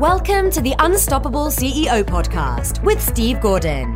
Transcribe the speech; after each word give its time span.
Welcome 0.00 0.50
to 0.50 0.60
the 0.60 0.74
Unstoppable 0.78 1.46
CEO 1.46 2.04
podcast 2.04 2.84
with 2.84 3.00
Steve 3.00 3.40
Gordon. 3.40 3.94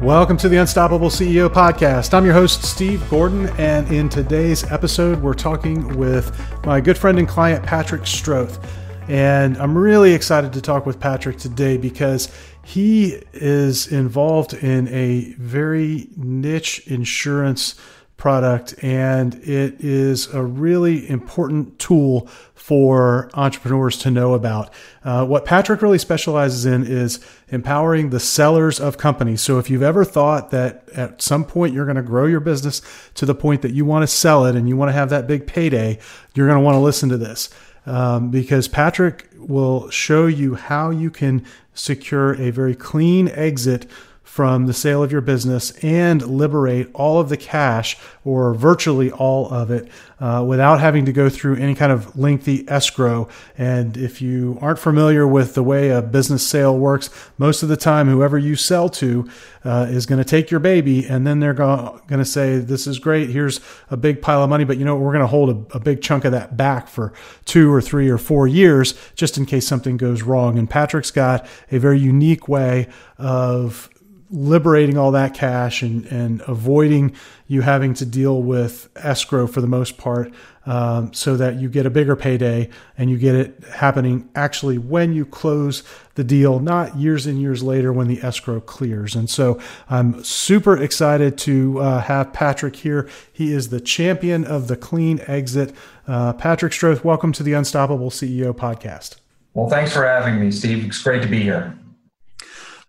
Welcome 0.00 0.36
to 0.36 0.48
the 0.48 0.58
Unstoppable 0.58 1.08
CEO 1.08 1.48
podcast. 1.48 2.14
I'm 2.14 2.24
your 2.24 2.34
host, 2.34 2.62
Steve 2.62 3.02
Gordon, 3.10 3.48
and 3.58 3.90
in 3.90 4.08
today's 4.08 4.62
episode, 4.70 5.20
we're 5.20 5.34
talking 5.34 5.98
with 5.98 6.30
my 6.64 6.80
good 6.80 6.96
friend 6.96 7.18
and 7.18 7.26
client, 7.26 7.64
Patrick 7.64 8.02
Stroth. 8.02 8.64
And 9.08 9.58
I'm 9.58 9.76
really 9.76 10.14
excited 10.14 10.52
to 10.52 10.60
talk 10.60 10.86
with 10.86 11.00
Patrick 11.00 11.38
today 11.38 11.78
because 11.78 12.32
he 12.64 13.20
is 13.32 13.90
involved 13.90 14.54
in 14.54 14.86
a 14.94 15.34
very 15.38 16.06
niche 16.16 16.86
insurance 16.86 17.74
product, 18.22 18.72
and 18.84 19.34
it 19.34 19.74
is 19.80 20.32
a 20.32 20.40
really 20.40 21.10
important 21.10 21.76
tool 21.80 22.28
for 22.54 23.28
entrepreneurs 23.34 23.98
to 23.98 24.12
know 24.12 24.34
about. 24.34 24.72
Uh, 25.04 25.26
what 25.26 25.44
Patrick 25.44 25.82
really 25.82 25.98
specializes 25.98 26.64
in 26.64 26.86
is 26.86 27.18
empowering 27.48 28.10
the 28.10 28.20
sellers 28.20 28.78
of 28.78 28.96
companies. 28.96 29.42
So 29.42 29.58
if 29.58 29.68
you've 29.68 29.82
ever 29.82 30.04
thought 30.04 30.52
that 30.52 30.88
at 30.94 31.20
some 31.20 31.44
point 31.44 31.74
you're 31.74 31.84
going 31.84 31.96
to 31.96 32.02
grow 32.02 32.26
your 32.26 32.38
business 32.38 32.80
to 33.14 33.26
the 33.26 33.34
point 33.34 33.60
that 33.62 33.72
you 33.72 33.84
want 33.84 34.04
to 34.04 34.06
sell 34.06 34.46
it 34.46 34.54
and 34.54 34.68
you 34.68 34.76
want 34.76 34.90
to 34.90 34.92
have 34.92 35.10
that 35.10 35.26
big 35.26 35.48
payday, 35.48 35.98
you're 36.36 36.46
going 36.46 36.60
to 36.60 36.64
want 36.64 36.76
to 36.76 36.80
listen 36.80 37.08
to 37.08 37.18
this. 37.18 37.50
Um, 37.86 38.30
because 38.30 38.68
Patrick 38.68 39.28
will 39.36 39.90
show 39.90 40.28
you 40.28 40.54
how 40.54 40.90
you 40.90 41.10
can 41.10 41.44
secure 41.74 42.40
a 42.40 42.50
very 42.50 42.76
clean 42.76 43.30
exit 43.30 43.90
from 44.22 44.66
the 44.66 44.72
sale 44.72 45.02
of 45.02 45.12
your 45.12 45.20
business 45.20 45.72
and 45.82 46.22
liberate 46.26 46.88
all 46.94 47.20
of 47.20 47.28
the 47.28 47.36
cash 47.36 47.98
or 48.24 48.54
virtually 48.54 49.10
all 49.10 49.50
of 49.52 49.70
it 49.70 49.88
uh, 50.20 50.42
without 50.46 50.80
having 50.80 51.04
to 51.04 51.12
go 51.12 51.28
through 51.28 51.56
any 51.56 51.74
kind 51.74 51.92
of 51.92 52.16
lengthy 52.16 52.66
escrow. 52.68 53.28
And 53.58 53.96
if 53.96 54.22
you 54.22 54.56
aren't 54.60 54.78
familiar 54.78 55.26
with 55.26 55.54
the 55.54 55.62
way 55.62 55.90
a 55.90 56.00
business 56.00 56.46
sale 56.46 56.78
works, 56.78 57.10
most 57.36 57.62
of 57.62 57.68
the 57.68 57.76
time, 57.76 58.08
whoever 58.08 58.38
you 58.38 58.56
sell 58.56 58.88
to 58.90 59.28
uh, 59.64 59.86
is 59.90 60.06
going 60.06 60.18
to 60.18 60.24
take 60.24 60.50
your 60.50 60.60
baby 60.60 61.04
and 61.04 61.26
then 61.26 61.40
they're 61.40 61.52
going 61.52 62.00
to 62.08 62.24
say, 62.24 62.58
This 62.58 62.86
is 62.86 62.98
great. 62.98 63.30
Here's 63.30 63.60
a 63.90 63.96
big 63.96 64.22
pile 64.22 64.42
of 64.42 64.48
money, 64.48 64.64
but 64.64 64.78
you 64.78 64.84
know, 64.84 64.96
we're 64.96 65.12
going 65.12 65.20
to 65.20 65.26
hold 65.26 65.50
a, 65.50 65.76
a 65.76 65.80
big 65.80 66.00
chunk 66.00 66.24
of 66.24 66.32
that 66.32 66.56
back 66.56 66.88
for 66.88 67.12
two 67.44 67.72
or 67.72 67.80
three 67.80 68.08
or 68.08 68.18
four 68.18 68.46
years 68.46 68.94
just 69.14 69.36
in 69.36 69.44
case 69.44 69.66
something 69.66 69.96
goes 69.96 70.22
wrong. 70.22 70.58
And 70.58 70.70
Patrick's 70.70 71.10
got 71.10 71.46
a 71.70 71.78
very 71.78 71.98
unique 71.98 72.48
way 72.48 72.88
of 73.18 73.90
liberating 74.32 74.96
all 74.96 75.12
that 75.12 75.34
cash 75.34 75.82
and, 75.82 76.06
and 76.06 76.42
avoiding 76.48 77.14
you 77.46 77.60
having 77.60 77.92
to 77.92 78.06
deal 78.06 78.42
with 78.42 78.88
escrow 78.96 79.46
for 79.46 79.60
the 79.60 79.66
most 79.66 79.98
part 79.98 80.32
um, 80.64 81.12
so 81.12 81.36
that 81.36 81.56
you 81.56 81.68
get 81.68 81.84
a 81.84 81.90
bigger 81.90 82.16
payday 82.16 82.70
and 82.96 83.10
you 83.10 83.18
get 83.18 83.34
it 83.34 83.62
happening 83.74 84.26
actually 84.34 84.78
when 84.78 85.12
you 85.12 85.26
close 85.26 85.82
the 86.14 86.24
deal, 86.24 86.60
not 86.60 86.96
years 86.96 87.26
and 87.26 87.42
years 87.42 87.62
later 87.62 87.92
when 87.92 88.08
the 88.08 88.22
escrow 88.22 88.58
clears. 88.58 89.14
And 89.14 89.28
so 89.28 89.60
I'm 89.90 90.24
super 90.24 90.80
excited 90.80 91.36
to 91.38 91.80
uh, 91.80 92.00
have 92.00 92.32
Patrick 92.32 92.76
here. 92.76 93.08
He 93.30 93.52
is 93.52 93.68
the 93.68 93.80
champion 93.80 94.46
of 94.46 94.68
the 94.68 94.76
clean 94.76 95.20
exit. 95.26 95.74
Uh, 96.08 96.32
Patrick 96.32 96.72
Stroth, 96.72 97.04
welcome 97.04 97.32
to 97.32 97.42
the 97.42 97.52
Unstoppable 97.52 98.10
CEO 98.10 98.54
podcast. 98.54 99.16
Well, 99.52 99.68
thanks 99.68 99.92
for 99.92 100.06
having 100.06 100.40
me, 100.40 100.50
Steve. 100.50 100.86
It's 100.86 101.02
great 101.02 101.20
to 101.20 101.28
be 101.28 101.42
here. 101.42 101.76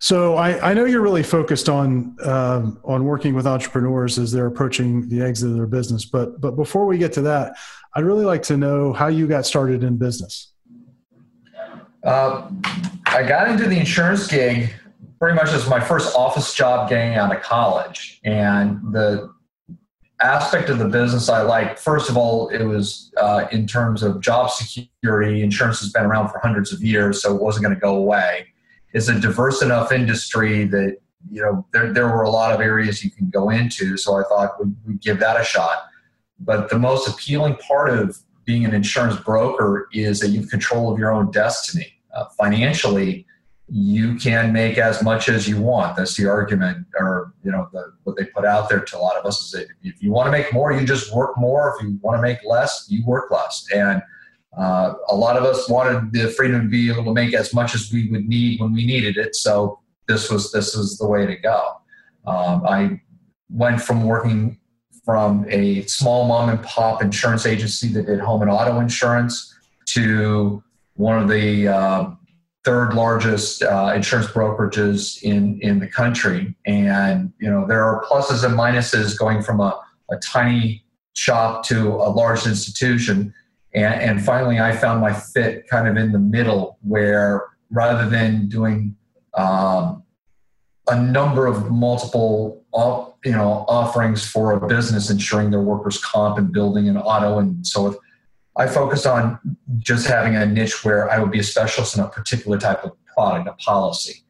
So 0.00 0.34
I, 0.36 0.70
I 0.70 0.74
know 0.74 0.84
you're 0.84 1.02
really 1.02 1.22
focused 1.22 1.68
on 1.68 2.16
um, 2.24 2.80
on 2.84 3.04
working 3.04 3.34
with 3.34 3.46
entrepreneurs 3.46 4.18
as 4.18 4.32
they're 4.32 4.46
approaching 4.46 5.08
the 5.08 5.22
exit 5.22 5.50
of 5.50 5.56
their 5.56 5.66
business. 5.66 6.04
But 6.04 6.40
but 6.40 6.52
before 6.52 6.86
we 6.86 6.98
get 6.98 7.12
to 7.14 7.22
that, 7.22 7.54
I'd 7.94 8.04
really 8.04 8.24
like 8.24 8.42
to 8.44 8.56
know 8.56 8.92
how 8.92 9.08
you 9.08 9.26
got 9.26 9.46
started 9.46 9.84
in 9.84 9.96
business. 9.96 10.52
Uh, 12.02 12.50
I 13.06 13.22
got 13.22 13.48
into 13.48 13.66
the 13.66 13.78
insurance 13.78 14.26
gig 14.26 14.70
pretty 15.18 15.36
much 15.36 15.48
as 15.50 15.66
my 15.68 15.80
first 15.80 16.14
office 16.14 16.54
job 16.54 16.88
getting 16.90 17.14
out 17.14 17.34
of 17.34 17.42
college, 17.42 18.20
and 18.24 18.80
the 18.92 19.32
aspect 20.20 20.68
of 20.68 20.78
the 20.78 20.88
business 20.88 21.28
I 21.28 21.42
liked. 21.42 21.78
First 21.78 22.10
of 22.10 22.16
all, 22.16 22.48
it 22.48 22.64
was 22.64 23.12
uh, 23.16 23.46
in 23.52 23.66
terms 23.66 24.02
of 24.02 24.20
job 24.20 24.50
security. 24.50 25.42
Insurance 25.42 25.80
has 25.80 25.90
been 25.92 26.04
around 26.04 26.28
for 26.28 26.40
hundreds 26.40 26.72
of 26.72 26.82
years, 26.82 27.22
so 27.22 27.34
it 27.34 27.40
wasn't 27.40 27.64
going 27.64 27.74
to 27.74 27.80
go 27.80 27.96
away 27.96 28.53
is 28.94 29.08
a 29.08 29.20
diverse 29.20 29.60
enough 29.60 29.92
industry 29.92 30.64
that 30.64 30.96
you 31.30 31.42
know 31.42 31.66
there, 31.72 31.92
there 31.92 32.08
were 32.08 32.22
a 32.22 32.30
lot 32.30 32.52
of 32.52 32.60
areas 32.60 33.04
you 33.04 33.10
can 33.10 33.28
go 33.28 33.50
into. 33.50 33.96
So 33.96 34.18
i 34.18 34.22
thought 34.22 34.58
we'd, 34.58 34.74
we'd 34.86 35.00
give 35.00 35.18
that 35.20 35.38
a 35.38 35.44
shot. 35.44 35.84
But 36.40 36.70
the 36.70 36.78
most 36.78 37.08
appealing 37.08 37.56
part 37.56 37.90
of 37.90 38.16
being 38.44 38.64
an 38.64 38.74
insurance 38.74 39.16
broker 39.20 39.88
is 39.92 40.20
that 40.20 40.28
you 40.28 40.40
have 40.40 40.50
control 40.50 40.92
of 40.92 40.98
your 40.98 41.12
own 41.12 41.30
destiny. 41.30 41.92
Uh, 42.14 42.26
financially 42.38 43.26
you 43.68 44.14
can 44.16 44.52
make 44.52 44.76
as 44.76 45.02
much 45.02 45.28
as 45.30 45.48
you 45.48 45.58
want. 45.58 45.96
That's 45.96 46.16
the 46.16 46.26
argument 46.26 46.86
or 46.98 47.32
you 47.42 47.50
know 47.50 47.68
the, 47.72 47.92
what 48.04 48.16
they 48.16 48.26
put 48.26 48.44
out 48.44 48.68
there 48.68 48.80
to 48.80 48.96
a 48.96 49.00
lot 49.00 49.16
of 49.16 49.24
us 49.24 49.42
is 49.42 49.50
that 49.52 49.68
if 49.82 50.02
you 50.02 50.10
want 50.10 50.26
to 50.26 50.30
make 50.30 50.52
more 50.52 50.72
you 50.72 50.86
just 50.86 51.14
work 51.14 51.36
more. 51.38 51.74
If 51.74 51.82
you 51.82 51.98
want 52.02 52.18
to 52.18 52.22
make 52.22 52.38
less 52.44 52.86
you 52.88 53.04
work 53.06 53.30
less. 53.30 53.66
And 53.74 54.02
uh, 54.56 54.94
a 55.08 55.14
lot 55.14 55.36
of 55.36 55.44
us 55.44 55.68
wanted 55.68 56.12
the 56.12 56.28
freedom 56.30 56.62
to 56.62 56.68
be 56.68 56.90
able 56.90 57.04
to 57.04 57.12
make 57.12 57.34
as 57.34 57.52
much 57.52 57.74
as 57.74 57.92
we 57.92 58.08
would 58.10 58.28
need 58.28 58.60
when 58.60 58.72
we 58.72 58.86
needed 58.86 59.16
it. 59.16 59.34
So 59.34 59.80
this 60.06 60.30
was 60.30 60.52
this 60.52 60.76
was 60.76 60.98
the 60.98 61.06
way 61.06 61.26
to 61.26 61.36
go. 61.36 61.80
Um, 62.26 62.64
I 62.66 63.00
went 63.50 63.80
from 63.80 64.04
working 64.04 64.58
from 65.04 65.44
a 65.48 65.82
small 65.82 66.26
mom 66.26 66.48
and 66.48 66.62
pop 66.62 67.02
insurance 67.02 67.46
agency 67.46 67.88
that 67.88 68.06
did 68.06 68.20
home 68.20 68.42
and 68.42 68.50
auto 68.50 68.80
insurance 68.80 69.54
to 69.86 70.62
one 70.94 71.20
of 71.20 71.28
the 71.28 71.68
uh, 71.68 72.10
third 72.64 72.94
largest 72.94 73.62
uh, 73.62 73.92
insurance 73.94 74.28
brokerages 74.28 75.22
in 75.22 75.60
in 75.62 75.80
the 75.80 75.88
country. 75.88 76.54
And 76.64 77.32
you 77.40 77.50
know 77.50 77.66
there 77.66 77.84
are 77.84 78.04
pluses 78.04 78.44
and 78.44 78.56
minuses 78.56 79.18
going 79.18 79.42
from 79.42 79.60
a, 79.60 79.80
a 80.10 80.16
tiny 80.18 80.84
shop 81.14 81.64
to 81.64 81.88
a 81.88 82.10
large 82.10 82.46
institution 82.46 83.32
and, 83.74 84.00
and 84.00 84.24
finally, 84.24 84.58
I 84.58 84.76
found 84.76 85.00
my 85.00 85.12
fit 85.12 85.66
kind 85.68 85.88
of 85.88 85.96
in 85.96 86.12
the 86.12 86.18
middle 86.18 86.78
where 86.82 87.46
rather 87.70 88.08
than 88.08 88.48
doing 88.48 88.96
um, 89.34 90.02
a 90.88 91.00
number 91.00 91.46
of 91.46 91.70
multiple 91.70 92.64
you 93.24 93.32
know 93.32 93.64
offerings 93.68 94.26
for 94.26 94.52
a 94.52 94.66
business 94.66 95.10
insuring 95.10 95.50
their 95.50 95.60
workers 95.60 95.98
comp 95.98 96.38
and 96.38 96.52
building 96.52 96.88
an 96.88 96.96
auto 96.96 97.38
and 97.38 97.64
so 97.64 97.82
forth 97.82 97.98
i 98.56 98.66
focused 98.66 99.06
on 99.06 99.38
just 99.78 100.06
having 100.06 100.34
a 100.34 100.44
niche 100.44 100.84
where 100.84 101.08
i 101.10 101.18
would 101.18 101.30
be 101.30 101.38
a 101.38 101.42
specialist 101.42 101.96
in 101.96 102.02
a 102.02 102.08
particular 102.08 102.58
type 102.58 102.82
of 102.84 102.92
product 103.14 103.48
a 103.48 103.52
policy. 103.52 104.24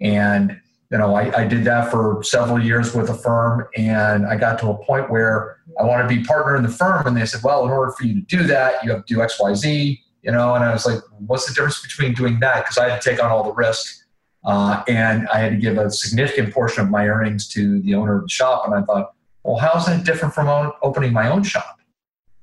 And 0.00 0.60
you 0.90 0.98
know, 0.98 1.14
I, 1.14 1.42
I, 1.42 1.46
did 1.46 1.62
that 1.64 1.90
for 1.90 2.20
several 2.24 2.60
years 2.60 2.94
with 2.94 3.10
a 3.10 3.14
firm, 3.14 3.68
and 3.76 4.26
I 4.26 4.36
got 4.36 4.58
to 4.58 4.70
a 4.70 4.84
point 4.84 5.08
where 5.08 5.58
I 5.78 5.84
wanted 5.84 6.02
to 6.02 6.08
be 6.08 6.24
partner 6.24 6.56
in 6.56 6.64
the 6.64 6.68
firm, 6.68 7.06
and 7.06 7.16
they 7.16 7.24
said, 7.26 7.42
"Well, 7.44 7.64
in 7.64 7.70
order 7.70 7.92
for 7.92 8.04
you 8.04 8.14
to 8.14 8.20
do 8.22 8.42
that, 8.48 8.82
you 8.82 8.90
have 8.90 9.06
to 9.06 9.14
do 9.14 9.22
X, 9.22 9.38
Y, 9.40 9.54
Z." 9.54 10.00
You 10.22 10.32
know, 10.32 10.54
and 10.54 10.64
I 10.64 10.72
was 10.72 10.86
like, 10.86 11.00
"What's 11.18 11.46
the 11.46 11.54
difference 11.54 11.80
between 11.80 12.14
doing 12.14 12.40
that?" 12.40 12.64
Because 12.64 12.76
I 12.76 12.88
had 12.88 13.00
to 13.00 13.08
take 13.08 13.22
on 13.22 13.30
all 13.30 13.44
the 13.44 13.52
risk, 13.52 14.04
uh, 14.44 14.82
and 14.88 15.28
I 15.28 15.38
had 15.38 15.52
to 15.52 15.58
give 15.58 15.78
a 15.78 15.90
significant 15.92 16.52
portion 16.52 16.82
of 16.82 16.90
my 16.90 17.06
earnings 17.06 17.46
to 17.50 17.80
the 17.82 17.94
owner 17.94 18.16
of 18.16 18.22
the 18.22 18.28
shop. 18.28 18.64
And 18.66 18.74
I 18.74 18.82
thought, 18.82 19.12
"Well, 19.44 19.58
how 19.58 19.78
is 19.78 19.86
that 19.86 20.04
different 20.04 20.34
from 20.34 20.72
opening 20.82 21.12
my 21.12 21.30
own 21.30 21.44
shop?" 21.44 21.78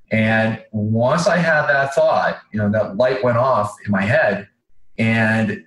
And 0.09 0.63
once 0.71 1.27
I 1.27 1.35
had 1.35 1.67
that 1.67 1.93
thought, 1.93 2.39
you 2.53 2.59
know, 2.59 2.69
that 2.69 2.95
light 2.95 3.25
went 3.25 3.37
off 3.37 3.75
in 3.85 3.91
my 3.91 4.03
head, 4.03 4.47
and 4.97 5.66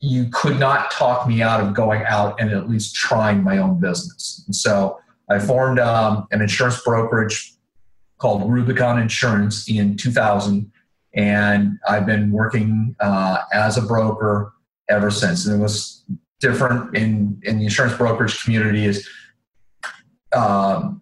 you 0.00 0.28
could 0.32 0.58
not 0.58 0.90
talk 0.90 1.26
me 1.26 1.42
out 1.42 1.60
of 1.60 1.74
going 1.74 2.02
out 2.04 2.38
and 2.40 2.50
at 2.50 2.68
least 2.68 2.94
trying 2.94 3.42
my 3.42 3.58
own 3.58 3.80
business. 3.80 4.42
And 4.46 4.54
so 4.54 4.98
I 5.30 5.38
formed 5.38 5.78
um, 5.78 6.26
an 6.30 6.42
insurance 6.42 6.82
brokerage 6.82 7.54
called 8.18 8.50
Rubicon 8.50 9.00
Insurance 9.00 9.68
in 9.68 9.96
2000, 9.96 10.70
and 11.14 11.78
I've 11.88 12.06
been 12.06 12.30
working 12.30 12.94
uh, 13.00 13.38
as 13.52 13.76
a 13.76 13.82
broker 13.82 14.52
ever 14.88 15.10
since. 15.10 15.46
And 15.46 15.58
it 15.58 15.62
was 15.62 16.04
different 16.40 16.96
in 16.96 17.40
in 17.44 17.58
the 17.58 17.64
insurance 17.64 17.96
brokerage 17.96 18.42
community 18.44 18.84
is 18.84 19.08
um, 20.34 21.00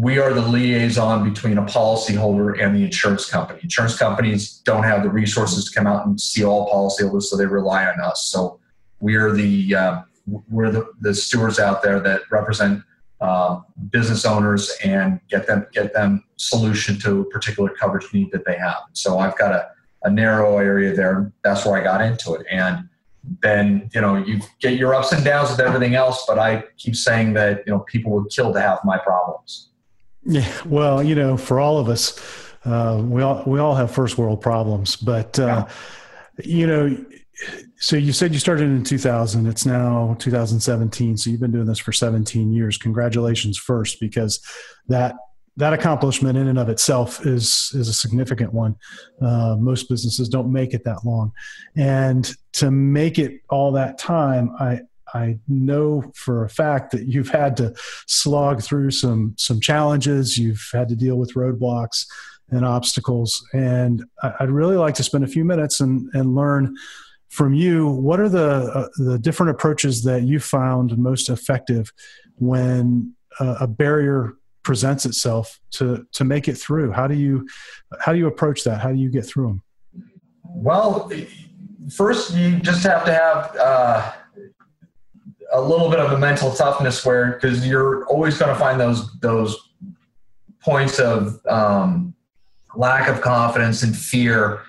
we 0.00 0.18
are 0.18 0.32
the 0.32 0.42
liaison 0.42 1.28
between 1.28 1.56
a 1.56 1.62
policyholder 1.62 2.60
and 2.60 2.74
the 2.74 2.82
insurance 2.82 3.30
company. 3.30 3.60
Insurance 3.62 3.96
companies 3.96 4.58
don't 4.64 4.82
have 4.82 5.04
the 5.04 5.08
resources 5.08 5.66
to 5.66 5.74
come 5.74 5.86
out 5.86 6.04
and 6.04 6.20
see 6.20 6.44
all 6.44 6.68
policyholders, 6.68 7.24
so 7.24 7.36
they 7.36 7.46
rely 7.46 7.86
on 7.86 8.00
us. 8.00 8.26
So 8.26 8.58
we 8.98 9.14
are 9.14 9.30
the 9.30 9.74
uh, 9.74 10.02
we're 10.26 10.72
the, 10.72 10.86
the 11.00 11.14
stewards 11.14 11.60
out 11.60 11.82
there 11.84 12.00
that 12.00 12.22
represent 12.32 12.82
uh, 13.20 13.60
business 13.90 14.24
owners 14.24 14.72
and 14.82 15.20
get 15.30 15.46
them 15.46 15.66
get 15.72 15.92
them 15.94 16.24
solution 16.36 16.98
to 17.00 17.20
a 17.20 17.24
particular 17.26 17.70
coverage 17.70 18.12
need 18.12 18.32
that 18.32 18.44
they 18.44 18.58
have. 18.58 18.82
So 18.94 19.20
I've 19.20 19.38
got 19.38 19.52
a, 19.52 19.68
a 20.02 20.10
narrow 20.10 20.58
area 20.58 20.92
there. 20.92 21.32
That's 21.44 21.64
where 21.64 21.80
I 21.80 21.84
got 21.84 22.00
into 22.00 22.34
it, 22.34 22.44
and 22.50 22.88
then 23.42 23.90
you 23.94 24.00
know 24.00 24.16
you 24.16 24.40
get 24.60 24.76
your 24.76 24.92
ups 24.92 25.12
and 25.12 25.24
downs 25.24 25.50
with 25.50 25.60
everything 25.60 25.94
else. 25.94 26.24
But 26.26 26.40
I 26.40 26.64
keep 26.78 26.96
saying 26.96 27.34
that 27.34 27.62
you 27.64 27.72
know 27.72 27.80
people 27.80 28.10
would 28.12 28.30
kill 28.30 28.52
to 28.52 28.60
have 28.60 28.80
my 28.84 28.98
problems. 28.98 29.70
Yeah, 30.26 30.50
well, 30.64 31.02
you 31.02 31.14
know, 31.14 31.36
for 31.36 31.60
all 31.60 31.78
of 31.78 31.88
us, 31.88 32.18
Uh, 32.64 33.02
we 33.04 33.20
all 33.20 33.42
we 33.46 33.58
all 33.58 33.74
have 33.74 33.90
first 33.90 34.16
world 34.16 34.40
problems, 34.40 34.96
but 34.96 35.38
uh, 35.38 35.66
yeah. 35.66 36.46
you 36.46 36.66
know, 36.66 36.96
so 37.76 37.94
you 37.94 38.10
said 38.10 38.32
you 38.32 38.38
started 38.38 38.64
in 38.64 38.82
2000. 38.82 39.46
It's 39.46 39.66
now 39.66 40.16
2017. 40.18 41.18
So 41.18 41.28
you've 41.28 41.40
been 41.40 41.52
doing 41.52 41.66
this 41.66 41.78
for 41.78 41.92
17 41.92 42.54
years. 42.54 42.78
Congratulations, 42.78 43.58
first, 43.58 44.00
because 44.00 44.40
that 44.88 45.14
that 45.58 45.74
accomplishment 45.74 46.38
in 46.38 46.48
and 46.48 46.58
of 46.58 46.70
itself 46.70 47.26
is 47.26 47.70
is 47.74 47.88
a 47.88 47.92
significant 47.92 48.54
one. 48.54 48.76
Uh, 49.20 49.56
most 49.60 49.90
businesses 49.90 50.30
don't 50.30 50.50
make 50.50 50.72
it 50.72 50.84
that 50.84 51.04
long, 51.04 51.32
and 51.76 52.34
to 52.52 52.70
make 52.70 53.18
it 53.18 53.42
all 53.50 53.72
that 53.72 53.98
time, 53.98 54.56
I 54.58 54.80
I 55.14 55.38
know 55.48 56.12
for 56.14 56.44
a 56.44 56.48
fact 56.50 56.90
that 56.92 57.06
you've 57.06 57.30
had 57.30 57.56
to 57.58 57.74
slog 58.06 58.62
through 58.62 58.90
some 58.90 59.34
some 59.38 59.60
challenges. 59.60 60.36
You've 60.36 60.66
had 60.72 60.88
to 60.88 60.96
deal 60.96 61.16
with 61.16 61.34
roadblocks 61.34 62.06
and 62.50 62.64
obstacles, 62.64 63.42
and 63.52 64.04
I'd 64.22 64.50
really 64.50 64.76
like 64.76 64.94
to 64.96 65.02
spend 65.02 65.24
a 65.24 65.28
few 65.28 65.44
minutes 65.44 65.80
and 65.80 66.08
and 66.14 66.34
learn 66.34 66.76
from 67.28 67.54
you 67.54 67.88
what 67.88 68.20
are 68.20 68.28
the 68.28 68.70
uh, 68.74 68.88
the 68.98 69.18
different 69.18 69.50
approaches 69.50 70.02
that 70.04 70.22
you 70.22 70.40
found 70.40 70.98
most 70.98 71.30
effective 71.30 71.92
when 72.36 73.14
uh, 73.40 73.56
a 73.60 73.66
barrier 73.66 74.34
presents 74.62 75.06
itself 75.06 75.60
to 75.70 76.06
to 76.12 76.24
make 76.24 76.48
it 76.48 76.54
through? 76.54 76.92
How 76.92 77.06
do 77.06 77.14
you 77.14 77.48
how 78.00 78.12
do 78.12 78.18
you 78.18 78.26
approach 78.26 78.64
that? 78.64 78.80
How 78.80 78.90
do 78.90 78.98
you 78.98 79.10
get 79.10 79.24
through 79.24 79.46
them 79.46 79.62
well 80.54 81.10
first 81.90 82.34
you 82.34 82.58
just 82.60 82.82
have 82.84 83.04
to 83.04 83.12
have 83.12 83.56
uh, 83.60 84.12
a 85.54 85.60
little 85.60 85.88
bit 85.88 86.00
of 86.00 86.12
a 86.12 86.18
mental 86.18 86.52
toughness 86.52 87.04
where 87.04 87.32
because 87.32 87.66
you're 87.66 88.04
always 88.06 88.38
going 88.38 88.52
to 88.52 88.58
find 88.58 88.78
those 88.78 89.18
those 89.20 89.56
points 90.60 90.98
of 90.98 91.40
um, 91.46 92.14
lack 92.74 93.08
of 93.08 93.20
confidence 93.20 93.82
and 93.82 93.96
fear 93.96 94.60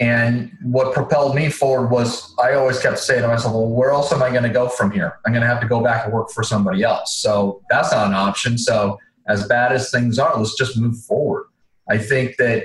and 0.00 0.56
what 0.62 0.94
propelled 0.94 1.34
me 1.34 1.50
forward 1.50 1.90
was 1.90 2.32
I 2.38 2.54
always 2.54 2.78
kept 2.78 2.98
saying 2.98 3.22
to 3.22 3.28
myself, 3.28 3.52
well, 3.52 3.68
where 3.68 3.90
else 3.90 4.12
am 4.12 4.22
I 4.22 4.30
going 4.30 4.44
to 4.44 4.48
go 4.48 4.68
from 4.68 4.92
here? 4.92 5.18
I'm 5.26 5.32
going 5.32 5.42
to 5.42 5.48
have 5.48 5.60
to 5.60 5.66
go 5.66 5.82
back 5.82 6.04
and 6.04 6.14
work 6.14 6.30
for 6.30 6.44
somebody 6.44 6.84
else. 6.84 7.16
So 7.16 7.62
that's 7.68 7.90
not 7.90 8.06
an 8.06 8.14
option. 8.14 8.58
So 8.58 8.98
as 9.26 9.46
bad 9.48 9.72
as 9.72 9.90
things 9.90 10.18
are, 10.18 10.36
let's 10.36 10.56
just 10.56 10.78
move 10.78 10.96
forward. 10.98 11.46
I 11.90 11.98
think 11.98 12.36
that 12.36 12.64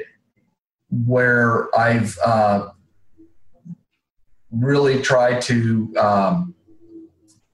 where 1.06 1.76
I've 1.76 2.16
uh, 2.24 2.70
really 4.52 5.02
tried 5.02 5.42
to, 5.44 5.94
um, 5.98 6.56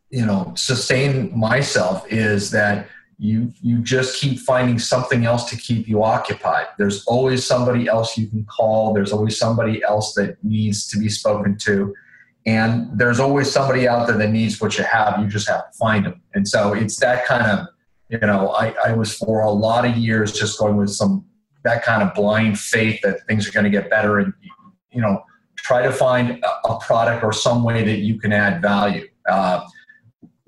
you 0.09 0.25
know, 0.25 0.53
sustain 0.55 1.37
myself 1.37 2.05
is 2.11 2.51
that 2.51 2.87
you 3.17 3.51
you 3.61 3.79
just 3.79 4.19
keep 4.19 4.39
finding 4.39 4.79
something 4.79 5.25
else 5.25 5.49
to 5.49 5.57
keep 5.57 5.87
you 5.87 6.03
occupied. 6.03 6.67
There's 6.77 7.05
always 7.05 7.45
somebody 7.45 7.87
else 7.87 8.17
you 8.17 8.27
can 8.27 8.45
call. 8.45 8.93
There's 8.93 9.11
always 9.11 9.37
somebody 9.37 9.83
else 9.83 10.13
that 10.13 10.41
needs 10.43 10.87
to 10.87 10.97
be 10.97 11.09
spoken 11.09 11.57
to. 11.59 11.93
And 12.45 12.97
there's 12.97 13.19
always 13.19 13.51
somebody 13.51 13.87
out 13.87 14.07
there 14.07 14.17
that 14.17 14.31
needs 14.31 14.59
what 14.61 14.77
you 14.77 14.85
have. 14.85 15.19
You 15.19 15.27
just 15.27 15.49
have 15.49 15.69
to 15.69 15.77
find 15.77 16.05
them. 16.05 16.21
And 16.33 16.47
so 16.47 16.73
it's 16.73 16.95
that 17.01 17.25
kind 17.25 17.45
of 17.45 17.67
you 18.09 18.17
know, 18.19 18.49
I, 18.49 18.73
I 18.83 18.93
was 18.93 19.15
for 19.15 19.41
a 19.41 19.51
lot 19.51 19.85
of 19.85 19.95
years 19.95 20.33
just 20.33 20.59
going 20.59 20.77
with 20.77 20.89
some 20.89 21.25
that 21.63 21.83
kind 21.83 22.01
of 22.01 22.13
blind 22.13 22.59
faith 22.59 22.99
that 23.03 23.25
things 23.27 23.47
are 23.47 23.51
going 23.51 23.65
to 23.65 23.69
get 23.69 23.89
better 23.89 24.19
and 24.19 24.33
you 24.91 25.01
know 25.01 25.21
try 25.57 25.83
to 25.83 25.91
find 25.91 26.43
a, 26.43 26.67
a 26.67 26.79
product 26.79 27.23
or 27.23 27.33
some 27.33 27.63
way 27.63 27.83
that 27.83 27.99
you 27.99 28.17
can 28.17 28.31
add 28.31 28.61
value 28.61 29.07
uh, 29.27 29.61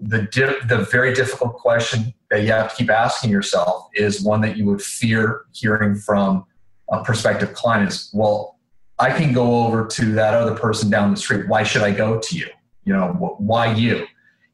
the 0.01 0.23
di- 0.23 0.59
the 0.67 0.87
very 0.91 1.13
difficult 1.13 1.53
question 1.53 2.13
that 2.29 2.41
you 2.41 2.51
have 2.51 2.71
to 2.71 2.75
keep 2.75 2.89
asking 2.89 3.29
yourself 3.29 3.87
is 3.93 4.21
one 4.21 4.41
that 4.41 4.57
you 4.57 4.65
would 4.65 4.81
fear 4.81 5.45
hearing 5.53 5.95
from 5.95 6.45
a 6.91 7.03
prospective 7.03 7.53
client 7.53 7.87
is 7.87 8.09
well 8.13 8.57
i 8.97 9.11
can 9.11 9.31
go 9.31 9.63
over 9.65 9.85
to 9.85 10.11
that 10.13 10.33
other 10.33 10.55
person 10.55 10.89
down 10.89 11.11
the 11.11 11.17
street. 11.17 11.47
Why 11.47 11.63
should 11.63 11.83
i 11.83 11.91
go 11.91 12.19
to 12.19 12.37
you? 12.37 12.47
You 12.83 12.93
know 12.93 13.35
why 13.37 13.73
you? 13.73 14.07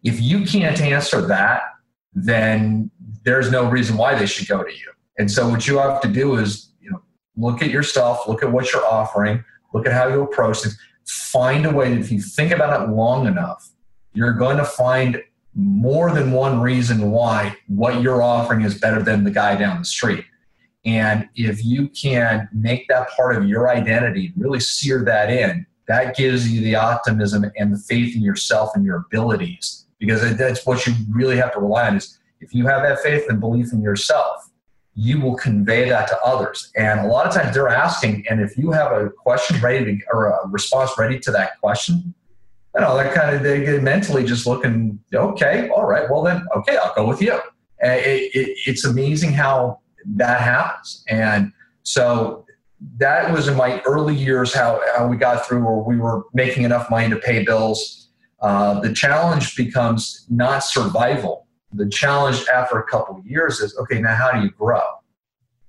If 0.03 0.21
you 0.21 0.45
can't 0.45 0.81
answer 0.81 1.21
that 1.27 1.63
then 2.13 2.89
there's 3.23 3.51
no 3.51 3.69
reason 3.69 3.95
why 3.95 4.17
they 4.17 4.25
should 4.25 4.47
go 4.47 4.63
to 4.63 4.71
you. 4.71 4.91
And 5.19 5.29
so 5.29 5.47
what 5.49 5.67
you 5.67 5.77
have 5.77 6.01
to 6.01 6.07
do 6.07 6.37
is, 6.37 6.71
you 6.81 6.89
know, 6.89 7.01
look 7.35 7.61
at 7.61 7.69
yourself, 7.69 8.27
look 8.27 8.43
at 8.43 8.51
what 8.51 8.71
you're 8.71 8.85
offering, 8.85 9.43
look 9.73 9.85
at 9.85 9.93
how 9.93 10.07
you 10.07 10.21
approach 10.21 10.65
it, 10.65 10.73
find 11.05 11.65
a 11.65 11.71
way 11.71 11.93
if 11.93 12.11
you 12.11 12.21
think 12.21 12.51
about 12.51 12.81
it 12.81 12.91
long 12.91 13.27
enough, 13.27 13.69
you're 14.13 14.33
going 14.33 14.57
to 14.57 14.65
find 14.65 15.21
more 15.57 16.11
than 16.11 16.31
one 16.31 16.61
reason 16.61 17.09
why 17.09 17.57
what 17.67 18.01
you're 18.01 18.21
offering 18.21 18.61
is 18.61 18.79
better 18.79 19.01
than 19.01 19.23
the 19.23 19.31
guy 19.31 19.55
down 19.55 19.79
the 19.79 19.85
street. 19.85 20.23
And 20.85 21.27
if 21.35 21.65
you 21.65 21.89
can 21.89 22.47
make 22.53 22.87
that 22.89 23.09
part 23.09 23.35
of 23.35 23.47
your 23.47 23.67
identity, 23.67 24.33
really 24.37 24.59
sear 24.59 25.03
that 25.05 25.31
in, 25.31 25.65
that 25.87 26.15
gives 26.15 26.49
you 26.49 26.61
the 26.61 26.75
optimism 26.75 27.43
and 27.57 27.73
the 27.73 27.79
faith 27.79 28.15
in 28.15 28.21
yourself 28.21 28.75
and 28.75 28.85
your 28.85 28.97
abilities. 28.97 29.85
Because 29.97 30.37
that's 30.37 30.63
what 30.63 30.85
you 30.85 30.93
really 31.09 31.37
have 31.37 31.53
to 31.53 31.59
rely 31.59 31.87
on 31.87 31.97
is 31.97 32.19
if 32.39 32.53
you 32.53 32.67
have 32.67 32.83
that 32.83 32.99
faith 32.99 33.25
and 33.27 33.39
belief 33.39 33.73
in 33.73 33.81
yourself, 33.81 34.51
you 34.93 35.19
will 35.19 35.35
convey 35.35 35.89
that 35.89 36.07
to 36.07 36.17
others. 36.23 36.71
And 36.75 36.99
a 36.99 37.07
lot 37.07 37.25
of 37.25 37.33
times 37.33 37.55
they're 37.55 37.67
asking, 37.67 38.25
and 38.29 38.39
if 38.41 38.57
you 38.57 38.71
have 38.71 38.91
a 38.91 39.09
question 39.09 39.59
ready 39.59 39.97
to, 39.97 40.05
or 40.13 40.27
a 40.27 40.47
response 40.47 40.91
ready 40.99 41.19
to 41.19 41.31
that 41.31 41.59
question, 41.61 42.13
you 42.77 42.85
know, 42.85 42.95
they're 42.95 43.13
kind 43.13 43.35
of 43.35 43.43
they 43.43 43.63
get 43.63 43.81
mentally 43.81 44.25
just 44.25 44.45
looking, 44.45 44.99
okay, 45.13 45.69
all 45.69 45.85
right, 45.85 46.09
well 46.09 46.21
then, 46.21 46.45
okay, 46.55 46.77
I'll 46.77 46.93
go 46.95 47.07
with 47.07 47.21
you. 47.21 47.33
It, 47.79 48.31
it, 48.35 48.57
it's 48.65 48.85
amazing 48.85 49.33
how 49.33 49.79
that 50.15 50.41
happens. 50.41 51.03
And 51.07 51.51
so 51.83 52.45
that 52.97 53.31
was 53.31 53.47
in 53.47 53.57
my 53.57 53.81
early 53.81 54.15
years 54.15 54.53
how, 54.53 54.81
how 54.95 55.07
we 55.07 55.17
got 55.17 55.45
through 55.45 55.63
where 55.65 55.77
we 55.77 55.97
were 55.97 56.25
making 56.33 56.63
enough 56.63 56.89
money 56.89 57.09
to 57.09 57.17
pay 57.17 57.43
bills. 57.43 58.09
Uh, 58.41 58.79
the 58.81 58.93
challenge 58.93 59.55
becomes 59.55 60.25
not 60.29 60.59
survival 60.59 61.47
the 61.73 61.87
challenge 61.89 62.45
after 62.53 62.79
a 62.79 62.83
couple 62.83 63.17
of 63.17 63.25
years 63.25 63.59
is 63.59 63.77
okay 63.77 63.99
now 63.99 64.15
how 64.15 64.31
do 64.31 64.41
you 64.41 64.51
grow 64.51 64.81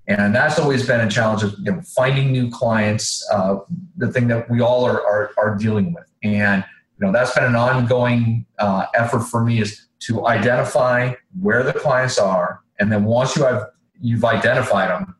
and 0.07 0.35
that's 0.35 0.59
always 0.59 0.87
been 0.87 1.01
a 1.01 1.11
challenge 1.11 1.43
of 1.43 1.55
you 1.59 1.73
know, 1.73 1.81
finding 1.83 2.31
new 2.31 2.51
clients 2.51 3.27
uh, 3.33 3.57
the 3.97 4.11
thing 4.11 4.29
that 4.29 4.49
we 4.51 4.61
all 4.61 4.85
are, 4.85 5.03
are, 5.05 5.31
are, 5.39 5.57
dealing 5.57 5.93
with 5.93 6.07
and 6.23 6.65
you 6.99 7.07
know 7.07 7.13
that's 7.13 7.35
been 7.35 7.45
an 7.45 7.57
ongoing 7.57 8.47
uh, 8.59 8.87
effort 8.95 9.21
for 9.21 9.45
me 9.45 9.61
is 9.61 9.87
to 10.01 10.27
identify 10.27 11.13
where 11.41 11.63
the 11.63 11.73
clients 11.73 12.19
are 12.19 12.61
and 12.79 12.91
then 12.91 13.05
once 13.05 13.37
you 13.37 13.45
have 13.45 13.71
you've 14.01 14.25
identified 14.25 14.91
them 14.91 15.15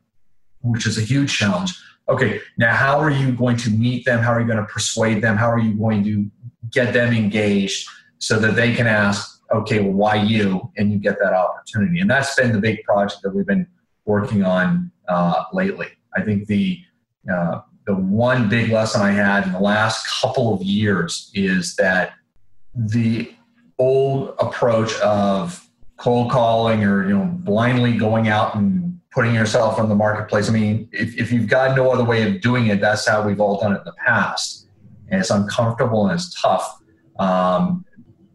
which 0.61 0.85
is 0.85 0.97
a 0.97 1.01
huge 1.01 1.37
challenge 1.37 1.77
okay 2.07 2.39
now 2.57 2.73
how 2.73 2.99
are 2.99 3.11
you 3.11 3.31
going 3.31 3.57
to 3.57 3.69
meet 3.69 4.05
them 4.05 4.19
how 4.19 4.31
are 4.31 4.41
you 4.41 4.47
going 4.47 4.57
to 4.57 4.65
persuade 4.65 5.21
them 5.21 5.35
how 5.35 5.49
are 5.49 5.59
you 5.59 5.73
going 5.73 6.03
to 6.03 6.29
get 6.71 6.93
them 6.93 7.13
engaged 7.13 7.87
so 8.19 8.37
that 8.39 8.55
they 8.55 8.73
can 8.73 8.87
ask 8.87 9.39
okay, 9.51 9.79
well, 9.79 9.93
why 9.93 10.15
you? 10.15 10.71
And 10.77 10.91
you 10.91 10.99
get 10.99 11.19
that 11.19 11.33
opportunity. 11.33 11.99
And 11.99 12.09
that's 12.09 12.35
been 12.35 12.51
the 12.51 12.59
big 12.59 12.83
project 12.83 13.21
that 13.23 13.33
we've 13.33 13.45
been 13.45 13.67
working 14.05 14.43
on 14.43 14.91
uh, 15.07 15.45
lately. 15.53 15.87
I 16.15 16.21
think 16.21 16.47
the 16.47 16.79
uh, 17.31 17.61
the 17.85 17.95
one 17.95 18.49
big 18.49 18.71
lesson 18.71 19.01
I 19.01 19.11
had 19.11 19.45
in 19.45 19.53
the 19.53 19.59
last 19.59 20.05
couple 20.21 20.53
of 20.53 20.61
years 20.61 21.31
is 21.33 21.75
that 21.75 22.13
the 22.75 23.33
old 23.77 24.35
approach 24.39 24.93
of 24.99 25.67
cold 25.97 26.31
calling 26.31 26.83
or 26.83 27.07
you 27.07 27.17
know 27.17 27.25
blindly 27.25 27.97
going 27.97 28.27
out 28.27 28.55
and 28.55 28.99
putting 29.11 29.33
yourself 29.33 29.79
on 29.79 29.89
the 29.89 29.95
marketplace. 29.95 30.49
I 30.49 30.53
mean, 30.53 30.87
if, 30.91 31.17
if 31.17 31.31
you've 31.31 31.47
got 31.47 31.75
no 31.75 31.91
other 31.91 32.03
way 32.03 32.29
of 32.29 32.41
doing 32.41 32.67
it, 32.67 32.79
that's 32.79 33.07
how 33.07 33.25
we've 33.25 33.41
all 33.41 33.59
done 33.59 33.73
it 33.73 33.79
in 33.79 33.85
the 33.85 33.93
past. 34.05 34.67
And 35.09 35.19
it's 35.19 35.31
uncomfortable 35.31 36.07
and 36.07 36.13
it's 36.13 36.39
tough. 36.39 36.79
Um, 37.17 37.85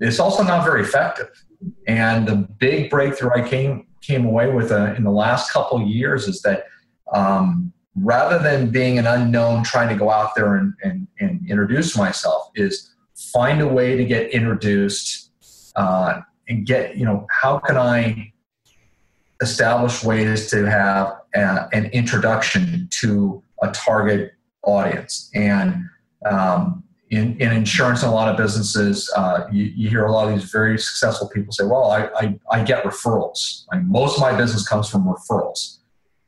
it's 0.01 0.19
also 0.19 0.43
not 0.43 0.65
very 0.65 0.83
effective. 0.83 1.29
And 1.87 2.27
the 2.27 2.37
big 2.37 2.91
breakthrough 2.91 3.31
I 3.31 3.49
came 3.49 3.87
came 4.03 4.27
away 4.27 4.51
with 4.51 4.71
uh, 4.71 4.95
in 4.97 5.05
the 5.05 5.11
last 5.11 5.51
couple 5.51 5.81
of 5.81 5.89
years 5.89 6.29
is 6.29 6.43
that 6.43 6.65
um, 7.15 7.73
rather 7.97 8.39
than 8.39 8.71
being 8.71 8.99
an 8.99 9.07
unknown 9.07 9.63
trying 9.63 9.89
to 9.89 9.95
go 9.95 10.11
out 10.11 10.35
there 10.35 10.57
and, 10.57 10.75
and, 10.83 11.07
and, 11.21 11.41
introduce 11.49 11.97
myself 11.97 12.51
is 12.57 12.95
find 13.33 13.61
a 13.61 13.69
way 13.69 13.97
to 13.97 14.05
get 14.05 14.31
introduced 14.31 15.31
uh, 15.77 16.21
and 16.49 16.67
get 16.67 16.97
you 16.97 17.05
know 17.05 17.27
how 17.31 17.59
can 17.59 17.77
i 17.77 18.33
establish 19.41 20.03
ways 20.03 20.51
to 20.51 20.65
have 20.65 21.19
a, 21.35 21.69
an 21.73 21.87
introduction 21.87 22.89
to 22.91 23.43
a 23.63 23.71
target 23.71 24.33
audience 24.63 25.31
and 25.35 25.85
um, 26.27 26.83
in, 27.11 27.37
in 27.39 27.53
insurance 27.53 28.03
and 28.03 28.11
a 28.11 28.15
lot 28.15 28.29
of 28.29 28.37
businesses, 28.37 29.13
uh, 29.17 29.47
you, 29.53 29.65
you, 29.77 29.89
hear 29.89 30.07
a 30.07 30.13
lot 30.13 30.27
of 30.27 30.35
these 30.35 30.51
very 30.51 30.79
successful 30.79 31.29
people 31.29 31.53
say, 31.53 31.65
well, 31.65 31.91
I, 31.91 32.09
I, 32.17 32.39
I 32.51 32.65
get 32.65 32.83
referrals. 32.83 33.67
Most 33.85 34.17
of 34.17 34.23
my 34.23 34.37
business 34.37 34.67
comes 34.67 34.89
from 34.89 35.05
referrals. 35.05 35.79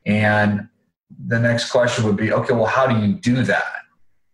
And 0.04 0.68
the 1.26 1.38
next 1.38 1.70
question 1.70 2.04
would 2.04 2.16
be, 2.16 2.32
okay, 2.32 2.52
well, 2.52 2.66
how 2.66 2.86
do 2.86 3.04
you 3.04 3.14
do 3.14 3.42
that? 3.44 3.64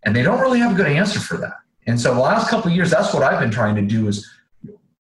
And 0.04 0.16
they 0.16 0.22
don't 0.22 0.40
really 0.40 0.58
have 0.58 0.72
a 0.72 0.74
good 0.74 0.86
answer 0.86 1.20
for 1.20 1.36
that. 1.38 1.54
And 1.86 2.00
so 2.00 2.14
the 2.14 2.20
last 2.20 2.48
couple 2.48 2.70
years, 2.70 2.90
that's 2.90 3.12
what 3.12 3.22
I've 3.22 3.40
been 3.40 3.50
trying 3.50 3.74
to 3.76 3.82
do 3.82 4.08
is 4.08 4.28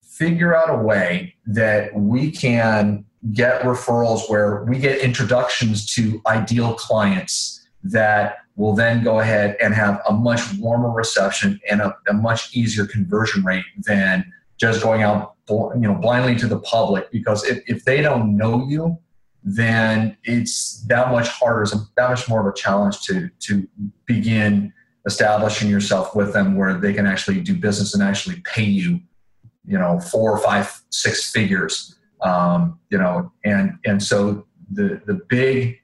figure 0.02 0.54
out 0.54 0.70
a 0.70 0.76
way 0.76 1.34
that 1.46 1.94
we 1.94 2.30
can 2.30 3.04
get 3.32 3.62
referrals 3.62 4.28
where 4.28 4.64
we 4.64 4.78
get 4.78 4.98
introductions 4.98 5.94
to 5.94 6.20
ideal 6.26 6.74
clients 6.74 7.66
that 7.84 8.38
will 8.56 8.74
then 8.74 9.02
go 9.02 9.20
ahead 9.20 9.56
and 9.60 9.74
have 9.74 10.00
a 10.08 10.12
much 10.12 10.40
warmer 10.58 10.90
reception 10.90 11.60
and 11.70 11.80
a, 11.80 11.96
a 12.08 12.12
much 12.12 12.54
easier 12.54 12.86
conversion 12.86 13.42
rate 13.44 13.64
than 13.78 14.24
just 14.58 14.82
going 14.82 15.02
out 15.02 15.34
you 15.48 15.80
know 15.80 15.94
blindly 15.94 16.36
to 16.36 16.46
the 16.46 16.58
public 16.60 17.10
because 17.10 17.44
if, 17.44 17.62
if 17.66 17.84
they 17.84 18.00
don't 18.00 18.36
know 18.36 18.66
you 18.68 18.96
then 19.44 20.16
it's 20.24 20.84
that 20.86 21.10
much 21.10 21.28
harder 21.28 21.62
it's 21.62 21.74
that 21.96 22.10
much 22.10 22.28
more 22.28 22.40
of 22.40 22.46
a 22.46 22.56
challenge 22.56 23.00
to 23.02 23.28
to 23.40 23.66
begin 24.06 24.72
establishing 25.06 25.68
yourself 25.68 26.14
with 26.14 26.32
them 26.32 26.56
where 26.56 26.74
they 26.74 26.92
can 26.92 27.06
actually 27.06 27.40
do 27.40 27.54
business 27.54 27.94
and 27.94 28.02
actually 28.02 28.40
pay 28.44 28.62
you 28.62 29.00
you 29.66 29.78
know 29.78 29.98
four 29.98 30.30
or 30.30 30.38
five 30.38 30.82
six 30.90 31.30
figures 31.30 31.96
um, 32.22 32.78
you 32.90 32.98
know 32.98 33.32
and 33.44 33.78
and 33.84 34.02
so 34.02 34.46
the 34.72 35.00
the 35.06 35.20
big 35.28 35.78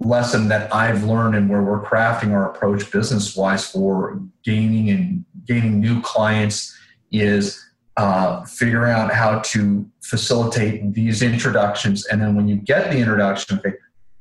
lesson 0.00 0.46
that 0.48 0.72
i've 0.72 1.02
learned 1.04 1.34
and 1.34 1.48
where 1.48 1.62
we're 1.62 1.84
crafting 1.84 2.32
our 2.32 2.50
approach 2.50 2.90
business 2.92 3.34
wise 3.34 3.68
for 3.68 4.20
gaining 4.44 4.90
and 4.90 5.24
gaining 5.46 5.80
new 5.80 6.00
clients 6.02 6.76
is 7.10 7.67
uh, 7.98 8.44
figuring 8.44 8.92
out 8.92 9.12
how 9.12 9.40
to 9.40 9.84
facilitate 10.02 10.94
these 10.94 11.20
introductions. 11.20 12.06
And 12.06 12.22
then 12.22 12.36
when 12.36 12.46
you 12.46 12.56
get 12.56 12.90
the 12.90 12.98
introduction 12.98 13.60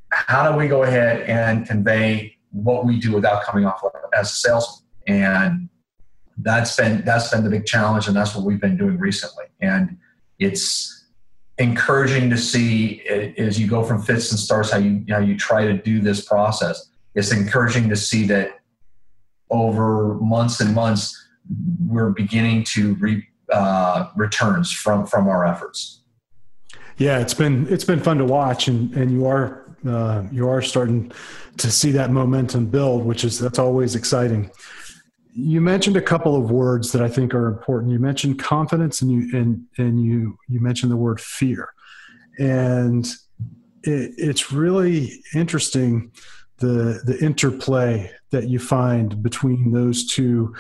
how 0.10 0.50
do 0.50 0.58
we 0.58 0.68
go 0.68 0.84
ahead 0.84 1.22
and 1.30 1.68
convey 1.68 2.38
what 2.52 2.86
we 2.86 3.00
do 3.00 3.14
without 3.14 3.44
coming 3.44 3.66
off 3.66 3.82
as 4.18 4.32
a 4.32 4.36
salesman? 4.36 4.88
And 5.08 5.70
that's 6.40 6.76
been 6.76 7.04
that's 7.06 7.30
been 7.30 7.44
the 7.44 7.50
big 7.50 7.66
challenge 7.66 8.08
and 8.08 8.16
that's 8.16 8.36
what 8.36 8.46
we've 8.46 8.60
been 8.60 8.78
doing 8.78 8.98
recently. 8.98 9.46
And 9.62 9.98
it's 10.40 11.06
encouraging 11.60 12.30
to 12.32 12.38
see 12.38 13.02
as 13.38 13.60
you 13.60 13.68
go 13.68 13.84
from 13.84 14.02
fits 14.02 14.32
and 14.32 14.40
starts 14.40 14.72
how 14.72 14.80
you 14.80 15.06
how 15.10 15.20
you 15.20 15.38
try 15.38 15.66
to 15.66 15.74
do 15.74 16.02
this 16.02 16.26
process. 16.26 16.90
It's 17.14 17.32
encouraging 17.32 17.90
to 17.90 17.96
see 17.96 18.26
that 18.28 18.60
over 19.52 20.16
months 20.16 20.62
and 20.62 20.74
months 20.74 21.16
we're 21.88 22.10
beginning 22.10 22.64
to 22.64 22.96
reap 22.96 23.24
uh, 23.52 24.10
returns 24.16 24.72
from 24.72 25.06
from 25.06 25.28
our 25.28 25.46
efforts. 25.46 26.02
Yeah 26.98 27.20
it's 27.20 27.34
been 27.34 27.68
it's 27.70 27.84
been 27.86 28.00
fun 28.00 28.18
to 28.18 28.26
watch 28.26 28.68
and 28.68 28.94
and 28.96 29.12
you 29.12 29.26
are 29.26 29.64
uh, 29.88 30.24
you 30.32 30.50
are 30.50 30.62
starting 30.62 31.12
to 31.58 31.72
see 31.72 31.92
that 31.92 32.12
momentum 32.12 32.66
build 32.66 33.06
which 33.06 33.24
is 33.24 33.40
that's 33.40 33.60
always 33.60 33.96
exciting. 33.96 34.50
You 35.34 35.62
mentioned 35.62 35.96
a 35.98 36.02
couple 36.02 36.36
of 36.36 36.50
words 36.50 36.92
that 36.94 37.04
I 37.04 37.08
think 37.08 37.36
are 37.36 37.46
important. 37.48 37.92
You 37.92 38.00
mentioned 38.00 38.40
confidence, 38.40 39.04
and 39.04 39.12
you 39.12 39.38
and 39.38 39.64
and 39.78 40.04
you 40.04 40.36
you 40.48 40.60
mentioned 40.60 40.92
the 40.92 40.98
word 40.98 41.22
fear, 41.22 41.70
and 42.40 43.06
it, 43.84 44.14
it's 44.18 44.52
really 44.52 45.22
interesting 45.36 46.12
the 46.58 47.02
the 47.06 47.18
interplay 47.24 48.12
that 48.32 48.50
you 48.50 48.60
find 48.60 49.22
between 49.22 49.72
those 49.72 50.08
two 50.08 50.56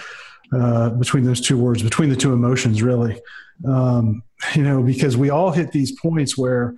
uh, 0.54 0.90
between 0.92 1.24
those 1.24 1.42
two 1.42 1.58
words, 1.58 1.84
between 1.84 2.10
the 2.10 2.16
two 2.16 2.34
emotions, 2.34 2.82
really. 2.82 3.20
Um, 3.68 4.24
you 4.56 4.64
know, 4.64 4.84
because 4.84 5.18
we 5.18 5.30
all 5.30 5.52
hit 5.52 5.72
these 5.72 5.92
points 6.00 6.38
where 6.38 6.76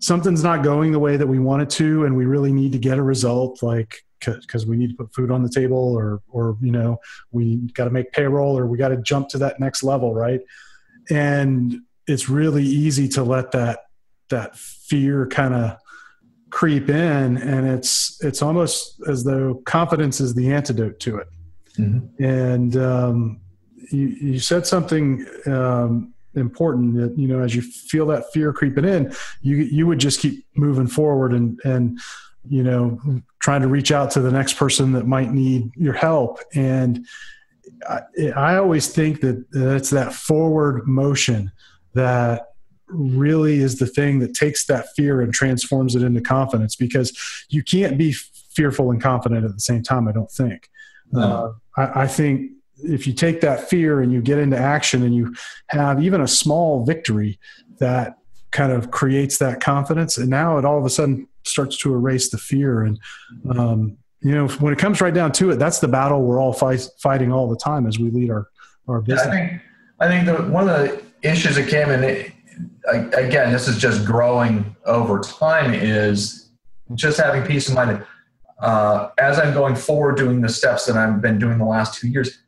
something's 0.00 0.44
not 0.44 0.62
going 0.62 0.92
the 0.92 0.98
way 0.98 1.16
that 1.16 1.26
we 1.26 1.38
want 1.38 1.62
it 1.62 1.70
to, 1.70 2.04
and 2.04 2.16
we 2.16 2.26
really 2.26 2.52
need 2.52 2.72
to 2.72 2.78
get 2.78 2.98
a 2.98 3.02
result, 3.02 3.62
like 3.62 4.04
because 4.20 4.66
we 4.66 4.76
need 4.76 4.90
to 4.90 4.96
put 4.96 5.14
food 5.14 5.30
on 5.30 5.42
the 5.42 5.48
table 5.48 5.94
or 5.94 6.20
or 6.28 6.56
you 6.60 6.72
know 6.72 6.98
we 7.30 7.56
got 7.74 7.84
to 7.84 7.90
make 7.90 8.12
payroll 8.12 8.58
or 8.58 8.66
we 8.66 8.76
got 8.76 8.88
to 8.88 8.96
jump 8.98 9.28
to 9.28 9.38
that 9.38 9.60
next 9.60 9.82
level 9.82 10.14
right 10.14 10.40
and 11.10 11.80
it's 12.06 12.28
really 12.28 12.64
easy 12.64 13.08
to 13.08 13.22
let 13.22 13.52
that 13.52 13.80
that 14.30 14.56
fear 14.56 15.26
kind 15.26 15.54
of 15.54 15.76
creep 16.50 16.88
in 16.88 17.36
and 17.36 17.68
it's 17.68 18.18
it's 18.22 18.42
almost 18.42 19.00
as 19.08 19.24
though 19.24 19.62
confidence 19.66 20.20
is 20.20 20.34
the 20.34 20.52
antidote 20.52 20.98
to 20.98 21.16
it 21.16 21.28
mm-hmm. 21.78 22.24
and 22.24 22.76
um, 22.76 23.40
you, 23.90 24.08
you 24.08 24.38
said 24.38 24.66
something 24.66 25.26
um, 25.46 26.12
important 26.34 26.94
that 26.96 27.18
you 27.18 27.26
know 27.28 27.40
as 27.40 27.54
you 27.54 27.62
feel 27.62 28.06
that 28.06 28.30
fear 28.32 28.52
creeping 28.52 28.84
in 28.84 29.12
you 29.40 29.56
you 29.56 29.86
would 29.86 29.98
just 29.98 30.20
keep 30.20 30.46
moving 30.56 30.86
forward 30.86 31.32
and 31.32 31.58
and 31.64 31.98
you 32.48 32.62
know 32.62 33.00
trying 33.40 33.62
to 33.62 33.68
reach 33.68 33.92
out 33.92 34.10
to 34.10 34.20
the 34.20 34.30
next 34.30 34.54
person 34.54 34.92
that 34.92 35.06
might 35.06 35.32
need 35.32 35.70
your 35.76 35.94
help 35.94 36.40
and 36.54 37.06
I, 37.88 38.00
I 38.34 38.56
always 38.56 38.88
think 38.88 39.20
that 39.20 39.44
it's 39.52 39.90
that 39.90 40.12
forward 40.12 40.86
motion 40.86 41.52
that 41.94 42.48
really 42.88 43.58
is 43.58 43.78
the 43.78 43.86
thing 43.86 44.18
that 44.20 44.34
takes 44.34 44.66
that 44.66 44.86
fear 44.96 45.20
and 45.20 45.32
transforms 45.32 45.94
it 45.94 46.02
into 46.02 46.20
confidence 46.20 46.74
because 46.74 47.16
you 47.50 47.62
can't 47.62 47.98
be 47.98 48.12
fearful 48.12 48.90
and 48.90 49.00
confident 49.00 49.44
at 49.44 49.52
the 49.52 49.60
same 49.60 49.82
time 49.82 50.08
i 50.08 50.12
don't 50.12 50.30
think. 50.30 50.68
Uh, 51.14 51.52
I, 51.76 52.02
I 52.02 52.06
think 52.06 52.52
if 52.78 53.06
you 53.06 53.12
take 53.12 53.40
that 53.40 53.68
fear 53.68 54.00
and 54.00 54.12
you 54.12 54.20
get 54.20 54.38
into 54.38 54.56
action 54.56 55.02
and 55.02 55.14
you 55.14 55.34
have 55.68 56.02
even 56.02 56.20
a 56.20 56.28
small 56.28 56.84
victory 56.84 57.38
that 57.78 58.18
kind 58.50 58.72
of 58.72 58.90
creates 58.90 59.38
that 59.38 59.60
confidence 59.60 60.16
and 60.16 60.28
now 60.28 60.58
it 60.58 60.64
all 60.64 60.78
of 60.78 60.84
a 60.84 60.90
sudden 60.90 61.28
starts 61.44 61.76
to 61.78 61.92
erase 61.92 62.30
the 62.30 62.38
fear. 62.38 62.82
And 62.82 62.98
um, 63.50 63.98
you 64.20 64.32
know 64.32 64.48
when 64.48 64.72
it 64.72 64.78
comes 64.78 65.00
right 65.00 65.14
down 65.14 65.32
to 65.32 65.50
it 65.50 65.56
that's 65.56 65.78
the 65.78 65.88
battle 65.88 66.22
we're 66.22 66.40
all 66.40 66.52
fight, 66.52 66.86
fighting 66.98 67.32
all 67.32 67.48
the 67.48 67.56
time 67.56 67.86
as 67.86 67.98
we 67.98 68.10
lead 68.10 68.30
our 68.30 68.48
our 68.88 69.00
business 69.00 69.26
i 69.26 69.30
think 69.30 69.62
i 70.00 70.08
think 70.08 70.26
the, 70.26 70.50
one 70.50 70.68
of 70.68 70.76
the 70.76 71.02
issues 71.22 71.56
that 71.56 71.68
came 71.68 71.90
in 71.90 72.02
it, 72.04 72.32
again 73.14 73.52
this 73.52 73.68
is 73.68 73.78
just 73.78 74.04
growing 74.04 74.74
over 74.86 75.20
time 75.20 75.72
is 75.72 76.50
just 76.94 77.20
having 77.20 77.42
peace 77.44 77.68
of 77.68 77.74
mind 77.74 78.04
uh, 78.60 79.10
as 79.18 79.38
i'm 79.38 79.54
going 79.54 79.76
forward 79.76 80.16
doing 80.16 80.40
the 80.40 80.48
steps 80.48 80.86
that 80.86 80.96
i've 80.96 81.20
been 81.20 81.38
doing 81.38 81.58
the 81.58 81.64
last 81.64 82.00
two 82.00 82.08
years 82.08 82.42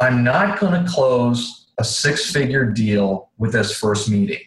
i'm 0.00 0.22
not 0.24 0.58
going 0.58 0.84
to 0.84 0.90
close 0.90 1.70
a 1.78 1.84
six 1.84 2.32
figure 2.32 2.64
deal 2.64 3.30
with 3.38 3.52
this 3.52 3.76
first 3.76 4.08
meeting 4.10 4.40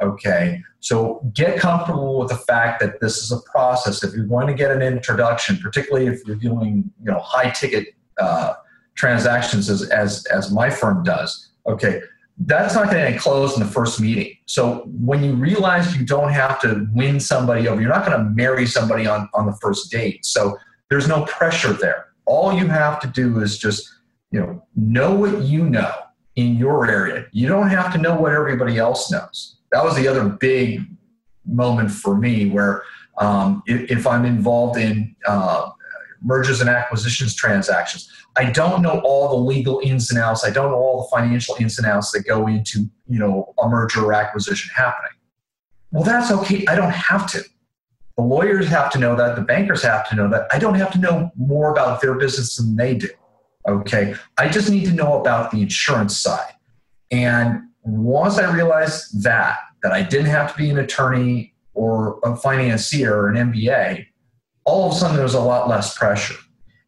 okay 0.00 0.60
so 0.80 1.20
get 1.34 1.58
comfortable 1.58 2.18
with 2.18 2.30
the 2.30 2.36
fact 2.36 2.80
that 2.80 3.00
this 3.00 3.18
is 3.18 3.30
a 3.30 3.40
process. 3.42 4.02
If 4.02 4.14
you're 4.14 4.24
going 4.24 4.46
to 4.46 4.54
get 4.54 4.70
an 4.70 4.80
introduction, 4.80 5.58
particularly 5.58 6.06
if 6.06 6.26
you're 6.26 6.36
doing 6.36 6.90
you 6.98 7.12
know 7.12 7.20
high 7.20 7.50
ticket 7.50 7.88
uh, 8.18 8.54
transactions 8.94 9.68
as, 9.68 9.82
as 9.90 10.24
as 10.26 10.50
my 10.50 10.70
firm 10.70 11.02
does, 11.02 11.50
okay, 11.66 12.00
that's 12.46 12.74
not 12.74 12.90
going 12.90 13.12
to 13.12 13.18
close 13.18 13.54
in 13.54 13.60
the 13.60 13.70
first 13.70 14.00
meeting. 14.00 14.36
So 14.46 14.88
when 15.00 15.22
you 15.22 15.34
realize 15.34 15.96
you 15.96 16.06
don't 16.06 16.32
have 16.32 16.60
to 16.62 16.86
win 16.92 17.20
somebody 17.20 17.68
over, 17.68 17.80
you're 17.80 17.90
not 17.90 18.06
going 18.06 18.18
to 18.18 18.30
marry 18.30 18.66
somebody 18.66 19.06
on 19.06 19.28
on 19.34 19.46
the 19.46 19.56
first 19.60 19.90
date. 19.90 20.24
So 20.24 20.56
there's 20.88 21.06
no 21.06 21.24
pressure 21.26 21.72
there. 21.72 22.06
All 22.24 22.52
you 22.52 22.66
have 22.66 23.00
to 23.00 23.06
do 23.08 23.40
is 23.40 23.58
just 23.58 23.88
you 24.30 24.40
know 24.40 24.64
know 24.74 25.14
what 25.14 25.42
you 25.42 25.68
know 25.68 25.92
in 26.36 26.56
your 26.56 26.88
area. 26.88 27.26
You 27.32 27.48
don't 27.48 27.68
have 27.68 27.92
to 27.92 27.98
know 27.98 28.18
what 28.18 28.32
everybody 28.32 28.78
else 28.78 29.10
knows 29.10 29.56
that 29.72 29.84
was 29.84 29.96
the 29.96 30.08
other 30.08 30.28
big 30.28 30.86
moment 31.46 31.90
for 31.90 32.16
me 32.16 32.50
where 32.50 32.82
um, 33.18 33.62
if, 33.66 33.90
if, 33.90 34.06
I'm 34.06 34.24
involved 34.24 34.78
in 34.78 35.14
uh, 35.26 35.70
mergers 36.22 36.60
and 36.60 36.70
acquisitions 36.70 37.34
transactions, 37.34 38.10
I 38.36 38.50
don't 38.50 38.82
know 38.82 39.00
all 39.04 39.28
the 39.28 39.44
legal 39.44 39.80
ins 39.82 40.10
and 40.10 40.20
outs. 40.20 40.44
I 40.44 40.50
don't 40.50 40.70
know 40.70 40.76
all 40.76 41.02
the 41.02 41.16
financial 41.16 41.56
ins 41.58 41.78
and 41.78 41.86
outs 41.86 42.12
that 42.12 42.26
go 42.26 42.46
into 42.46 42.88
you 43.08 43.18
know 43.18 43.54
a 43.62 43.68
merger 43.68 44.04
or 44.04 44.12
acquisition 44.12 44.70
happening. 44.74 45.12
Well, 45.90 46.04
that's 46.04 46.30
okay. 46.30 46.64
I 46.68 46.74
don't 46.76 46.92
have 46.92 47.30
to. 47.32 47.42
The 48.16 48.22
lawyers 48.22 48.68
have 48.68 48.92
to 48.92 48.98
know 48.98 49.16
that. 49.16 49.36
The 49.36 49.42
bankers 49.42 49.82
have 49.82 50.08
to 50.10 50.14
know 50.14 50.28
that. 50.30 50.46
I 50.52 50.58
don't 50.58 50.74
have 50.74 50.92
to 50.92 50.98
know 50.98 51.30
more 51.36 51.72
about 51.72 52.00
their 52.00 52.14
business 52.14 52.56
than 52.56 52.76
they 52.76 52.94
do. 52.94 53.08
Okay. 53.68 54.14
I 54.38 54.48
just 54.48 54.70
need 54.70 54.84
to 54.86 54.92
know 54.92 55.20
about 55.20 55.50
the 55.50 55.62
insurance 55.62 56.16
side. 56.16 56.52
And 57.10 57.62
once 57.82 58.38
I 58.38 58.52
realized 58.52 59.22
that, 59.22 59.58
that 59.82 59.92
I 59.92 60.02
didn't 60.02 60.26
have 60.26 60.52
to 60.52 60.58
be 60.58 60.70
an 60.70 60.78
attorney 60.78 61.54
or 61.74 62.20
a 62.22 62.36
financier 62.36 63.14
or 63.16 63.28
an 63.28 63.52
MBA, 63.52 64.06
all 64.64 64.88
of 64.88 64.92
a 64.92 64.96
sudden 64.96 65.16
there 65.16 65.24
was 65.24 65.34
a 65.34 65.40
lot 65.40 65.68
less 65.68 65.96
pressure. 65.96 66.36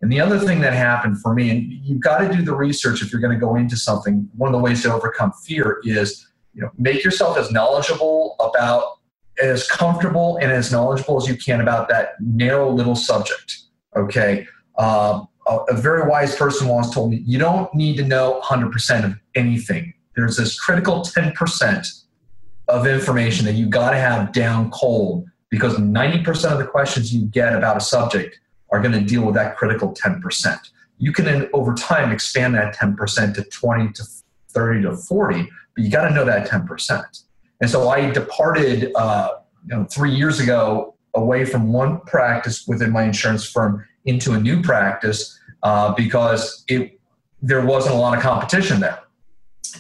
And 0.03 0.11
the 0.11 0.21
other 0.21 0.39
thing 0.39 0.61
that 0.61 0.73
happened 0.73 1.21
for 1.21 1.33
me, 1.33 1.51
and 1.51 1.73
you've 1.85 2.01
got 2.01 2.19
to 2.19 2.35
do 2.35 2.43
the 2.43 2.55
research 2.55 3.03
if 3.03 3.13
you're 3.13 3.21
going 3.21 3.33
to 3.33 3.41
go 3.41 3.55
into 3.55 3.77
something. 3.77 4.29
One 4.37 4.53
of 4.53 4.53
the 4.53 4.63
ways 4.63 4.83
to 4.83 4.93
overcome 4.93 5.33
fear 5.47 5.81
is, 5.85 6.29
you 6.55 6.63
know, 6.63 6.71
make 6.77 7.05
yourself 7.05 7.39
as 7.39 7.51
knowledgeable 7.53 8.37
about, 8.41 8.99
as 9.41 9.67
comfortable 9.69 10.39
and 10.39 10.51
as 10.51 10.73
knowledgeable 10.73 11.23
as 11.23 11.29
you 11.29 11.37
can 11.37 11.61
about 11.61 11.89
that 11.89 12.15
narrow 12.21 12.71
little 12.71 12.97
subject. 12.97 13.59
Okay. 13.97 14.47
Um, 14.77 15.29
a, 15.47 15.59
a 15.71 15.77
very 15.77 16.09
wise 16.09 16.35
person 16.35 16.69
once 16.69 16.93
told 16.93 17.11
me, 17.11 17.23
you 17.25 17.39
don't 17.39 17.73
need 17.75 17.97
to 17.97 18.05
know 18.05 18.41
100% 18.45 19.05
of 19.05 19.15
anything 19.35 19.95
there's 20.15 20.37
this 20.37 20.59
critical 20.59 21.01
10% 21.01 22.03
of 22.69 22.87
information 22.87 23.45
that 23.47 23.55
you've 23.55 23.71
got 23.71 23.91
to 23.91 23.97
have 23.97 24.33
down 24.33 24.71
cold 24.71 25.27
because 25.51 25.77
90% 25.77 26.53
of 26.53 26.59
the 26.59 26.67
questions 26.67 27.15
you 27.15 27.27
get 27.27 27.55
about 27.55 27.77
a 27.77 27.81
subject 27.81 28.39
are 28.73 28.81
going 28.81 28.93
to 28.93 29.01
deal 29.01 29.25
with 29.25 29.35
that 29.35 29.57
critical 29.57 29.93
10%. 29.95 30.59
You 30.99 31.13
can, 31.13 31.49
over 31.53 31.75
time, 31.75 32.11
expand 32.11 32.55
that 32.55 32.75
10% 32.75 33.35
to 33.35 33.43
20 33.45 33.93
to 33.93 34.05
30 34.51 34.83
to 34.83 34.97
40, 34.97 35.49
but 35.75 35.85
you 35.85 35.91
got 35.91 36.09
to 36.09 36.15
know 36.15 36.25
that 36.25 36.49
10%. 36.49 37.23
And 37.61 37.71
so 37.71 37.89
I 37.89 38.11
departed, 38.11 38.93
uh, 38.97 39.35
you 39.69 39.77
know, 39.77 39.85
three 39.85 40.13
years 40.15 40.41
ago 40.41 40.95
away 41.15 41.45
from 41.45 41.73
one 41.73 42.01
practice 42.01 42.67
within 42.67 42.91
my 42.91 43.05
insurance 43.05 43.49
firm 43.49 43.87
into 44.05 44.33
a 44.33 44.41
new 44.41 44.63
practice 44.63 45.39
uh, 45.63 45.93
because 45.95 46.65
it 46.69 46.99
there 47.45 47.65
wasn't 47.65 47.95
a 47.95 47.99
lot 47.99 48.17
of 48.17 48.23
competition 48.23 48.81
there, 48.81 49.01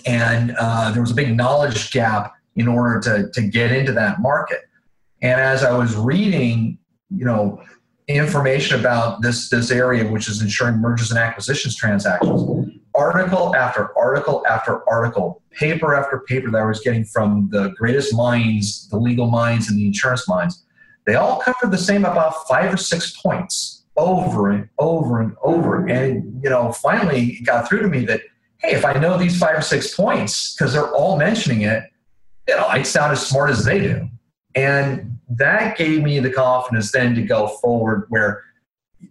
and 0.04 0.54
uh, 0.58 0.90
there 0.90 1.00
was 1.00 1.12
a 1.12 1.14
big 1.14 1.36
knowledge 1.36 1.92
gap 1.92 2.34
in 2.56 2.68
order 2.68 3.00
to 3.00 3.30
to 3.32 3.48
get 3.48 3.72
into 3.72 3.92
that 3.92 4.20
market. 4.20 4.62
And 5.22 5.40
as 5.40 5.64
I 5.64 5.76
was 5.76 5.94
reading, 5.96 6.78
you 7.10 7.24
know, 7.24 7.62
information 8.08 8.78
about 8.78 9.22
this 9.22 9.48
this 9.48 9.70
area, 9.70 10.10
which 10.10 10.28
is 10.28 10.42
insuring 10.42 10.76
mergers 10.78 11.10
and 11.10 11.18
acquisitions 11.18 11.76
transactions, 11.76 12.70
article 12.94 13.54
after 13.54 13.96
article 13.96 14.44
after 14.48 14.88
article, 14.88 15.42
paper 15.50 15.94
after 15.94 16.20
paper 16.20 16.50
that 16.50 16.62
I 16.62 16.64
was 16.64 16.80
getting 16.80 17.04
from 17.04 17.48
the 17.50 17.70
greatest 17.70 18.14
minds, 18.14 18.88
the 18.88 18.98
legal 18.98 19.26
minds 19.26 19.68
and 19.68 19.78
the 19.78 19.86
insurance 19.86 20.28
minds, 20.28 20.64
they 21.06 21.14
all 21.14 21.40
covered 21.40 21.70
the 21.70 21.78
same 21.78 22.04
about 22.04 22.46
five 22.48 22.72
or 22.72 22.76
six 22.76 23.20
points 23.20 23.84
over 23.96 24.50
and 24.50 24.68
over 24.78 25.20
and 25.20 25.36
over. 25.42 25.86
And 25.86 26.42
you 26.42 26.50
know, 26.50 26.72
finally 26.72 27.30
it 27.34 27.46
got 27.46 27.68
through 27.68 27.82
to 27.82 27.88
me 27.88 28.04
that 28.06 28.22
hey, 28.58 28.74
if 28.74 28.84
I 28.84 28.94
know 28.94 29.18
these 29.18 29.38
five 29.38 29.58
or 29.58 29.62
six 29.62 29.94
points, 29.94 30.54
because 30.54 30.72
they're 30.72 30.92
all 30.94 31.16
mentioning 31.16 31.62
it, 31.62 31.84
you 32.48 32.56
know, 32.56 32.66
I 32.66 32.82
sound 32.82 33.12
as 33.12 33.26
smart 33.26 33.50
as 33.50 33.64
they 33.64 33.80
do. 33.80 34.08
And 34.54 35.11
that 35.30 35.76
gave 35.76 36.02
me 36.02 36.18
the 36.18 36.30
confidence 36.30 36.92
then 36.92 37.14
to 37.14 37.22
go 37.22 37.48
forward 37.48 38.06
where 38.08 38.44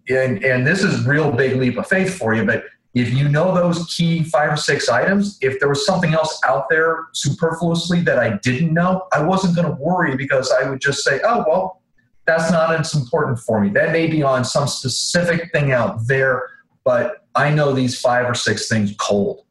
and 0.09 0.43
and 0.43 0.65
this 0.65 0.83
is 0.83 1.05
real 1.05 1.31
big 1.31 1.57
leap 1.57 1.77
of 1.77 1.87
faith 1.87 2.17
for 2.17 2.33
you, 2.33 2.45
but 2.45 2.65
if 2.93 3.13
you 3.13 3.29
know 3.29 3.55
those 3.55 3.85
key 3.87 4.23
five 4.23 4.51
or 4.51 4.57
six 4.57 4.89
items, 4.89 5.37
if 5.41 5.59
there 5.59 5.69
was 5.69 5.85
something 5.85 6.13
else 6.13 6.39
out 6.45 6.67
there 6.69 7.05
superfluously 7.13 8.01
that 8.01 8.19
I 8.19 8.37
didn't 8.39 8.73
know, 8.73 9.07
I 9.13 9.23
wasn't 9.23 9.55
going 9.55 9.67
to 9.67 9.81
worry 9.81 10.17
because 10.17 10.51
I 10.51 10.69
would 10.69 10.81
just 10.81 11.03
say, 11.03 11.21
oh, 11.23 11.45
well, 11.47 11.81
that's 12.25 12.51
not 12.51 12.77
as 12.77 12.93
important 12.93 13.39
for 13.39 13.61
me. 13.61 13.69
That 13.69 13.91
may 13.91 14.07
be 14.07 14.23
on 14.23 14.43
some 14.43 14.67
specific 14.67 15.51
thing 15.53 15.71
out 15.71 16.05
there, 16.07 16.43
but 16.83 17.25
I 17.33 17.49
know 17.49 17.71
these 17.71 17.99
five 17.99 18.25
or 18.25 18.35
six 18.35 18.67
things 18.67 18.93
cold. 18.99 19.45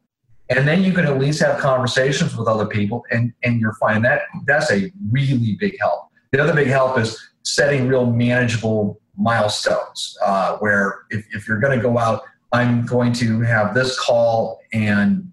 And 0.49 0.67
then 0.67 0.83
you 0.83 0.93
can 0.93 1.05
at 1.05 1.17
least 1.17 1.41
have 1.41 1.59
conversations 1.59 2.35
with 2.35 2.47
other 2.47 2.65
people 2.65 3.03
and, 3.09 3.33
and 3.43 3.59
you're 3.59 3.75
fine. 3.75 4.01
That 4.03 4.23
that's 4.45 4.71
a 4.71 4.91
really 5.09 5.55
big 5.59 5.77
help. 5.79 6.10
The 6.31 6.41
other 6.41 6.53
big 6.53 6.67
help 6.67 6.97
is 6.97 7.19
setting 7.43 7.87
real 7.87 8.05
manageable 8.05 9.01
milestones 9.17 10.17
uh, 10.23 10.57
where 10.57 11.01
if, 11.09 11.25
if 11.33 11.47
you're 11.47 11.59
going 11.59 11.77
to 11.77 11.81
go 11.81 11.97
out 11.97 12.23
I'm 12.51 12.85
going 12.85 13.13
to 13.13 13.41
have 13.41 13.73
this 13.73 13.99
call 13.99 14.59
and 14.73 15.31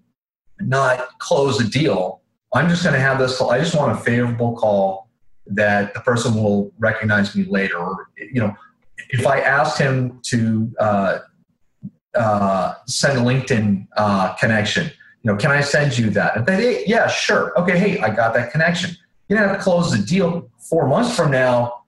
not 0.59 1.19
close 1.19 1.59
a 1.61 1.69
deal. 1.69 2.21
I'm 2.53 2.69
just 2.69 2.83
going 2.83 2.95
to 2.95 3.01
have 3.01 3.19
this 3.19 3.37
call. 3.37 3.51
I 3.51 3.59
just 3.59 3.75
want 3.75 3.91
a 3.91 4.01
favorable 4.01 4.55
call 4.55 5.09
that 5.47 5.93
the 5.93 5.99
person 5.99 6.33
will 6.33 6.71
recognize 6.79 7.35
me 7.35 7.43
later. 7.43 7.77
Or, 7.77 8.09
you 8.17 8.39
know, 8.41 8.55
if 9.09 9.27
I 9.27 9.41
asked 9.41 9.77
him 9.77 10.19
to 10.25 10.71
uh, 10.79 11.19
uh, 12.15 12.75
send 12.87 13.19
a 13.19 13.21
LinkedIn 13.21 13.87
uh, 13.97 14.33
connection, 14.35 14.85
you 14.85 15.31
know, 15.31 15.35
can 15.35 15.51
I 15.51 15.61
send 15.61 15.97
you 15.97 16.09
that? 16.11 16.37
And 16.37 16.45
they, 16.45 16.85
yeah, 16.85 17.07
sure. 17.07 17.57
Okay, 17.59 17.77
hey, 17.77 17.99
I 17.99 18.09
got 18.15 18.33
that 18.35 18.51
connection. 18.51 18.95
You 19.29 19.37
don't 19.37 19.47
have 19.47 19.57
to 19.57 19.63
close 19.63 19.91
the 19.91 20.03
deal. 20.03 20.49
Four 20.57 20.87
months 20.87 21.15
from 21.15 21.31
now, 21.31 21.83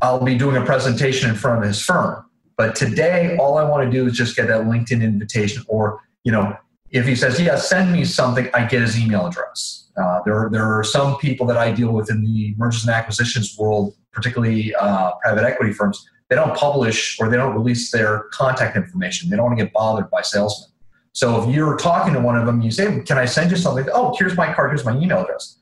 I'll 0.00 0.24
be 0.24 0.38
doing 0.38 0.56
a 0.56 0.64
presentation 0.64 1.28
in 1.28 1.34
front 1.34 1.58
of 1.58 1.68
his 1.68 1.82
firm. 1.82 2.24
But 2.56 2.76
today, 2.76 3.36
all 3.38 3.58
I 3.58 3.64
want 3.64 3.84
to 3.84 3.90
do 3.90 4.06
is 4.06 4.14
just 4.14 4.36
get 4.36 4.46
that 4.48 4.62
LinkedIn 4.62 5.02
invitation, 5.02 5.64
or 5.68 6.00
you 6.22 6.32
know, 6.32 6.56
if 6.90 7.06
he 7.06 7.16
says, 7.16 7.40
"Yeah, 7.40 7.56
send 7.56 7.92
me 7.92 8.04
something," 8.04 8.48
I 8.54 8.66
get 8.66 8.82
his 8.82 8.98
email 8.98 9.26
address. 9.26 9.88
Uh, 10.00 10.20
there, 10.24 10.48
there 10.50 10.64
are 10.64 10.84
some 10.84 11.18
people 11.18 11.44
that 11.46 11.56
I 11.56 11.72
deal 11.72 11.90
with 11.90 12.08
in 12.10 12.22
the 12.22 12.54
mergers 12.56 12.84
and 12.84 12.94
acquisitions 12.94 13.56
world, 13.58 13.94
particularly 14.12 14.74
uh, 14.76 15.12
private 15.22 15.44
equity 15.44 15.72
firms. 15.72 16.06
They 16.28 16.36
don't 16.36 16.56
publish 16.56 17.18
or 17.20 17.28
they 17.28 17.36
don't 17.36 17.54
release 17.54 17.90
their 17.90 18.24
contact 18.32 18.76
information. 18.76 19.28
They 19.28 19.36
don't 19.36 19.46
want 19.46 19.58
to 19.58 19.64
get 19.64 19.72
bothered 19.72 20.10
by 20.10 20.22
salesmen. 20.22 20.70
So 21.12 21.42
if 21.42 21.54
you're 21.54 21.76
talking 21.76 22.14
to 22.14 22.20
one 22.20 22.36
of 22.36 22.46
them, 22.46 22.60
you 22.60 22.70
say, 22.70 23.00
"Can 23.00 23.18
I 23.18 23.24
send 23.24 23.50
you 23.50 23.56
something?" 23.56 23.86
Oh, 23.92 24.14
here's 24.18 24.36
my 24.36 24.52
card. 24.52 24.70
Here's 24.70 24.84
my 24.84 24.96
email 24.96 25.22
address. 25.22 25.58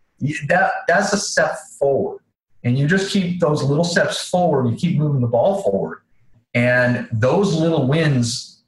That 0.48 0.70
that's 0.88 1.12
a 1.12 1.18
step 1.18 1.58
forward, 1.78 2.20
and 2.62 2.78
you 2.78 2.86
just 2.86 3.10
keep 3.10 3.40
those 3.40 3.62
little 3.62 3.84
steps 3.84 4.28
forward. 4.28 4.70
You 4.70 4.76
keep 4.76 4.98
moving 4.98 5.20
the 5.20 5.28
ball 5.28 5.62
forward. 5.62 6.00
And 6.54 7.08
those 7.12 7.52
little 7.54 7.88
wins 7.88 8.62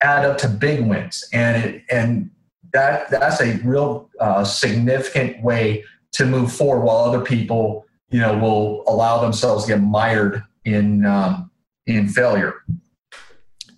add 0.00 0.24
up 0.24 0.38
to 0.38 0.48
big 0.48 0.86
wins. 0.86 1.28
And 1.32 1.64
it, 1.64 1.82
and 1.90 2.30
that 2.72 3.10
that's 3.10 3.40
a 3.40 3.56
real 3.64 4.08
uh, 4.20 4.44
significant 4.44 5.42
way 5.42 5.84
to 6.12 6.24
move 6.24 6.52
forward 6.52 6.84
while 6.84 6.98
other 6.98 7.20
people 7.20 7.86
you 8.10 8.20
know 8.20 8.36
will 8.38 8.84
allow 8.86 9.20
themselves 9.20 9.64
to 9.64 9.72
get 9.72 9.80
mired 9.80 10.42
in 10.64 11.04
um, 11.04 11.50
in 11.86 12.08
failure. 12.08 12.54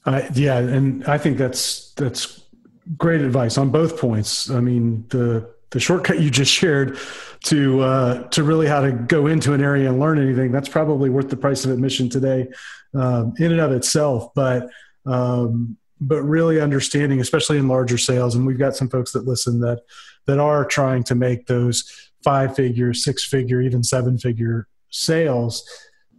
Uh, 0.05 0.23
yeah 0.35 0.59
and 0.59 1.05
i 1.05 1.17
think 1.17 1.39
that's 1.39 1.93
that's 1.93 2.43
great 2.97 3.21
advice 3.21 3.59
on 3.59 3.71
both 3.71 3.99
points. 3.99 4.51
I 4.51 4.61
mean 4.61 5.05
the 5.09 5.49
the 5.73 5.81
shortcut 5.81 6.21
you 6.21 6.31
just 6.31 6.53
shared 6.53 6.99
to 7.45 7.81
uh, 7.81 8.29
to 8.29 8.45
really 8.45 8.67
how 8.67 8.81
to 8.81 8.93
go 8.93 9.27
into 9.27 9.53
an 9.53 9.63
area 9.63 9.89
and 9.89 9.99
learn 9.99 10.19
anything 10.19 10.53
that's 10.53 10.69
probably 10.69 11.11
worth 11.11 11.29
the 11.29 11.37
price 11.37 11.65
of 11.65 11.71
admission 11.71 12.09
today 12.09 12.47
um, 12.95 13.35
in 13.39 13.53
and 13.53 13.61
of 13.61 13.73
itself, 13.73 14.33
but 14.35 14.69
um, 15.07 15.77
but 16.01 16.23
really 16.23 16.61
understanding, 16.61 17.21
especially 17.21 17.59
in 17.59 17.69
larger 17.69 17.99
sales, 17.99 18.35
and 18.35 18.47
we've 18.47 18.59
got 18.59 18.77
some 18.77 18.89
folks 18.89 19.13
that 19.13 19.25
listen 19.25 19.61
that 19.61 19.83
that 20.27 20.39
are 20.39 20.65
trying 20.65 21.03
to 21.05 21.15
make 21.15 21.47
those 21.47 22.11
five 22.23 22.55
figure, 22.55 22.95
six 22.95 23.25
figure, 23.25 23.61
even 23.61 23.83
seven 23.83 24.19
figure 24.19 24.69
sales. 24.91 25.69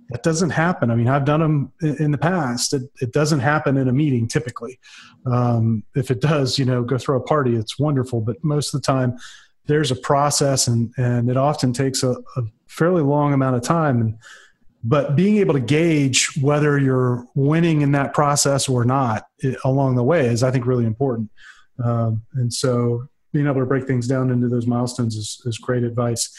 That 0.10 0.24
doesn't 0.24 0.50
happen. 0.50 0.92
I 0.92 0.96
mean, 0.96 1.08
I've 1.08 1.26
done 1.26 1.39
them 1.39 1.72
in 1.82 2.12
the 2.12 2.18
past. 2.18 2.74
It, 2.74 2.84
it 3.02 3.13
doesn't 3.13 3.39
happen 3.39 3.78
in 3.78 3.88
a 3.88 3.94
meeting 3.94 4.28
typically. 4.28 4.80
Um, 5.26 5.84
if 5.96 6.12
it 6.12 6.20
does, 6.20 6.60
you 6.60 6.66
know, 6.66 6.84
go 6.84 6.98
throw 6.98 7.18
a 7.18 7.24
party. 7.24 7.56
It's 7.56 7.80
wonderful, 7.80 8.20
but 8.20 8.44
most 8.44 8.74
of 8.74 8.82
the 8.82 8.86
time, 8.86 9.18
there's 9.65 9.91
a 9.91 9.95
process, 9.95 10.67
and 10.67 10.93
and 10.97 11.30
it 11.30 11.38
often 11.38 11.73
takes 11.73 12.04
a, 12.04 12.12
a 12.12 12.41
fairly 12.67 13.02
long 13.02 13.34
amount 13.34 13.56
of 13.56 13.62
time. 13.62 14.02
And 14.02 14.17
but 14.84 15.15
being 15.15 15.38
able 15.38 15.54
to 15.54 15.60
gauge 15.60 16.38
whether 16.41 16.78
you're 16.78 17.26
winning 17.36 17.82
in 17.82 17.93
that 17.93 18.13
process 18.13 18.67
or 18.67 18.84
not 18.84 19.28
it, 19.39 19.58
along 19.63 19.95
the 19.95 20.04
way 20.04 20.26
is 20.26 20.43
i 20.43 20.52
think 20.52 20.65
really 20.65 20.86
important 20.86 21.30
um, 21.84 22.21
and 22.34 22.54
so 22.54 23.08
being 23.32 23.47
able 23.47 23.62
to 23.62 23.65
break 23.65 23.88
things 23.88 24.08
down 24.08 24.30
into 24.30 24.47
those 24.47 24.67
milestones 24.67 25.15
is, 25.15 25.41
is 25.45 25.58
great 25.58 25.84
advice 25.84 26.38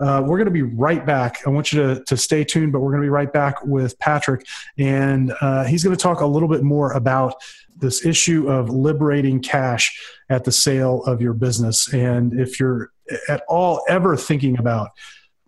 uh, 0.00 0.22
we're 0.24 0.36
going 0.36 0.46
to 0.46 0.50
be 0.50 0.62
right 0.62 1.06
back 1.06 1.40
i 1.46 1.50
want 1.50 1.72
you 1.72 1.82
to, 1.82 2.04
to 2.04 2.16
stay 2.16 2.44
tuned 2.44 2.72
but 2.72 2.80
we're 2.80 2.90
going 2.90 3.02
to 3.02 3.06
be 3.06 3.10
right 3.10 3.32
back 3.32 3.64
with 3.64 3.98
patrick 3.98 4.46
and 4.78 5.32
uh, 5.40 5.64
he's 5.64 5.82
going 5.82 5.96
to 5.96 6.02
talk 6.02 6.20
a 6.20 6.26
little 6.26 6.48
bit 6.48 6.62
more 6.62 6.92
about 6.92 7.34
this 7.78 8.06
issue 8.06 8.48
of 8.48 8.70
liberating 8.70 9.40
cash 9.40 10.00
at 10.30 10.44
the 10.44 10.52
sale 10.52 11.02
of 11.04 11.20
your 11.20 11.32
business 11.32 11.92
and 11.92 12.38
if 12.38 12.58
you're 12.58 12.90
at 13.28 13.42
all 13.48 13.82
ever 13.88 14.16
thinking 14.16 14.58
about 14.58 14.90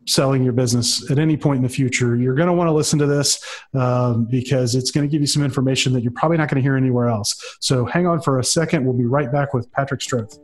selling 0.09 0.43
your 0.43 0.53
business 0.53 1.09
at 1.11 1.19
any 1.19 1.37
point 1.37 1.59
in 1.59 1.63
the 1.63 1.69
future, 1.69 2.17
you're 2.17 2.35
going 2.35 2.47
to 2.49 2.53
want 2.53 2.67
to 2.67 2.73
listen 2.73 2.99
to 2.99 3.07
this 3.07 3.45
um, 3.75 4.25
because 4.25 4.75
it's 4.75 4.91
going 4.91 5.07
to 5.07 5.11
give 5.11 5.21
you 5.21 5.27
some 5.27 5.45
information 5.45 5.93
that 5.93 6.03
you're 6.03 6.13
probably 6.13 6.39
not 6.39 6.49
going 6.49 6.57
to 6.57 6.63
hear 6.63 6.77
anywhere 6.77 7.09
else. 7.09 7.37
So 7.61 7.85
hang 7.85 8.07
on 8.07 8.21
for 8.21 8.39
a 8.39 8.45
second. 8.45 8.85
We'll 8.85 8.97
be 8.97 9.05
right 9.05 9.31
back 9.31 9.55
with 9.55 9.71
Patrick 9.73 10.01
Stroth. 10.01 10.39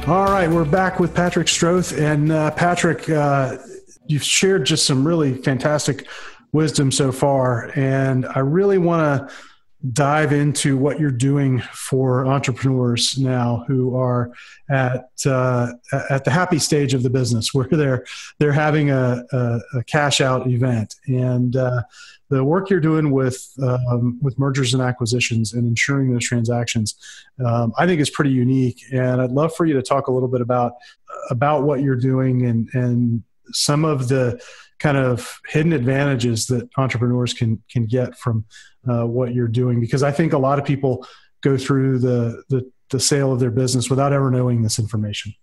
All 0.07 0.25
right, 0.25 0.49
we're 0.49 0.65
back 0.65 0.99
with 0.99 1.13
Patrick 1.13 1.47
Stroth. 1.47 1.97
And 1.97 2.31
uh, 2.31 2.51
Patrick, 2.51 3.09
uh, 3.09 3.57
you've 4.07 4.23
shared 4.23 4.65
just 4.65 4.85
some 4.85 5.07
really 5.07 5.35
fantastic 5.35 6.07
wisdom 6.51 6.91
so 6.91 7.11
far. 7.11 7.71
And 7.75 8.25
I 8.25 8.39
really 8.39 8.77
want 8.77 9.29
to 9.29 9.35
dive 9.93 10.33
into 10.33 10.75
what 10.75 10.99
you're 10.99 11.09
doing 11.09 11.61
for 11.71 12.25
entrepreneurs 12.25 13.17
now 13.17 13.63
who 13.67 13.95
are 13.95 14.31
at 14.69 15.09
uh, 15.25 15.71
at 16.09 16.25
the 16.25 16.31
happy 16.31 16.59
stage 16.59 16.93
of 16.93 17.01
the 17.01 17.09
business 17.09 17.53
where 17.53 17.67
they're 17.67 18.05
they're 18.39 18.51
having 18.51 18.91
a, 18.91 19.23
a, 19.31 19.59
a 19.75 19.83
cash 19.83 20.19
out 20.19 20.47
event. 20.47 20.95
And 21.07 21.55
uh, 21.55 21.83
the 22.29 22.43
work 22.43 22.69
you're 22.69 22.79
doing 22.79 23.11
with 23.11 23.49
um, 23.61 24.19
with 24.21 24.37
mergers 24.37 24.73
and 24.73 24.83
acquisitions 24.83 25.53
and 25.53 25.65
insuring 25.65 26.11
those 26.11 26.27
transactions 26.27 26.95
um, 27.45 27.73
I 27.77 27.85
think 27.85 28.01
is 28.01 28.09
pretty 28.09 28.31
unique. 28.31 28.81
And 28.91 29.21
I'd 29.21 29.31
love 29.31 29.55
for 29.55 29.65
you 29.65 29.73
to 29.75 29.81
talk 29.81 30.07
a 30.07 30.11
little 30.11 30.27
bit 30.27 30.41
about 30.41 30.73
about 31.29 31.63
what 31.63 31.81
you're 31.81 31.95
doing 31.95 32.45
and 32.45 32.69
and 32.73 33.23
some 33.51 33.85
of 33.85 34.09
the 34.09 34.41
kind 34.79 34.97
of 34.97 35.39
hidden 35.47 35.73
advantages 35.73 36.47
that 36.47 36.69
entrepreneurs 36.77 37.33
can 37.33 37.61
can 37.69 37.85
get 37.85 38.17
from 38.17 38.45
uh, 38.87 39.05
what 39.05 39.33
you're 39.33 39.47
doing 39.47 39.79
because 39.79 40.03
I 40.03 40.11
think 40.11 40.33
a 40.33 40.37
lot 40.37 40.59
of 40.59 40.65
people 40.65 41.05
go 41.41 41.57
through 41.57 41.99
the, 41.99 42.43
the, 42.49 42.69
the 42.89 42.99
sale 42.99 43.31
of 43.31 43.39
their 43.39 43.51
business 43.51 43.89
without 43.89 44.13
ever 44.13 44.29
knowing 44.29 44.61
this 44.61 44.79
information. 44.79 45.33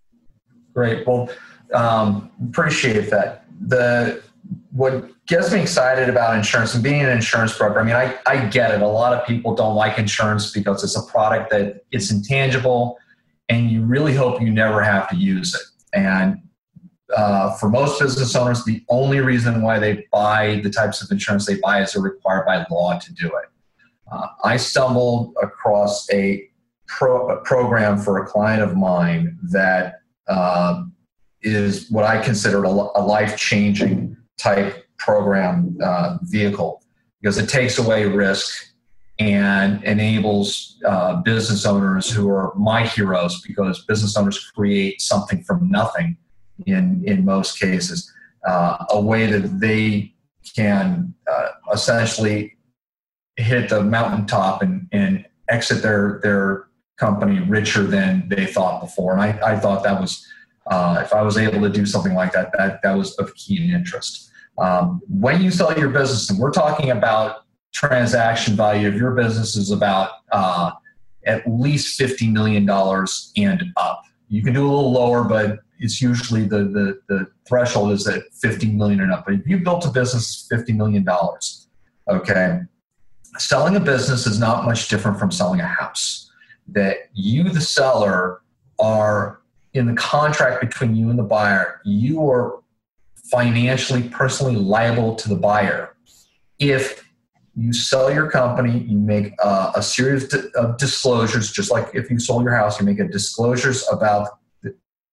Great. 0.74 1.06
Well, 1.06 1.28
um, 1.72 2.30
appreciate 2.48 3.10
that. 3.10 3.44
The 3.60 4.22
what 4.72 5.10
gets 5.26 5.52
me 5.52 5.60
excited 5.60 6.08
about 6.08 6.36
insurance 6.36 6.74
and 6.74 6.84
being 6.84 7.00
an 7.00 7.08
insurance 7.08 7.56
broker. 7.56 7.80
I 7.80 7.82
mean, 7.82 7.96
I, 7.96 8.16
I 8.26 8.46
get 8.46 8.70
it. 8.70 8.82
A 8.82 8.86
lot 8.86 9.12
of 9.12 9.26
people 9.26 9.54
don't 9.54 9.74
like 9.74 9.98
insurance 9.98 10.52
because 10.52 10.84
it's 10.84 10.96
a 10.96 11.02
product 11.10 11.50
that 11.50 11.84
it's 11.90 12.10
intangible, 12.10 12.98
and 13.48 13.70
you 13.70 13.82
really 13.84 14.14
hope 14.14 14.40
you 14.40 14.50
never 14.50 14.82
have 14.82 15.08
to 15.08 15.16
use 15.16 15.54
it. 15.54 15.62
And 15.92 16.42
uh, 17.14 17.54
for 17.56 17.68
most 17.68 18.00
business 18.00 18.34
owners, 18.34 18.64
the 18.64 18.84
only 18.88 19.20
reason 19.20 19.62
why 19.62 19.78
they 19.78 20.06
buy 20.10 20.60
the 20.62 20.70
types 20.70 21.02
of 21.02 21.10
insurance 21.10 21.46
they 21.46 21.58
buy 21.60 21.82
is 21.82 21.92
they're 21.92 22.02
required 22.02 22.44
by 22.46 22.66
law 22.70 22.98
to 22.98 23.12
do 23.14 23.26
it. 23.26 23.48
Uh, 24.10 24.28
I 24.44 24.56
stumbled 24.56 25.34
across 25.42 26.10
a, 26.12 26.48
pro, 26.86 27.28
a, 27.28 27.40
program 27.42 27.98
for 27.98 28.22
a 28.22 28.26
client 28.26 28.62
of 28.62 28.76
mine 28.76 29.38
that 29.50 30.00
uh, 30.28 30.84
is 31.42 31.90
what 31.90 32.04
I 32.04 32.20
consider 32.22 32.64
a, 32.64 32.68
a 32.68 33.02
life 33.02 33.36
changing 33.36 34.16
type 34.38 34.84
program 34.98 35.76
uh, 35.82 36.18
vehicle 36.22 36.82
because 37.20 37.38
it 37.38 37.48
takes 37.48 37.78
away 37.78 38.06
risk 38.06 38.72
and 39.18 39.82
enables 39.84 40.78
uh, 40.84 41.16
business 41.22 41.64
owners 41.64 42.10
who 42.10 42.28
are 42.28 42.54
my 42.54 42.86
heroes 42.86 43.40
because 43.42 43.84
business 43.86 44.16
owners 44.16 44.38
create 44.54 45.00
something 45.00 45.42
from 45.42 45.70
nothing 45.70 46.16
in 46.64 47.02
in 47.06 47.24
most 47.24 47.58
cases, 47.60 48.12
uh, 48.46 48.84
a 48.90 49.00
way 49.00 49.26
that 49.26 49.60
they 49.60 50.14
can 50.54 51.14
uh, 51.30 51.48
essentially 51.72 52.56
hit 53.36 53.68
the 53.68 53.82
mountaintop 53.82 54.62
and, 54.62 54.88
and 54.92 55.26
exit 55.48 55.82
their 55.82 56.20
their 56.22 56.68
company 56.96 57.40
richer 57.40 57.82
than 57.82 58.26
they 58.28 58.46
thought 58.46 58.80
before. 58.80 59.12
And 59.12 59.20
I, 59.20 59.52
I 59.52 59.56
thought 59.58 59.84
that 59.84 60.00
was 60.00 60.26
uh, 60.68 61.02
if 61.04 61.12
I 61.12 61.22
was 61.22 61.36
able 61.36 61.60
to 61.60 61.68
do 61.68 61.84
something 61.86 62.14
like 62.14 62.32
that, 62.32 62.50
that 62.56 62.80
that 62.82 62.96
was 62.96 63.14
of 63.16 63.34
keen 63.34 63.70
interest. 63.70 64.30
Um, 64.58 65.02
when 65.08 65.42
you 65.42 65.50
sell 65.50 65.78
your 65.78 65.90
business, 65.90 66.30
and 66.30 66.38
we're 66.38 66.50
talking 66.52 66.90
about 66.90 67.44
transaction 67.74 68.56
value 68.56 68.88
of 68.88 68.94
your 68.94 69.10
business 69.10 69.54
is 69.54 69.70
about 69.70 70.10
uh, 70.32 70.70
at 71.26 71.42
least 71.46 71.98
fifty 71.98 72.28
million 72.28 72.64
dollars 72.64 73.32
and 73.36 73.64
up. 73.76 74.02
You 74.28 74.42
can 74.42 74.54
do 74.54 74.62
a 74.62 74.68
little 74.68 74.92
lower, 74.92 75.24
but 75.24 75.58
it's 75.78 76.00
usually 76.00 76.44
the, 76.44 76.64
the, 76.64 77.00
the 77.08 77.26
threshold 77.46 77.92
is 77.92 78.06
at 78.06 78.22
50 78.32 78.72
million 78.72 79.00
and 79.00 79.12
up. 79.12 79.24
But 79.24 79.34
if 79.34 79.46
you 79.46 79.58
built 79.58 79.86
a 79.86 79.90
business 79.90 80.48
$50 80.50 80.76
million, 80.76 81.06
okay, 82.08 82.60
selling 83.38 83.76
a 83.76 83.80
business 83.80 84.26
is 84.26 84.38
not 84.38 84.64
much 84.64 84.88
different 84.88 85.18
from 85.18 85.30
selling 85.30 85.60
a 85.60 85.66
house. 85.66 86.30
That 86.68 86.96
you, 87.14 87.44
the 87.44 87.60
seller, 87.60 88.42
are 88.78 89.40
in 89.74 89.86
the 89.86 89.94
contract 89.94 90.60
between 90.60 90.96
you 90.96 91.10
and 91.10 91.18
the 91.18 91.22
buyer, 91.22 91.80
you 91.84 92.28
are 92.28 92.60
financially, 93.30 94.08
personally 94.08 94.56
liable 94.56 95.14
to 95.16 95.28
the 95.28 95.36
buyer. 95.36 95.96
If 96.58 97.04
you 97.54 97.72
sell 97.72 98.12
your 98.12 98.30
company, 98.30 98.80
you 98.80 98.98
make 98.98 99.32
uh, 99.42 99.72
a 99.74 99.82
series 99.82 100.32
of 100.54 100.76
disclosures, 100.76 101.50
just 101.50 101.70
like 101.70 101.88
if 101.94 102.10
you 102.10 102.18
sold 102.18 102.44
your 102.44 102.54
house, 102.54 102.78
you 102.78 102.86
make 102.86 102.98
a 102.98 103.08
disclosures 103.08 103.86
about 103.90 104.38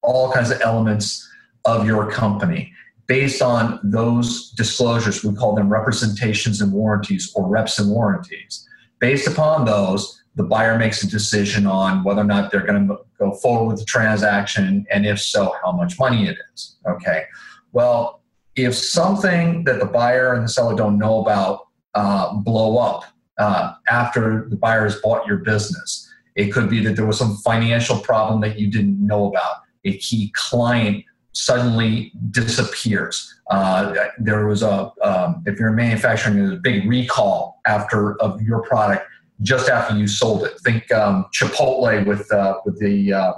all 0.04 0.32
kinds 0.32 0.52
of 0.52 0.62
elements 0.62 1.28
of 1.66 1.86
your 1.88 2.12
company. 2.12 2.72
Based 3.08 3.42
on 3.42 3.80
those 3.84 4.52
disclosures, 4.52 5.24
we 5.24 5.34
call 5.36 5.56
them 5.56 5.70
representations 5.70 6.62
and 6.62 6.72
warranties 6.72 7.32
or 7.36 7.48
reps 7.48 7.80
and 7.80 7.90
warranties. 7.90 8.68
Based 9.00 9.28
upon 9.28 9.66
those, 9.66 10.22
the 10.36 10.44
buyer 10.44 10.78
makes 10.78 11.04
a 11.04 11.10
decision 11.10 11.68
on 11.68 12.04
whether 12.04 12.22
or 12.22 12.26
not 12.26 12.52
they're 12.52 12.66
going 12.66 12.88
to 12.88 12.98
go 13.20 13.34
forward 13.34 13.68
with 13.68 13.80
the 13.80 13.86
transaction, 13.86 14.86
and 14.90 15.06
if 15.06 15.22
so, 15.22 15.54
how 15.64 15.72
much 15.72 16.00
money 16.00 16.28
it 16.28 16.38
is. 16.54 16.78
Okay. 16.88 17.26
Well, 17.72 18.22
if 18.56 18.76
something 18.76 19.64
that 19.66 19.80
the 19.80 19.86
buyer 19.86 20.34
and 20.34 20.44
the 20.44 20.50
seller 20.50 20.76
don't 20.76 20.98
know 20.98 21.20
about 21.22 21.68
uh, 21.94 22.34
blow 22.36 22.78
up 22.78 23.04
uh, 23.38 23.74
after 23.90 24.48
the 24.50 24.56
buyer 24.56 24.84
has 24.84 24.96
bought 24.98 25.28
your 25.28 25.38
business, 25.38 26.10
it 26.36 26.52
could 26.52 26.70
be 26.70 26.84
that 26.84 26.96
there 26.96 27.06
was 27.06 27.18
some 27.18 27.38
financial 27.38 28.00
problem 28.00 28.42
that 28.42 28.58
you 28.58 28.70
didn't 28.72 29.06
know 29.06 29.28
about 29.28 29.58
a 29.86 29.98
key 29.98 30.32
client 30.34 31.04
suddenly 31.34 32.12
disappears. 32.32 33.34
Uh, 33.50 33.94
there 34.18 34.48
was 34.48 34.62
a, 34.64 34.92
um, 35.02 35.44
if 35.46 35.60
you're 35.60 35.72
manufacturing, 35.72 36.38
there's 36.38 36.54
a 36.54 36.62
big 36.62 36.88
recall 36.88 37.60
after 37.66 38.20
of 38.22 38.42
your 38.42 38.62
product 38.64 39.06
just 39.42 39.70
after 39.70 39.98
you 39.98 40.08
sold 40.08 40.44
it. 40.44 40.54
Think 40.62 40.92
um, 40.92 41.26
Chipotle 41.34 42.06
with 42.06 42.32
uh, 42.32 42.60
with 42.66 42.80
the 42.80 43.14
uh, 43.14 43.34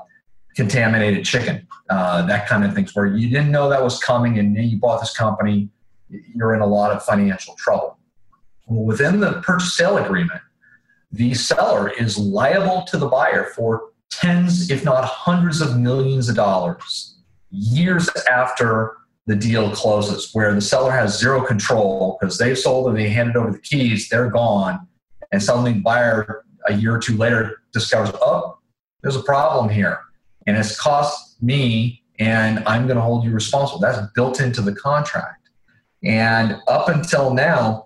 contaminated 0.56 1.26
chicken, 1.26 1.68
uh, 1.90 2.26
that 2.26 2.48
kind 2.48 2.64
of 2.64 2.74
things, 2.74 2.96
where 2.96 3.08
you 3.08 3.30
didn't 3.30 3.52
know 3.52 3.70
that 3.70 3.84
was 3.84 4.00
coming, 4.00 4.40
and 4.40 4.56
you 4.58 4.78
bought 4.78 5.00
this 5.00 5.16
company. 5.16 5.70
You're 6.10 6.54
in 6.54 6.62
a 6.62 6.68
lot 6.68 6.92
of 6.92 7.04
financial 7.04 7.56
trouble. 7.56 7.98
Well, 8.68 8.84
within 8.84 9.20
the 9.20 9.42
purchase 9.42 9.76
sale 9.76 9.98
agreement, 9.98 10.42
the 11.12 11.34
seller 11.34 11.90
is 11.90 12.18
liable 12.18 12.84
to 12.84 12.98
the 12.98 13.08
buyer 13.08 13.46
for 13.56 13.90
tens, 14.19 14.69
if 14.69 14.84
not 14.84 15.06
hundreds 15.06 15.62
of 15.62 15.78
millions 15.78 16.30
of 16.30 16.36
dollars 16.36 17.15
years 17.51 18.10
after 18.30 18.97
the 19.28 19.36
deal 19.36 19.71
closes, 19.71 20.30
where 20.34 20.54
the 20.54 20.62
seller 20.62 20.91
has 20.91 21.17
zero 21.19 21.43
control 21.43 22.17
because 22.19 22.38
they've 22.38 22.58
sold 22.58 22.88
and 22.88 22.97
they 22.97 23.10
handed 23.10 23.36
over 23.36 23.51
the 23.51 23.60
keys, 23.60 24.08
they're 24.10 24.30
gone, 24.30 24.88
and 25.32 25.41
suddenly 25.41 25.73
the 25.73 25.80
buyer 25.80 26.43
a 26.67 26.73
year 26.73 26.95
or 26.95 26.99
two 26.99 27.17
later 27.17 27.62
discovers, 27.73 28.12
oh, 28.21 28.58
there's 29.01 29.15
a 29.15 29.23
problem 29.23 29.69
here, 29.69 29.99
and 30.47 30.58
it's 30.58 30.80
cost 30.80 31.41
me, 31.41 32.04
and 32.19 32.63
I'm 32.67 32.86
going 32.86 32.97
to 32.97 33.01
hold 33.01 33.23
you 33.23 33.32
responsible. 33.32 33.80
That's 33.80 33.99
built 34.13 34.39
into 34.39 34.62
the 34.62 34.75
contract. 34.75 35.49
And 36.04 36.58
up 36.67 36.88
until 36.89 37.34
now, 37.34 37.85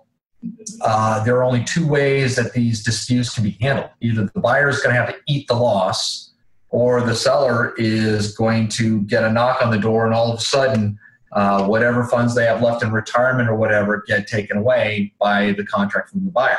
uh, 0.80 1.22
there 1.24 1.36
are 1.36 1.44
only 1.44 1.64
two 1.64 1.86
ways 1.86 2.36
that 2.36 2.52
these 2.52 2.82
disputes 2.82 3.34
can 3.34 3.44
be 3.44 3.56
handled. 3.60 3.90
Either 4.00 4.30
the 4.32 4.40
buyer 4.40 4.68
is 4.68 4.80
going 4.80 4.94
to 4.94 5.00
have 5.00 5.10
to 5.10 5.20
eat 5.28 5.46
the 5.48 5.54
loss, 5.54 6.32
or 6.70 7.02
the 7.02 7.14
seller 7.14 7.74
is 7.76 8.34
going 8.36 8.68
to 8.68 9.02
get 9.02 9.24
a 9.24 9.30
knock 9.30 9.60
on 9.62 9.70
the 9.70 9.78
door, 9.78 10.06
and 10.06 10.14
all 10.14 10.32
of 10.32 10.38
a 10.38 10.42
sudden, 10.42 10.98
uh, 11.32 11.66
whatever 11.66 12.04
funds 12.04 12.34
they 12.34 12.44
have 12.44 12.62
left 12.62 12.82
in 12.82 12.90
retirement 12.90 13.48
or 13.48 13.54
whatever 13.54 14.02
get 14.06 14.26
taken 14.26 14.56
away 14.56 15.12
by 15.20 15.52
the 15.52 15.64
contract 15.64 16.10
from 16.10 16.24
the 16.24 16.30
buyer. 16.30 16.58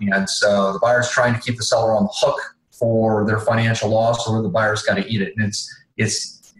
And 0.00 0.28
so 0.28 0.72
the 0.72 0.80
buyer's 0.80 1.10
trying 1.10 1.34
to 1.34 1.40
keep 1.40 1.56
the 1.56 1.62
seller 1.62 1.94
on 1.94 2.04
the 2.04 2.12
hook 2.12 2.40
for 2.70 3.24
their 3.26 3.38
financial 3.38 3.90
loss, 3.90 4.26
or 4.28 4.42
the 4.42 4.48
buyer's 4.48 4.82
got 4.82 4.94
to 4.94 5.06
eat 5.06 5.22
it. 5.22 5.32
And 5.36 5.46
it's 5.46 5.72
it's 5.96 6.52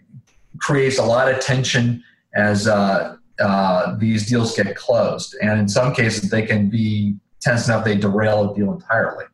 creates 0.59 0.99
a 0.99 1.05
lot 1.05 1.29
of 1.29 1.41
tension 1.41 2.05
as 2.37 2.69
uh, 2.69 3.17
uh, 3.43 3.97
these 3.99 4.29
deals 4.29 4.57
get 4.57 4.75
closed. 4.77 5.37
And 5.43 5.61
in 5.61 5.69
some 5.69 5.95
cases, 5.95 6.31
they 6.31 6.47
can 6.47 6.71
be 6.71 7.17
tense 7.41 7.67
enough 7.67 7.85
they 7.85 7.97
derail 7.97 8.51
a 8.51 8.55
deal 8.55 8.73
entirely. 8.73 9.25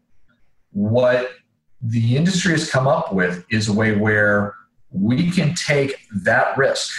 What 0.73 1.31
the 1.83 2.17
industry 2.17 2.53
has 2.53 2.71
come 2.71 2.89
up 2.89 3.13
with 3.13 3.45
is 3.51 3.69
a 3.69 3.73
way 3.73 3.97
where 3.97 4.55
we 4.91 5.31
can 5.31 5.55
take 5.55 6.07
that 6.25 6.57
risk 6.57 6.91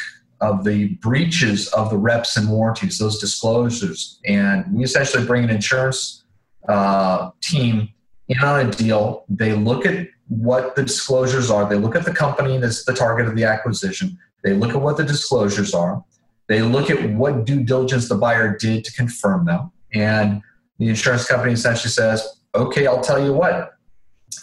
of 0.42 0.64
the 0.64 0.90
breaches 0.96 1.68
of 1.70 1.90
the 1.90 1.98
reps 1.98 2.38
and 2.38 2.50
warranties, 2.50 2.98
those 2.98 3.20
disclosures, 3.20 4.20
and 4.26 4.66
we 4.74 4.84
essentially 4.84 5.26
bring 5.26 5.44
an 5.44 5.50
insurance 5.50 6.24
uh, 6.70 7.32
team 7.42 7.90
in 8.30 8.40
on 8.42 8.68
a 8.68 8.72
deal. 8.72 9.26
They 9.28 9.54
look 9.54 9.86
at 9.86 10.08
what 10.28 10.76
the 10.76 10.84
disclosures 10.84 11.50
are, 11.50 11.68
they 11.68 11.76
look 11.76 11.96
at 11.96 12.06
the 12.06 12.14
company 12.14 12.58
that's 12.58 12.86
the 12.86 12.94
target 12.94 13.28
of 13.28 13.36
the 13.36 13.44
acquisition, 13.44 14.18
they 14.44 14.54
look 14.54 14.70
at 14.70 14.82
what 14.82 14.96
the 14.96 15.04
disclosures 15.04 15.74
are, 15.74 16.04
they 16.50 16.62
look 16.62 16.90
at 16.90 17.12
what 17.12 17.46
due 17.46 17.64
diligence 17.64 18.10
the 18.10 18.16
buyer 18.16 18.58
did 18.58 18.84
to 18.84 18.92
confirm 18.94 19.46
them. 19.46 19.72
And 19.94 20.42
the 20.80 20.90
insurance 20.90 21.26
company 21.26 21.54
essentially 21.54 21.92
says, 21.92 22.42
okay, 22.56 22.88
I'll 22.88 23.02
tell 23.02 23.24
you 23.24 23.32
what, 23.32 23.76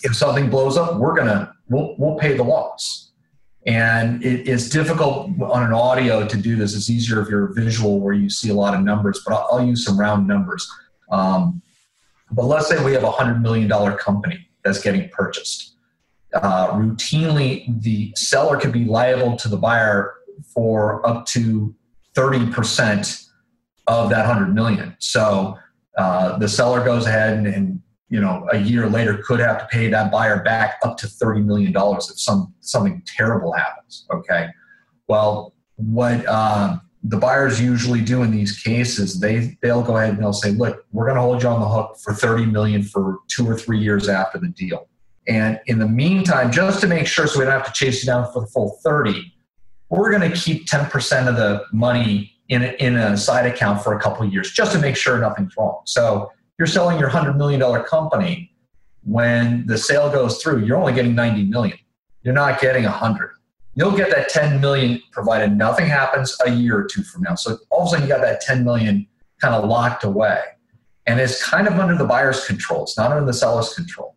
if 0.02 0.16
something 0.16 0.48
blows 0.48 0.78
up, 0.78 0.96
we're 0.98 1.14
going 1.14 1.26
to, 1.26 1.52
we'll, 1.68 1.96
we'll 1.98 2.16
pay 2.16 2.34
the 2.34 2.44
loss. 2.44 3.10
And 3.66 4.24
it 4.24 4.48
is 4.48 4.70
difficult 4.70 5.30
on 5.42 5.64
an 5.64 5.72
audio 5.72 6.26
to 6.26 6.36
do 6.36 6.54
this. 6.54 6.74
It's 6.76 6.88
easier 6.88 7.20
if 7.20 7.28
you're 7.28 7.52
visual 7.52 7.98
where 8.00 8.14
you 8.14 8.30
see 8.30 8.50
a 8.50 8.54
lot 8.54 8.74
of 8.74 8.82
numbers, 8.82 9.20
but 9.26 9.34
I'll, 9.34 9.48
I'll 9.52 9.66
use 9.66 9.84
some 9.84 9.98
round 9.98 10.28
numbers. 10.28 10.66
Um, 11.10 11.60
But 12.30 12.46
let's 12.46 12.68
say 12.68 12.82
we 12.84 12.92
have 12.92 13.04
a 13.04 13.10
$100 13.10 13.40
million 13.40 13.68
company 13.98 14.48
that's 14.64 14.80
getting 14.80 15.08
purchased. 15.10 15.76
Uh, 16.34 16.72
routinely, 16.72 17.80
the 17.82 18.12
seller 18.16 18.56
could 18.56 18.72
be 18.72 18.84
liable 18.84 19.36
to 19.38 19.48
the 19.48 19.56
buyer 19.56 20.14
for 20.54 21.04
up 21.06 21.26
to 21.26 21.74
30% 22.16 23.28
of 23.86 24.10
that 24.10 24.26
100 24.26 24.54
million. 24.54 24.96
So 24.98 25.58
uh, 25.96 26.38
the 26.38 26.48
seller 26.48 26.84
goes 26.84 27.06
ahead 27.06 27.36
and, 27.38 27.46
and, 27.46 27.82
you 28.08 28.20
know 28.20 28.46
a 28.52 28.58
year 28.58 28.88
later 28.88 29.20
could 29.26 29.40
have 29.40 29.58
to 29.58 29.66
pay 29.66 29.88
that 29.88 30.12
buyer 30.12 30.40
back 30.44 30.78
up 30.84 30.96
to 30.98 31.08
30 31.08 31.40
million 31.40 31.72
dollars 31.72 32.08
if 32.08 32.20
some 32.20 32.54
something 32.60 33.02
terrible 33.04 33.52
happens. 33.52 34.06
Okay, 34.12 34.46
well, 35.08 35.54
what 35.74 36.24
uh, 36.26 36.78
the 37.02 37.16
buyers 37.16 37.60
usually 37.60 38.00
do 38.00 38.22
in 38.22 38.30
these 38.30 38.62
cases, 38.62 39.20
they 39.20 39.56
they'll 39.62 39.82
go 39.82 39.96
ahead 39.96 40.10
and 40.10 40.18
they'll 40.18 40.32
say, 40.32 40.50
look, 40.50 40.84
we're 40.92 41.04
going 41.04 41.16
to 41.16 41.22
hold 41.22 41.42
you 41.42 41.48
on 41.48 41.60
the 41.60 41.68
hook 41.68 41.96
for 42.02 42.12
30 42.12 42.46
million 42.46 42.82
for 42.82 43.18
two 43.28 43.48
or 43.48 43.56
three 43.56 43.78
years 43.78 44.08
after 44.08 44.38
the 44.38 44.48
deal. 44.48 44.88
And 45.28 45.60
in 45.66 45.78
the 45.78 45.88
meantime, 45.88 46.52
just 46.52 46.80
to 46.80 46.86
make 46.86 47.06
sure 47.06 47.26
so 47.26 47.38
we 47.38 47.44
don't 47.44 47.52
have 47.52 47.66
to 47.66 47.72
chase 47.72 48.02
you 48.02 48.06
down 48.06 48.30
for 48.32 48.40
the 48.40 48.46
full 48.46 48.78
30, 48.84 49.32
we're 49.88 50.10
going 50.10 50.30
to 50.30 50.36
keep 50.36 50.66
10% 50.66 51.28
of 51.28 51.36
the 51.36 51.64
money 51.72 52.32
in 52.48 52.62
a, 52.62 52.68
in 52.78 52.96
a 52.96 53.16
side 53.16 53.46
account 53.46 53.82
for 53.82 53.96
a 53.96 54.00
couple 54.00 54.26
of 54.26 54.32
years 54.32 54.50
just 54.50 54.72
to 54.72 54.78
make 54.78 54.96
sure 54.96 55.18
nothing's 55.18 55.56
wrong. 55.56 55.82
So 55.84 56.32
you're 56.58 56.66
selling 56.66 56.98
your 56.98 57.10
$100 57.10 57.36
million 57.36 57.60
company. 57.84 58.52
When 59.04 59.66
the 59.66 59.78
sale 59.78 60.10
goes 60.10 60.42
through, 60.42 60.64
you're 60.64 60.76
only 60.76 60.92
getting 60.92 61.14
90 61.14 61.44
million. 61.44 61.78
You're 62.22 62.34
not 62.34 62.60
getting 62.60 62.82
100 62.82 63.30
you'll 63.76 63.96
get 63.96 64.10
that 64.10 64.28
10 64.28 64.60
million 64.60 65.00
provided 65.12 65.56
nothing 65.56 65.86
happens 65.86 66.36
a 66.44 66.50
year 66.50 66.78
or 66.78 66.84
two 66.84 67.02
from 67.02 67.22
now. 67.22 67.36
So 67.36 67.58
all 67.70 67.82
of 67.82 67.88
a 67.88 67.90
sudden 67.90 68.06
you 68.06 68.12
got 68.12 68.22
that 68.22 68.40
10 68.40 68.64
million 68.64 69.06
kind 69.40 69.54
of 69.54 69.68
locked 69.68 70.02
away. 70.02 70.40
And 71.06 71.20
it's 71.20 71.44
kind 71.44 71.68
of 71.68 71.74
under 71.74 71.96
the 71.96 72.04
buyer's 72.04 72.44
control. 72.46 72.82
It's 72.82 72.96
not 72.96 73.12
under 73.12 73.24
the 73.24 73.34
seller's 73.34 73.72
control. 73.74 74.16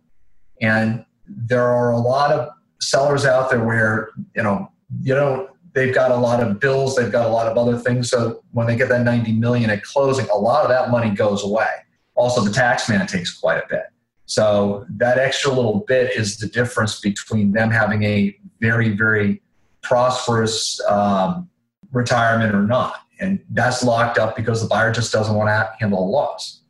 And 0.62 1.06
there 1.28 1.68
are 1.68 1.92
a 1.92 2.00
lot 2.00 2.32
of 2.32 2.50
sellers 2.82 3.26
out 3.26 3.52
there 3.52 3.64
where, 3.64 4.10
you 4.36 4.42
know, 4.42 4.72
you 5.02 5.14
know, 5.14 5.49
they've 5.74 5.94
got 5.94 6.12
a 6.12 6.16
lot 6.16 6.42
of 6.42 6.60
bills, 6.60 6.96
they've 6.96 7.12
got 7.12 7.26
a 7.26 7.30
lot 7.30 7.48
of 7.48 7.58
other 7.58 7.78
things. 7.78 8.10
So 8.10 8.44
when 8.52 8.68
they 8.68 8.76
get 8.76 8.90
that 8.90 9.04
90 9.04 9.34
million 9.34 9.70
at 9.70 9.84
closing, 9.84 10.28
a 10.30 10.36
lot 10.36 10.64
of 10.64 10.70
that 10.70 10.90
money 10.90 11.12
goes 11.12 11.44
away. 11.44 11.68
Also, 12.16 12.42
the 12.42 12.52
tax 12.52 12.90
man 12.90 13.08
takes 13.08 13.38
quite 13.38 13.58
a 13.58 13.64
bit. 13.70 13.84
So 14.26 14.86
that 14.98 15.18
extra 15.18 15.52
little 15.52 15.86
bit 15.88 16.16
is 16.16 16.38
the 16.38 16.48
difference 16.48 17.00
between 17.00 17.52
them 17.52 17.72
having 17.72 18.04
a 18.04 18.38
very, 18.60 18.90
very 18.90 19.42
prosperous 19.82 20.80
um, 20.88 21.50
retirement 21.92 22.54
or 22.54 22.64
not. 22.64 22.98
And 23.20 23.44
that's 23.50 23.84
locked 23.84 24.18
up 24.18 24.36
because 24.36 24.62
the 24.62 24.68
buyer 24.68 24.92
just 24.92 25.12
doesn't 25.12 25.36
want 25.36 25.50
to 25.50 25.74
handle 25.80 26.00
a 26.00 26.08
loss. 26.08 26.62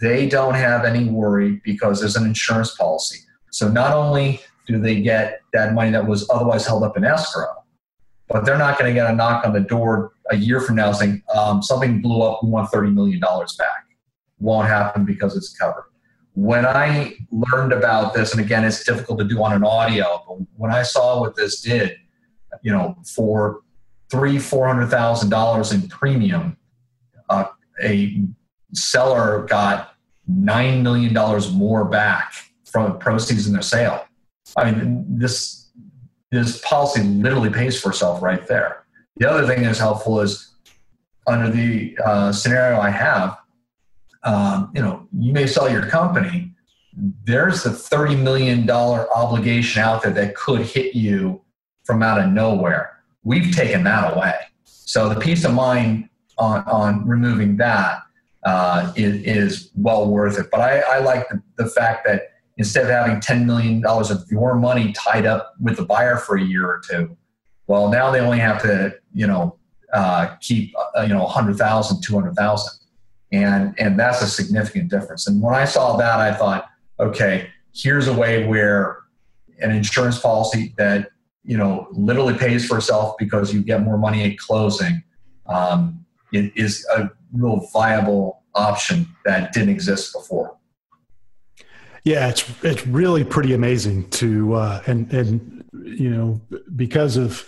they 0.02 0.28
don't 0.28 0.54
have 0.54 0.84
any 0.84 1.08
worry 1.08 1.62
because 1.64 2.00
there's 2.00 2.16
an 2.16 2.26
insurance 2.26 2.74
policy. 2.74 3.20
So 3.50 3.68
not 3.68 3.94
only 3.94 4.40
do 4.66 4.78
they 4.78 5.00
get 5.00 5.40
that 5.54 5.72
money 5.72 5.90
that 5.92 6.06
was 6.06 6.28
otherwise 6.28 6.66
held 6.66 6.82
up 6.82 6.96
in 6.98 7.04
escrow, 7.04 7.64
but 8.28 8.44
they're 8.44 8.58
not 8.58 8.78
going 8.78 8.92
to 8.92 8.94
get 8.94 9.10
a 9.10 9.14
knock 9.14 9.46
on 9.46 9.54
the 9.54 9.60
door 9.60 10.12
a 10.30 10.36
year 10.36 10.60
from 10.60 10.76
now 10.76 10.92
saying 10.92 11.22
um, 11.34 11.62
something 11.62 12.02
blew 12.02 12.22
up, 12.22 12.42
we 12.42 12.50
want 12.50 12.70
$30 12.70 12.92
million 12.92 13.20
back. 13.20 13.86
Won't 14.38 14.68
happen 14.68 15.04
because 15.04 15.36
it's 15.36 15.56
covered 15.56 15.84
when 16.34 16.64
I 16.64 17.14
learned 17.30 17.72
about 17.72 18.14
this, 18.14 18.32
and 18.32 18.40
again, 18.40 18.64
it's 18.64 18.84
difficult 18.84 19.18
to 19.18 19.24
do 19.24 19.42
on 19.42 19.52
an 19.52 19.64
audio, 19.64 20.24
but 20.26 20.38
when 20.56 20.70
I 20.70 20.82
saw 20.82 21.20
what 21.20 21.36
this 21.36 21.60
did, 21.60 21.96
you 22.62 22.72
know, 22.72 22.96
for 23.14 23.60
three, 24.10 24.38
four 24.38 24.66
hundred 24.66 24.88
thousand 24.88 25.30
dollars 25.30 25.72
in 25.72 25.88
premium, 25.88 26.56
uh, 27.28 27.44
a 27.82 28.22
seller 28.72 29.46
got 29.48 29.91
nine 30.26 30.82
million 30.82 31.12
dollars 31.12 31.52
more 31.52 31.84
back 31.84 32.34
from 32.64 32.98
proceeds 32.98 33.46
in 33.46 33.52
their 33.52 33.62
sale. 33.62 34.06
I 34.56 34.70
mean, 34.70 35.04
this 35.08 35.70
this 36.30 36.60
policy 36.62 37.02
literally 37.02 37.50
pays 37.50 37.80
for 37.80 37.90
itself 37.90 38.22
right 38.22 38.46
there. 38.46 38.84
The 39.16 39.30
other 39.30 39.46
thing 39.46 39.62
that's 39.62 39.78
helpful 39.78 40.20
is 40.20 40.54
under 41.26 41.50
the 41.50 41.96
uh, 42.04 42.32
scenario 42.32 42.80
I 42.80 42.90
have, 42.90 43.38
um, 44.24 44.72
you 44.74 44.80
know, 44.80 45.06
you 45.16 45.32
may 45.32 45.46
sell 45.46 45.70
your 45.70 45.86
company. 45.86 46.54
There's 47.24 47.62
the 47.62 47.70
$30 47.70 48.20
million 48.22 48.68
obligation 48.70 49.82
out 49.82 50.02
there 50.02 50.12
that 50.12 50.34
could 50.34 50.62
hit 50.62 50.94
you 50.94 51.42
from 51.84 52.02
out 52.02 52.20
of 52.20 52.30
nowhere. 52.30 53.02
We've 53.24 53.54
taken 53.54 53.84
that 53.84 54.16
away. 54.16 54.34
So 54.64 55.08
the 55.08 55.20
peace 55.20 55.44
of 55.44 55.52
mind 55.52 56.08
on, 56.38 56.64
on 56.64 57.06
removing 57.06 57.56
that 57.58 58.00
uh, 58.44 58.92
is, 58.96 59.22
is 59.24 59.70
well 59.74 60.08
worth 60.08 60.38
it. 60.38 60.48
But 60.50 60.60
I, 60.60 60.80
I 60.80 60.98
like 60.98 61.28
the, 61.28 61.42
the 61.56 61.66
fact 61.70 62.06
that 62.06 62.32
instead 62.56 62.84
of 62.84 62.90
having 62.90 63.16
$10 63.20 63.44
million 63.46 63.84
of 63.84 64.24
your 64.30 64.54
money 64.54 64.92
tied 64.92 65.26
up 65.26 65.54
with 65.60 65.76
the 65.76 65.84
buyer 65.84 66.16
for 66.16 66.36
a 66.36 66.42
year 66.42 66.66
or 66.66 66.80
two, 66.88 67.16
well, 67.66 67.88
now 67.88 68.10
they 68.10 68.20
only 68.20 68.38
have 68.38 68.60
to, 68.62 68.94
you 69.14 69.26
know, 69.26 69.56
uh, 69.92 70.36
keep, 70.40 70.74
uh, 70.96 71.02
you 71.02 71.08
know, 71.08 71.22
100,000, 71.22 72.02
200,000 72.02 72.82
and 73.32 73.74
and 73.78 73.98
that's 73.98 74.22
a 74.22 74.26
significant 74.26 74.88
difference 74.88 75.26
and 75.26 75.40
when 75.42 75.54
i 75.54 75.64
saw 75.64 75.96
that 75.96 76.20
i 76.20 76.32
thought 76.32 76.66
okay 77.00 77.48
here's 77.74 78.06
a 78.06 78.12
way 78.12 78.46
where 78.46 78.98
an 79.60 79.70
insurance 79.70 80.18
policy 80.18 80.74
that 80.76 81.10
you 81.44 81.56
know 81.56 81.88
literally 81.90 82.36
pays 82.36 82.66
for 82.66 82.76
itself 82.76 83.14
because 83.18 83.52
you 83.52 83.62
get 83.62 83.82
more 83.82 83.98
money 83.98 84.30
at 84.30 84.38
closing 84.38 85.02
um, 85.46 86.04
a 86.34 87.10
real 87.32 87.68
viable 87.72 88.42
option 88.54 89.06
that 89.24 89.52
didn't 89.52 89.70
exist 89.70 90.12
before. 90.12 90.56
Yeah 92.04 92.28
it's 92.28 92.44
it's 92.64 92.86
really 92.86 93.24
pretty 93.24 93.54
amazing 93.54 94.08
to 94.10 94.54
uh, 94.54 94.82
and 94.86 95.12
and 95.12 95.64
you 95.84 96.10
know 96.10 96.40
because 96.74 97.16
of 97.16 97.46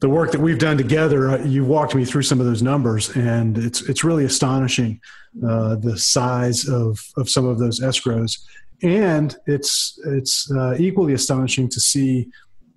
the 0.00 0.08
work 0.08 0.30
that 0.30 0.40
we've 0.40 0.58
done 0.58 0.76
together, 0.76 1.30
uh, 1.30 1.44
you 1.44 1.64
walked 1.64 1.94
me 1.94 2.04
through 2.04 2.22
some 2.22 2.38
of 2.38 2.46
those 2.46 2.62
numbers, 2.62 3.10
and 3.16 3.58
it's 3.58 3.82
it's 3.88 4.04
really 4.04 4.24
astonishing 4.24 5.00
uh, 5.46 5.76
the 5.76 5.98
size 5.98 6.68
of 6.68 7.00
of 7.16 7.28
some 7.28 7.46
of 7.46 7.58
those 7.58 7.80
escrows, 7.80 8.38
and 8.82 9.36
it's 9.46 9.98
it's 10.06 10.50
uh, 10.52 10.76
equally 10.78 11.14
astonishing 11.14 11.68
to 11.68 11.80
see 11.80 12.28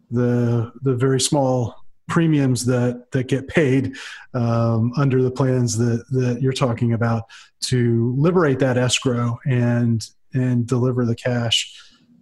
the 0.10 0.71
the 0.82 0.95
very 0.95 1.19
small 1.21 1.81
premiums 2.12 2.65
that 2.65 3.10
that 3.12 3.28
get 3.30 3.47
paid 3.47 3.95
um, 4.34 4.91
under 4.97 5.24
the 5.24 5.32
plans 5.32 5.78
that 5.78 6.04
that 6.10 6.41
you're 6.41 6.52
talking 6.52 6.91
about 6.91 7.24
to 7.62 8.13
liberate 8.17 8.60
that 8.60 8.78
escrow 8.78 9.39
and 9.45 10.10
and 10.34 10.67
deliver 10.67 11.06
the 11.06 11.15
cash 11.15 11.74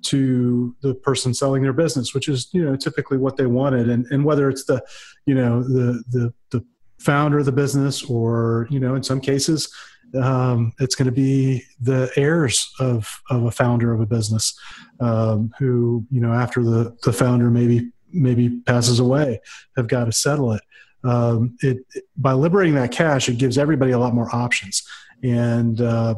to 0.02 0.76
the 0.82 0.94
person 0.94 1.34
selling 1.34 1.64
their 1.64 1.74
business, 1.74 2.14
which 2.14 2.30
is 2.30 2.50
you 2.54 2.64
know 2.64 2.76
typically 2.76 3.18
what 3.18 3.36
they 3.36 3.48
wanted, 3.48 3.90
and 3.90 4.06
and 4.12 4.24
whether 4.24 4.48
it's 4.48 4.66
the 4.66 4.80
you 5.26 5.34
know 5.34 5.64
the 5.64 6.04
the 6.12 6.34
the 6.52 6.64
founder 7.00 7.40
of 7.40 7.46
the 7.46 7.52
business 7.52 8.04
or 8.04 8.68
you 8.70 8.80
know 8.80 8.94
in 8.94 9.02
some 9.02 9.20
cases 9.20 9.74
um, 10.22 10.74
it's 10.80 10.96
going 10.96 11.06
to 11.06 11.12
be 11.12 11.64
the 11.82 12.12
heirs 12.16 12.72
of 12.80 13.22
of 13.30 13.46
a 13.46 13.52
founder 13.52 13.92
of 13.94 14.02
a 14.02 14.06
business 14.06 14.54
um, 15.00 15.52
who 15.58 16.06
you 16.12 16.22
know 16.22 16.34
after 16.34 16.64
the 16.64 16.96
the 17.04 17.14
founder 17.14 17.50
maybe 17.50 17.90
maybe 18.12 18.50
passes 18.66 19.00
away 19.00 19.40
have 19.76 19.88
got 19.88 20.06
to 20.06 20.12
settle 20.12 20.54
it. 20.54 20.62
Um, 21.04 21.58
it, 21.62 21.78
by 22.18 22.34
liberating 22.34 22.76
that 22.76 22.92
cash, 22.92 23.30
it 23.30 23.38
gives 23.38 23.58
everybody 23.58 23.92
a 23.92 24.00
lot 24.00 24.14
more 24.14 24.34
options, 24.36 24.84
and 25.24 25.80
uh, 25.80 26.16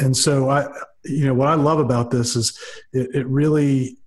and 0.00 0.16
so 0.16 0.50
I 0.50 0.68
you 1.04 1.26
know 1.26 1.34
what 1.34 1.48
I 1.48 1.54
love 1.54 1.78
about 1.78 2.10
this 2.10 2.36
is 2.36 2.58
it, 2.92 3.14
it 3.14 3.26
really 3.26 3.98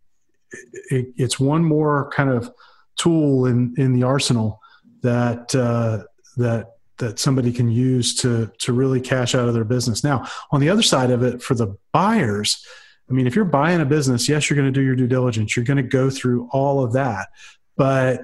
it, 0.91 1.07
it's 1.17 1.39
one 1.39 1.63
more 1.63 2.09
kind 2.11 2.29
of 2.29 2.51
tool 2.95 3.47
in 3.47 3.73
in 3.77 3.93
the 3.93 4.03
arsenal 4.03 4.61
that 5.01 5.53
uh, 5.55 6.03
that 6.37 6.71
that 6.97 7.19
somebody 7.19 7.51
can 7.51 7.69
use 7.69 8.15
to 8.15 8.51
to 8.59 8.73
really 8.73 9.01
cash 9.01 9.35
out 9.35 9.47
of 9.47 9.53
their 9.53 9.65
business. 9.65 10.03
Now, 10.03 10.25
on 10.51 10.61
the 10.61 10.69
other 10.69 10.83
side 10.83 11.11
of 11.11 11.23
it, 11.23 11.41
for 11.41 11.55
the 11.55 11.75
buyers, 11.91 12.65
I 13.09 13.13
mean, 13.13 13.27
if 13.27 13.35
you're 13.35 13.45
buying 13.45 13.81
a 13.81 13.85
business, 13.85 14.27
yes, 14.27 14.49
you're 14.49 14.55
going 14.55 14.71
to 14.71 14.77
do 14.77 14.85
your 14.85 14.95
due 14.95 15.07
diligence. 15.07 15.55
You're 15.55 15.65
going 15.65 15.77
to 15.77 15.83
go 15.83 16.09
through 16.09 16.49
all 16.51 16.83
of 16.83 16.93
that, 16.93 17.27
but 17.77 18.21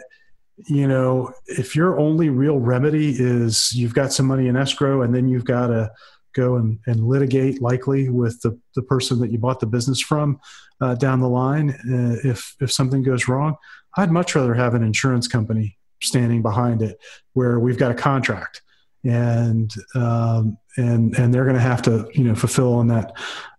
you 0.67 0.87
know, 0.87 1.33
if 1.47 1.75
your 1.75 1.99
only 1.99 2.29
real 2.29 2.59
remedy 2.59 3.15
is 3.17 3.73
you've 3.73 3.95
got 3.95 4.13
some 4.13 4.27
money 4.27 4.47
in 4.47 4.55
escrow 4.55 5.01
and 5.01 5.13
then 5.13 5.27
you've 5.27 5.45
got 5.45 5.67
to 5.67 5.91
go 6.33 6.55
and, 6.55 6.79
and 6.85 7.07
litigate 7.07 7.61
likely 7.61 8.09
with 8.09 8.41
the, 8.41 8.57
the 8.75 8.81
person 8.81 9.19
that 9.19 9.31
you 9.31 9.37
bought 9.37 9.59
the 9.59 9.65
business 9.65 9.99
from 10.01 10.39
uh, 10.79 10.95
down 10.95 11.19
the 11.19 11.29
line 11.29 11.71
uh, 11.71 12.15
if 12.23 12.55
if 12.59 12.71
something 12.71 13.03
goes 13.03 13.27
wrong 13.27 13.55
i'd 13.97 14.11
much 14.11 14.35
rather 14.35 14.53
have 14.53 14.73
an 14.73 14.83
insurance 14.83 15.27
company 15.27 15.77
standing 16.01 16.41
behind 16.41 16.81
it 16.81 16.97
where 17.33 17.59
we've 17.59 17.77
got 17.77 17.91
a 17.91 17.95
contract 17.95 18.61
and 19.03 19.73
um, 19.95 20.57
and 20.77 21.17
and 21.17 21.33
they're 21.33 21.43
going 21.43 21.55
to 21.55 21.61
have 21.61 21.81
to 21.81 22.09
you 22.13 22.23
know 22.23 22.35
fulfill 22.35 22.73
on 22.73 22.87
that 22.87 23.13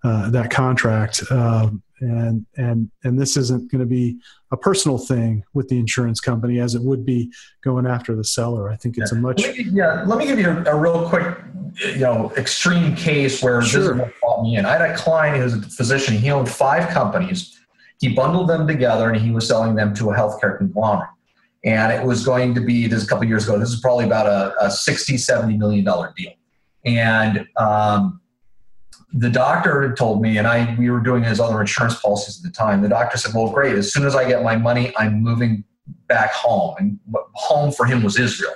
uh, 0.05 0.31
that 0.31 0.51
contract 0.51 1.23
um, 1.31 1.83
and 2.03 2.45
and 2.57 2.91
and 3.05 3.19
this 3.19 3.37
isn't 3.37 3.71
going 3.71 3.81
to 3.81 3.87
be 3.87 4.19
a 4.51 4.57
personal 4.57 4.99
thing 4.99 5.45
with 5.55 5.69
the 5.69 5.79
insurance 5.79 6.21
company 6.21 6.59
as 6.59 6.75
it 6.75 6.83
would 6.83 7.07
be 7.07 7.33
going 7.63 7.87
after 7.87 8.15
the 8.15 8.25
seller. 8.25 8.71
I 8.71 8.77
think 8.77 8.99
it's 8.99 9.13
a 9.13 9.15
much 9.15 9.43
let 9.43 9.57
me, 9.57 9.65
yeah. 9.71 10.05
Let 10.07 10.19
me 10.19 10.27
give 10.27 10.39
you 10.39 10.51
a, 10.51 10.65
a, 10.65 10.77
real 10.77 11.09
quick, 11.09 11.39
you 11.81 12.01
know, 12.01 12.33
extreme 12.37 12.95
case 12.95 13.43
where 13.43 13.63
sure. 13.63 13.81
this 13.81 13.91
is 13.91 13.97
what 13.97 14.13
brought 14.21 14.43
me 14.43 14.57
in. 14.57 14.67
I 14.67 14.73
had 14.73 14.91
a 14.91 14.97
client 14.97 15.39
who 15.39 15.45
was 15.45 15.55
a 15.55 15.63
physician. 15.63 16.15
He 16.15 16.31
owned 16.31 16.49
five 16.49 16.91
companies. 16.91 17.59
He 18.01 18.15
bundled 18.15 18.49
them 18.49 18.67
together 18.67 19.11
and 19.11 19.23
he 19.23 19.31
was 19.31 19.47
selling 19.47 19.75
them 19.75 19.95
to 19.95 20.11
a 20.11 20.15
healthcare 20.15 20.59
conglomerate. 20.59 21.09
And 21.65 21.93
it 21.93 22.05
was 22.05 22.27
going 22.27 22.55
to 22.57 22.61
be 22.61 22.89
this 22.89 23.05
a 23.05 23.07
couple 23.07 23.25
years 23.25 23.49
ago. 23.49 23.59
This 23.59 23.71
is 23.71 23.81
probably 23.81 24.05
about 24.05 24.27
a, 24.27 24.67
a 24.67 24.71
60, 24.71 25.17
70 25.17 25.57
million 25.57 25.85
dollar 25.85 26.13
deal. 26.17 26.33
And 26.85 27.47
um, 27.57 28.21
the 29.13 29.31
doctor 29.31 29.95
told 29.95 30.23
me, 30.23 30.39
and 30.39 30.47
I 30.47 30.75
we 30.79 30.91
were 30.91 31.01
doing 31.01 31.23
his 31.23 31.41
other 31.41 31.61
insurance 31.61 32.01
policies 32.01 32.39
at 32.39 32.51
the 32.51 32.57
time. 32.57 32.83
The 32.83 32.89
doctor 32.89 33.19
said, 33.19 33.35
"Well, 33.35 33.51
great. 33.51 33.77
As 33.77 33.93
soon 33.93 34.07
as 34.07 34.15
I 34.15 34.27
get 34.27 34.43
my 34.43 34.57
money, 34.57 34.93
I'm 34.97 35.23
moving 35.23 35.65
back 36.09 36.33
home." 36.33 36.75
And 36.79 36.99
home 37.35 37.73
for 37.73 37.87
him 37.87 38.03
was 38.03 38.19
Israel. 38.19 38.55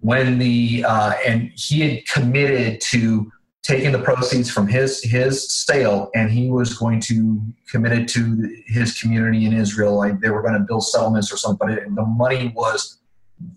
When 0.00 0.38
the 0.38 0.84
uh, 0.86 1.14
and 1.26 1.50
he 1.54 1.80
had 1.80 2.06
committed 2.06 2.80
to 2.90 3.30
taking 3.62 3.92
the 3.92 3.98
proceeds 3.98 4.50
from 4.50 4.66
his 4.66 5.02
his 5.02 5.50
sale, 5.50 6.10
and 6.14 6.30
he 6.30 6.50
was 6.50 6.74
going 6.74 7.00
to 7.00 7.40
committed 7.68 8.08
to 8.08 8.62
his 8.66 8.98
community 9.00 9.44
in 9.44 9.52
Israel. 9.52 9.96
Like 9.96 10.20
they 10.20 10.30
were 10.30 10.42
going 10.42 10.54
to 10.54 10.60
build 10.60 10.86
settlements 10.86 11.32
or 11.32 11.36
something, 11.36 11.66
but 11.66 11.78
it, 11.78 11.94
the 11.94 12.04
money 12.04 12.52
was 12.54 12.99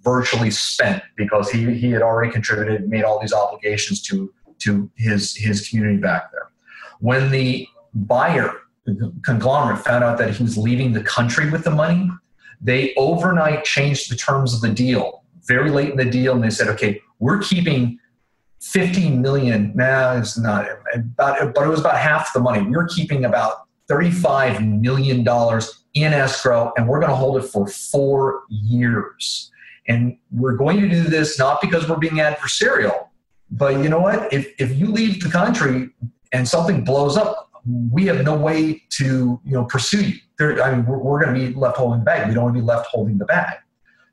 virtually 0.02 0.52
spent 0.52 1.04
because 1.16 1.50
he 1.50 1.74
he 1.74 1.92
had 1.92 2.02
already 2.02 2.32
contributed, 2.32 2.90
made 2.90 3.04
all 3.04 3.20
these 3.20 3.34
obligations 3.34 4.02
to 4.04 4.34
to 4.60 4.90
his 4.96 5.36
his 5.36 5.68
community 5.68 5.98
back 5.98 6.32
there. 6.32 6.50
When 7.00 7.32
the 7.32 7.68
buyer, 7.94 8.54
the 8.86 9.14
conglomerate, 9.24 9.80
found 9.80 10.04
out 10.04 10.18
that 10.18 10.32
he 10.32 10.44
was 10.44 10.58
leaving 10.58 10.94
the 10.94 11.04
country 11.04 11.50
with 11.50 11.64
the 11.64 11.72
money, 11.72 12.10
they 12.62 12.94
overnight 12.96 13.66
changed 13.66 14.10
the 14.10 14.16
terms 14.16 14.54
of 14.54 14.62
the 14.62 14.70
deal. 14.70 15.24
Very 15.46 15.70
late 15.70 15.92
in 15.92 15.98
the 15.98 16.06
deal, 16.06 16.34
and 16.34 16.44
they 16.44 16.50
said, 16.50 16.70
"Okay, 16.70 17.02
we're 17.20 17.40
keeping 17.40 18.00
15 18.62 19.22
million. 19.22 19.74
Nah, 19.76 20.18
it's 20.18 20.38
not 20.38 20.66
about, 20.96 21.54
but 21.54 21.66
it 21.66 21.70
was 21.70 21.82
about 21.82 21.98
half 21.98 22.32
the 22.34 22.40
money. 22.40 22.62
We 22.62 22.76
are 22.76 22.88
keeping 22.88 23.26
about 23.26 23.64
35 23.90 24.64
million 24.64 25.24
dollars 25.26 25.84
in 25.94 26.14
escrow, 26.14 26.72
and 26.78 26.88
we're 26.88 27.00
going 27.00 27.12
to 27.12 27.16
hold 27.16 27.38
it 27.44 27.48
for 27.48 27.68
four 27.68 28.44
years." 28.50 29.52
And 29.88 30.18
we're 30.32 30.56
going 30.56 30.80
to 30.82 30.90
do 30.90 31.04
this 31.04 31.38
not 31.38 31.62
because 31.62 31.90
we're 31.90 31.98
being 31.98 32.14
adversarial, 32.14 33.08
but 33.52 33.84
you 33.84 33.90
know 33.90 34.00
what? 34.00 34.32
If, 34.32 34.54
if 34.60 34.78
you 34.78 34.88
leave 34.88 35.22
the 35.22 35.30
country 35.30 35.90
and 36.32 36.48
something 36.48 36.84
blows 36.84 37.18
up, 37.18 37.50
we 37.92 38.06
have 38.06 38.24
no 38.24 38.36
way 38.36 38.84
to 38.90 39.40
you 39.44 39.52
know 39.52 39.66
pursue 39.66 40.04
you. 40.04 40.16
There, 40.38 40.62
I 40.62 40.76
mean, 40.76 40.86
we're, 40.86 40.98
we're 40.98 41.24
going 41.24 41.34
to 41.34 41.48
be 41.48 41.54
left 41.54 41.78
holding 41.78 42.00
the 42.00 42.06
bag. 42.06 42.28
We 42.28 42.34
don't 42.34 42.44
want 42.44 42.56
to 42.56 42.62
be 42.62 42.66
left 42.66 42.88
holding 42.88 43.18
the 43.18 43.26
bag. 43.26 43.56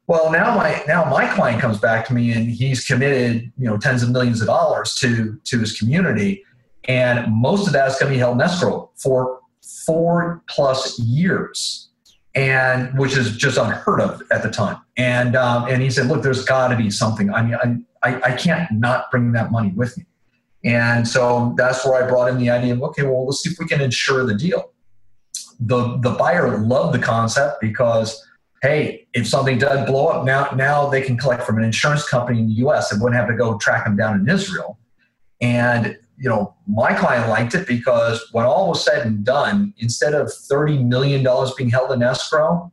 Well, 0.06 0.30
now 0.30 0.56
my 0.56 0.82
now 0.86 1.04
my 1.04 1.26
client 1.34 1.60
comes 1.60 1.78
back 1.78 2.06
to 2.06 2.14
me 2.14 2.32
and 2.32 2.50
he's 2.50 2.84
committed 2.84 3.52
you 3.56 3.66
know 3.66 3.76
tens 3.78 4.02
of 4.02 4.10
millions 4.10 4.40
of 4.40 4.46
dollars 4.46 4.94
to 4.96 5.40
to 5.44 5.58
his 5.58 5.78
community, 5.78 6.44
and 6.84 7.32
most 7.32 7.66
of 7.66 7.72
that 7.72 7.88
is 7.88 7.96
going 7.96 8.12
to 8.12 8.16
be 8.16 8.18
held 8.18 8.36
in 8.36 8.42
escrow 8.42 8.90
for 8.96 9.40
four 9.86 10.42
plus 10.48 10.98
years 10.98 11.89
and 12.34 12.96
which 12.98 13.16
is 13.16 13.36
just 13.36 13.58
unheard 13.58 14.00
of 14.00 14.22
at 14.30 14.42
the 14.42 14.50
time. 14.50 14.78
And 14.96 15.36
um, 15.36 15.66
and 15.68 15.82
he 15.82 15.90
said, 15.90 16.06
look, 16.06 16.22
there's 16.22 16.44
got 16.44 16.68
to 16.68 16.76
be 16.76 16.90
something. 16.90 17.32
I 17.32 17.42
mean, 17.42 17.86
I, 18.02 18.20
I 18.22 18.36
can't 18.36 18.70
not 18.72 19.10
bring 19.10 19.32
that 19.32 19.50
money 19.50 19.72
with 19.74 19.96
me. 19.96 20.06
And 20.64 21.06
so 21.08 21.54
that's 21.56 21.84
where 21.84 22.04
I 22.04 22.08
brought 22.08 22.28
in 22.28 22.38
the 22.38 22.50
idea 22.50 22.74
of 22.74 22.82
okay, 22.82 23.02
well, 23.02 23.26
let's 23.26 23.42
see 23.42 23.50
if 23.50 23.58
we 23.58 23.66
can 23.66 23.80
insure 23.80 24.24
the 24.26 24.34
deal. 24.34 24.72
The 25.58 25.98
the 25.98 26.10
buyer 26.10 26.58
loved 26.58 26.94
the 26.94 27.02
concept 27.02 27.60
because 27.60 28.26
hey, 28.62 29.06
if 29.14 29.26
something 29.26 29.56
does 29.58 29.86
blow 29.88 30.08
up, 30.08 30.24
now 30.24 30.50
now 30.54 30.88
they 30.88 31.02
can 31.02 31.16
collect 31.16 31.44
from 31.44 31.58
an 31.58 31.64
insurance 31.64 32.08
company 32.08 32.40
in 32.40 32.46
the 32.48 32.54
U.S. 32.54 32.92
and 32.92 33.02
wouldn't 33.02 33.18
have 33.18 33.28
to 33.28 33.36
go 33.36 33.58
track 33.58 33.84
them 33.84 33.96
down 33.96 34.20
in 34.20 34.28
Israel. 34.28 34.78
And 35.40 35.98
you 36.20 36.28
know, 36.28 36.54
my 36.66 36.92
client 36.92 37.30
liked 37.30 37.54
it 37.54 37.66
because 37.66 38.28
when 38.32 38.44
all 38.44 38.68
was 38.68 38.84
said 38.84 39.06
and 39.06 39.24
done, 39.24 39.72
instead 39.78 40.12
of 40.12 40.26
$30 40.26 40.86
million 40.86 41.26
being 41.56 41.70
held 41.70 41.92
in 41.92 42.02
escrow, 42.02 42.70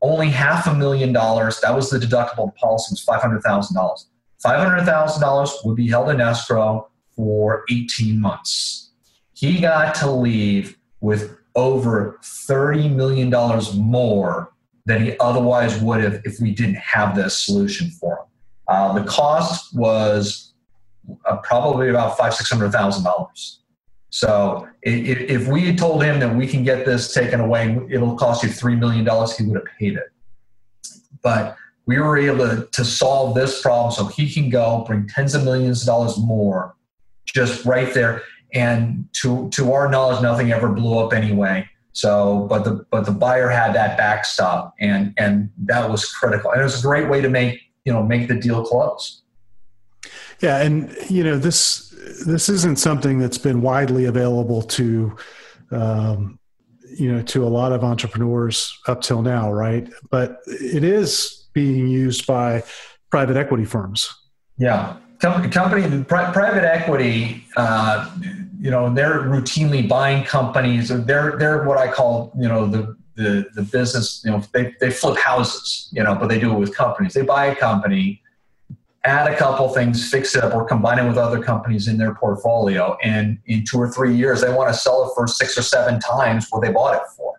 only 0.00 0.28
half 0.28 0.68
a 0.68 0.74
million 0.74 1.12
dollars, 1.12 1.60
that 1.60 1.74
was 1.74 1.90
the 1.90 1.98
deductible 1.98 2.54
policy, 2.54 2.92
was 2.92 3.04
$500,000. 3.04 4.04
$500,000 4.46 5.50
would 5.64 5.76
be 5.76 5.88
held 5.88 6.10
in 6.10 6.20
escrow 6.20 6.88
for 7.16 7.64
18 7.68 8.20
months. 8.20 8.92
He 9.32 9.60
got 9.60 9.96
to 9.96 10.10
leave 10.10 10.78
with 11.00 11.36
over 11.56 12.20
$30 12.22 12.94
million 12.94 13.28
more 13.76 14.52
than 14.86 15.02
he 15.02 15.18
otherwise 15.18 15.80
would 15.80 16.00
have 16.00 16.20
if 16.24 16.38
we 16.40 16.52
didn't 16.52 16.76
have 16.76 17.16
this 17.16 17.44
solution 17.44 17.90
for 17.90 18.18
him. 18.18 18.26
Uh, 18.68 18.92
the 18.92 19.04
cost 19.04 19.76
was 19.76 20.53
uh, 21.24 21.36
probably 21.38 21.90
about 21.90 22.16
five 22.16 22.34
six 22.34 22.50
hundred 22.50 22.72
thousand 22.72 23.04
dollars. 23.04 23.60
So 24.10 24.68
if, 24.82 25.18
if 25.42 25.48
we 25.48 25.66
had 25.66 25.76
told 25.76 26.04
him 26.04 26.20
that 26.20 26.34
we 26.34 26.46
can 26.46 26.62
get 26.62 26.86
this 26.86 27.12
taken 27.12 27.40
away, 27.40 27.76
it'll 27.90 28.16
cost 28.16 28.44
you 28.44 28.48
three 28.48 28.76
million 28.76 29.04
dollars, 29.04 29.36
he 29.36 29.44
would 29.44 29.56
have 29.56 29.66
paid 29.78 29.96
it. 29.96 30.12
But 31.22 31.56
we 31.86 31.98
were 31.98 32.16
able 32.16 32.48
to, 32.48 32.68
to 32.70 32.84
solve 32.84 33.34
this 33.34 33.60
problem 33.60 33.92
so 33.92 34.06
he 34.06 34.32
can 34.32 34.50
go 34.50 34.84
bring 34.86 35.08
tens 35.08 35.34
of 35.34 35.44
millions 35.44 35.82
of 35.82 35.86
dollars 35.86 36.16
more 36.18 36.76
just 37.26 37.64
right 37.64 37.92
there. 37.92 38.22
And 38.52 39.08
to 39.14 39.50
to 39.50 39.72
our 39.72 39.90
knowledge, 39.90 40.22
nothing 40.22 40.52
ever 40.52 40.68
blew 40.68 40.98
up 40.98 41.12
anyway. 41.12 41.68
So, 41.92 42.46
but 42.48 42.62
the 42.62 42.86
but 42.90 43.04
the 43.04 43.10
buyer 43.10 43.48
had 43.48 43.74
that 43.74 43.98
backstop, 43.98 44.74
and 44.78 45.12
and 45.16 45.50
that 45.64 45.90
was 45.90 46.08
critical. 46.12 46.52
And 46.52 46.60
it 46.60 46.64
was 46.64 46.78
a 46.78 46.82
great 46.82 47.08
way 47.08 47.20
to 47.20 47.28
make 47.28 47.60
you 47.84 47.92
know 47.92 48.02
make 48.04 48.28
the 48.28 48.36
deal 48.36 48.64
close. 48.64 49.22
Yeah, 50.40 50.62
and 50.62 50.94
you 51.08 51.24
know 51.24 51.38
this 51.38 51.94
this 52.26 52.48
isn't 52.48 52.78
something 52.78 53.18
that's 53.18 53.38
been 53.38 53.60
widely 53.60 54.06
available 54.06 54.62
to 54.62 55.16
um, 55.70 56.38
you 56.98 57.12
know 57.12 57.22
to 57.22 57.44
a 57.44 57.48
lot 57.48 57.72
of 57.72 57.84
entrepreneurs 57.84 58.78
up 58.86 59.00
till 59.00 59.22
now, 59.22 59.52
right? 59.52 59.88
But 60.10 60.40
it 60.46 60.84
is 60.84 61.46
being 61.52 61.88
used 61.88 62.26
by 62.26 62.62
private 63.10 63.36
equity 63.36 63.64
firms. 63.64 64.12
Yeah, 64.58 64.96
company, 65.20 65.48
company 65.48 66.04
private 66.04 66.64
equity. 66.64 67.44
Uh, 67.56 68.10
you 68.60 68.70
know, 68.70 68.92
they're 68.92 69.22
routinely 69.22 69.88
buying 69.88 70.24
companies. 70.24 70.88
They're 70.88 71.36
they're 71.38 71.64
what 71.64 71.78
I 71.78 71.90
call 71.90 72.32
you 72.38 72.48
know 72.48 72.66
the 72.66 72.96
the 73.14 73.46
the 73.54 73.62
business. 73.62 74.22
You 74.24 74.32
know, 74.32 74.42
they 74.52 74.74
they 74.80 74.90
flip 74.90 75.18
houses. 75.18 75.88
You 75.92 76.02
know, 76.02 76.14
but 76.14 76.28
they 76.28 76.38
do 76.38 76.52
it 76.52 76.58
with 76.58 76.74
companies. 76.74 77.14
They 77.14 77.22
buy 77.22 77.46
a 77.46 77.56
company 77.56 78.22
add 79.04 79.30
a 79.30 79.36
couple 79.36 79.68
things, 79.68 80.10
fix 80.10 80.34
it 80.34 80.42
up, 80.42 80.54
or 80.54 80.64
combine 80.64 80.98
it 80.98 81.06
with 81.06 81.18
other 81.18 81.42
companies 81.42 81.88
in 81.88 81.98
their 81.98 82.14
portfolio. 82.14 82.96
And 83.02 83.38
in 83.46 83.64
two 83.64 83.78
or 83.78 83.90
three 83.90 84.14
years, 84.16 84.40
they 84.40 84.52
want 84.52 84.72
to 84.72 84.78
sell 84.78 85.06
it 85.06 85.12
for 85.14 85.26
six 85.26 85.58
or 85.58 85.62
seven 85.62 86.00
times 86.00 86.46
what 86.50 86.62
they 86.62 86.72
bought 86.72 86.96
it 86.96 87.02
for. 87.16 87.34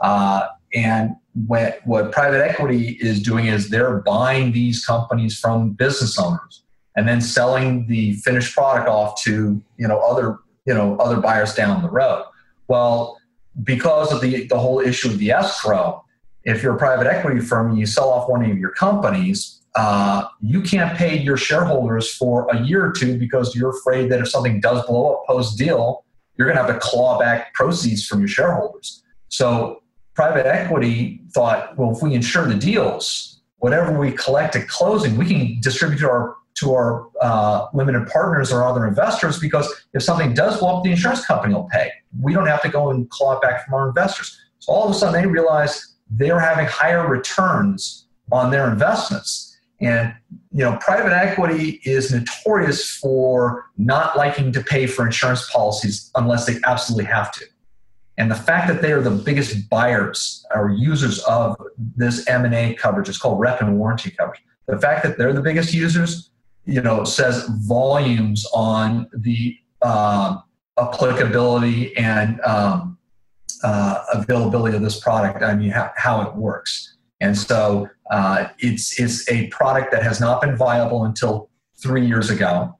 Uh, 0.00 0.48
and 0.74 1.16
what, 1.46 1.80
what 1.84 2.12
private 2.12 2.44
equity 2.44 2.98
is 3.00 3.22
doing 3.22 3.46
is 3.46 3.70
they're 3.70 3.98
buying 4.00 4.52
these 4.52 4.84
companies 4.84 5.38
from 5.38 5.70
business 5.70 6.18
owners 6.18 6.64
and 6.96 7.06
then 7.06 7.20
selling 7.20 7.86
the 7.86 8.14
finished 8.14 8.54
product 8.54 8.88
off 8.88 9.22
to 9.22 9.62
you 9.76 9.86
know 9.86 10.00
other 10.00 10.38
you 10.64 10.74
know 10.74 10.96
other 10.96 11.20
buyers 11.20 11.54
down 11.54 11.82
the 11.82 11.90
road. 11.90 12.24
Well, 12.68 13.18
because 13.62 14.12
of 14.12 14.20
the 14.20 14.46
the 14.46 14.58
whole 14.58 14.80
issue 14.80 15.08
of 15.08 15.18
the 15.18 15.30
escrow, 15.30 16.04
if 16.44 16.62
you're 16.62 16.74
a 16.74 16.78
private 16.78 17.06
equity 17.06 17.40
firm 17.40 17.70
and 17.70 17.78
you 17.78 17.86
sell 17.86 18.08
off 18.08 18.28
one 18.28 18.50
of 18.50 18.58
your 18.58 18.70
companies, 18.70 19.62
uh, 19.76 20.26
you 20.40 20.62
can't 20.62 20.96
pay 20.96 21.18
your 21.18 21.36
shareholders 21.36 22.12
for 22.14 22.48
a 22.50 22.62
year 22.62 22.86
or 22.86 22.92
two 22.92 23.18
because 23.18 23.54
you're 23.54 23.70
afraid 23.70 24.10
that 24.10 24.20
if 24.20 24.28
something 24.28 24.60
does 24.60 24.84
blow 24.86 25.14
up 25.14 25.26
post 25.26 25.58
deal, 25.58 26.04
you're 26.36 26.46
going 26.46 26.56
to 26.56 26.62
have 26.62 26.72
to 26.72 26.80
claw 26.80 27.18
back 27.18 27.52
proceeds 27.54 28.06
from 28.06 28.20
your 28.20 28.28
shareholders. 28.28 29.02
So 29.28 29.82
private 30.14 30.46
equity 30.46 31.20
thought, 31.32 31.76
well, 31.76 31.92
if 31.92 32.02
we 32.02 32.14
insure 32.14 32.46
the 32.46 32.54
deals, 32.54 33.42
whatever 33.58 33.98
we 33.98 34.12
collect 34.12 34.56
at 34.56 34.68
closing, 34.68 35.16
we 35.16 35.26
can 35.26 35.60
distribute 35.60 35.98
to 35.98 36.10
our 36.10 36.36
to 36.56 36.72
our 36.72 37.08
uh, 37.20 37.66
limited 37.74 38.06
partners 38.06 38.50
or 38.50 38.64
other 38.64 38.86
investors 38.86 39.38
because 39.38 39.70
if 39.92 40.02
something 40.02 40.32
does 40.32 40.58
blow 40.58 40.78
up, 40.78 40.84
the 40.84 40.90
insurance 40.90 41.22
company 41.26 41.52
will 41.52 41.68
pay. 41.70 41.92
We 42.18 42.32
don't 42.32 42.46
have 42.46 42.62
to 42.62 42.70
go 42.70 42.88
and 42.88 43.10
claw 43.10 43.34
it 43.36 43.42
back 43.42 43.66
from 43.66 43.74
our 43.74 43.88
investors. 43.88 44.40
So 44.60 44.72
all 44.72 44.84
of 44.88 44.90
a 44.90 44.94
sudden, 44.94 45.20
they 45.20 45.26
realize 45.26 45.96
they're 46.08 46.40
having 46.40 46.64
higher 46.64 47.06
returns 47.06 48.06
on 48.32 48.50
their 48.50 48.70
investments. 48.70 49.45
And 49.80 50.14
you 50.52 50.64
know, 50.64 50.78
private 50.80 51.12
equity 51.12 51.80
is 51.84 52.12
notorious 52.12 52.90
for 52.96 53.66
not 53.76 54.16
liking 54.16 54.52
to 54.52 54.62
pay 54.62 54.86
for 54.86 55.04
insurance 55.04 55.50
policies 55.50 56.10
unless 56.14 56.46
they 56.46 56.56
absolutely 56.64 57.04
have 57.04 57.30
to. 57.32 57.44
And 58.18 58.30
the 58.30 58.36
fact 58.36 58.68
that 58.68 58.80
they 58.80 58.92
are 58.92 59.02
the 59.02 59.10
biggest 59.10 59.68
buyers 59.68 60.46
or 60.54 60.70
users 60.70 61.18
of 61.24 61.56
this 61.96 62.26
M&A 62.26 62.74
coverage, 62.74 63.08
it's 63.08 63.18
called 63.18 63.38
rep 63.38 63.60
and 63.60 63.78
warranty 63.78 64.10
coverage. 64.10 64.42
The 64.66 64.78
fact 64.78 65.04
that 65.04 65.18
they're 65.18 65.34
the 65.34 65.42
biggest 65.42 65.74
users, 65.74 66.30
you 66.64 66.80
know, 66.80 67.04
says 67.04 67.46
volumes 67.66 68.46
on 68.54 69.08
the 69.12 69.58
uh, 69.82 70.38
applicability 70.78 71.96
and 71.96 72.40
um, 72.40 72.98
uh, 73.62 74.02
availability 74.14 74.76
of 74.76 74.82
this 74.82 74.98
product. 74.98 75.42
I 75.42 75.54
mean, 75.54 75.70
how, 75.70 75.90
how 75.96 76.22
it 76.22 76.34
works. 76.34 76.96
And 77.20 77.36
so 77.36 77.88
uh, 78.10 78.48
it's, 78.58 78.98
it's 79.00 79.28
a 79.30 79.48
product 79.48 79.90
that 79.92 80.02
has 80.02 80.20
not 80.20 80.40
been 80.40 80.56
viable 80.56 81.04
until 81.04 81.50
three 81.76 82.06
years 82.06 82.30
ago. 82.30 82.76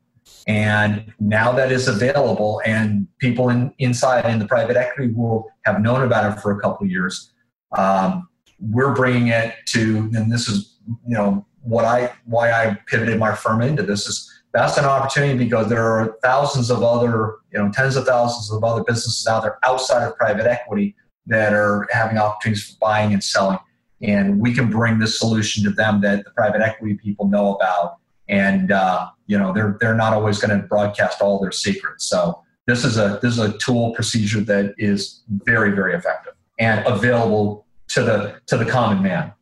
And 0.48 1.12
now 1.18 1.52
that 1.52 1.72
is 1.72 1.88
available, 1.88 2.62
and 2.64 3.08
people 3.18 3.48
in, 3.48 3.72
inside 3.78 4.26
in 4.26 4.38
the 4.38 4.46
private 4.46 4.76
equity 4.76 5.12
world 5.12 5.46
have 5.64 5.80
known 5.80 6.02
about 6.02 6.32
it 6.32 6.40
for 6.40 6.52
a 6.52 6.60
couple 6.60 6.86
years. 6.86 7.32
Um, 7.76 8.28
we're 8.60 8.94
bringing 8.94 9.28
it 9.28 9.54
to, 9.66 10.10
and 10.14 10.30
this 10.30 10.48
is, 10.48 10.78
you 11.06 11.14
know, 11.14 11.44
what 11.62 11.84
I 11.84 12.12
why 12.26 12.52
I 12.52 12.78
pivoted 12.86 13.18
my 13.18 13.34
firm 13.34 13.60
into 13.60 13.82
this 13.82 14.06
is 14.06 14.32
that's 14.52 14.78
an 14.78 14.84
opportunity 14.84 15.36
because 15.36 15.68
there 15.68 15.84
are 15.84 16.16
thousands 16.22 16.70
of 16.70 16.82
other, 16.82 17.36
you 17.52 17.58
know, 17.58 17.70
tens 17.72 17.96
of 17.96 18.06
thousands 18.06 18.50
of 18.50 18.62
other 18.62 18.84
businesses 18.84 19.26
out 19.26 19.42
there 19.42 19.58
outside 19.64 20.06
of 20.06 20.16
private 20.16 20.46
equity 20.46 20.94
that 21.26 21.52
are 21.52 21.88
having 21.90 22.18
opportunities 22.18 22.70
for 22.70 22.76
buying 22.80 23.12
and 23.12 23.22
selling 23.22 23.58
and 24.02 24.38
we 24.40 24.52
can 24.54 24.70
bring 24.70 24.98
this 24.98 25.18
solution 25.18 25.64
to 25.64 25.70
them 25.70 26.00
that 26.02 26.24
the 26.24 26.30
private 26.30 26.60
equity 26.60 26.94
people 26.94 27.28
know 27.28 27.54
about. 27.54 27.96
And 28.28 28.72
uh, 28.72 29.10
you 29.26 29.38
know 29.38 29.52
they're 29.52 29.76
they're 29.80 29.94
not 29.94 30.12
always 30.12 30.38
going 30.38 30.60
to 30.60 30.66
broadcast 30.66 31.22
all 31.22 31.40
their 31.40 31.52
secrets. 31.52 32.06
So 32.06 32.42
this 32.66 32.84
is 32.84 32.98
a 32.98 33.20
this 33.22 33.32
is 33.32 33.38
a 33.38 33.56
tool 33.58 33.94
procedure 33.94 34.40
that 34.40 34.74
is 34.78 35.22
very 35.28 35.70
very 35.70 35.94
effective 35.94 36.34
and 36.58 36.84
available 36.86 37.66
to 37.88 38.02
the 38.02 38.40
to 38.46 38.56
the 38.56 38.64
common 38.64 39.02
man 39.02 39.32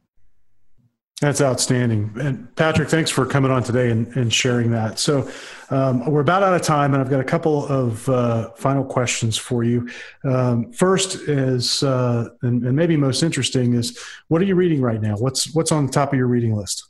that's 1.24 1.40
outstanding. 1.40 2.12
And 2.20 2.54
Patrick, 2.56 2.88
thanks 2.88 3.10
for 3.10 3.24
coming 3.24 3.50
on 3.50 3.62
today 3.62 3.90
and, 3.90 4.14
and 4.16 4.32
sharing 4.32 4.70
that. 4.72 4.98
So 4.98 5.30
um, 5.70 6.04
we're 6.06 6.20
about 6.20 6.42
out 6.42 6.54
of 6.54 6.62
time, 6.62 6.92
and 6.92 7.00
I've 7.00 7.08
got 7.08 7.20
a 7.20 7.24
couple 7.24 7.66
of 7.66 8.08
uh, 8.08 8.50
final 8.50 8.84
questions 8.84 9.36
for 9.36 9.64
you. 9.64 9.88
Um, 10.24 10.72
first 10.72 11.14
is, 11.28 11.82
uh, 11.82 12.28
and, 12.42 12.64
and, 12.64 12.76
maybe 12.76 12.96
most 12.96 13.22
interesting, 13.22 13.74
is 13.74 13.98
what 14.28 14.42
are 14.42 14.44
you 14.44 14.54
reading 14.54 14.80
right 14.82 15.00
now? 15.00 15.16
What's 15.16 15.54
what's 15.54 15.72
on 15.72 15.86
the 15.86 15.92
top 15.92 16.12
of 16.12 16.18
your 16.18 16.26
reading 16.26 16.54
list? 16.54 16.88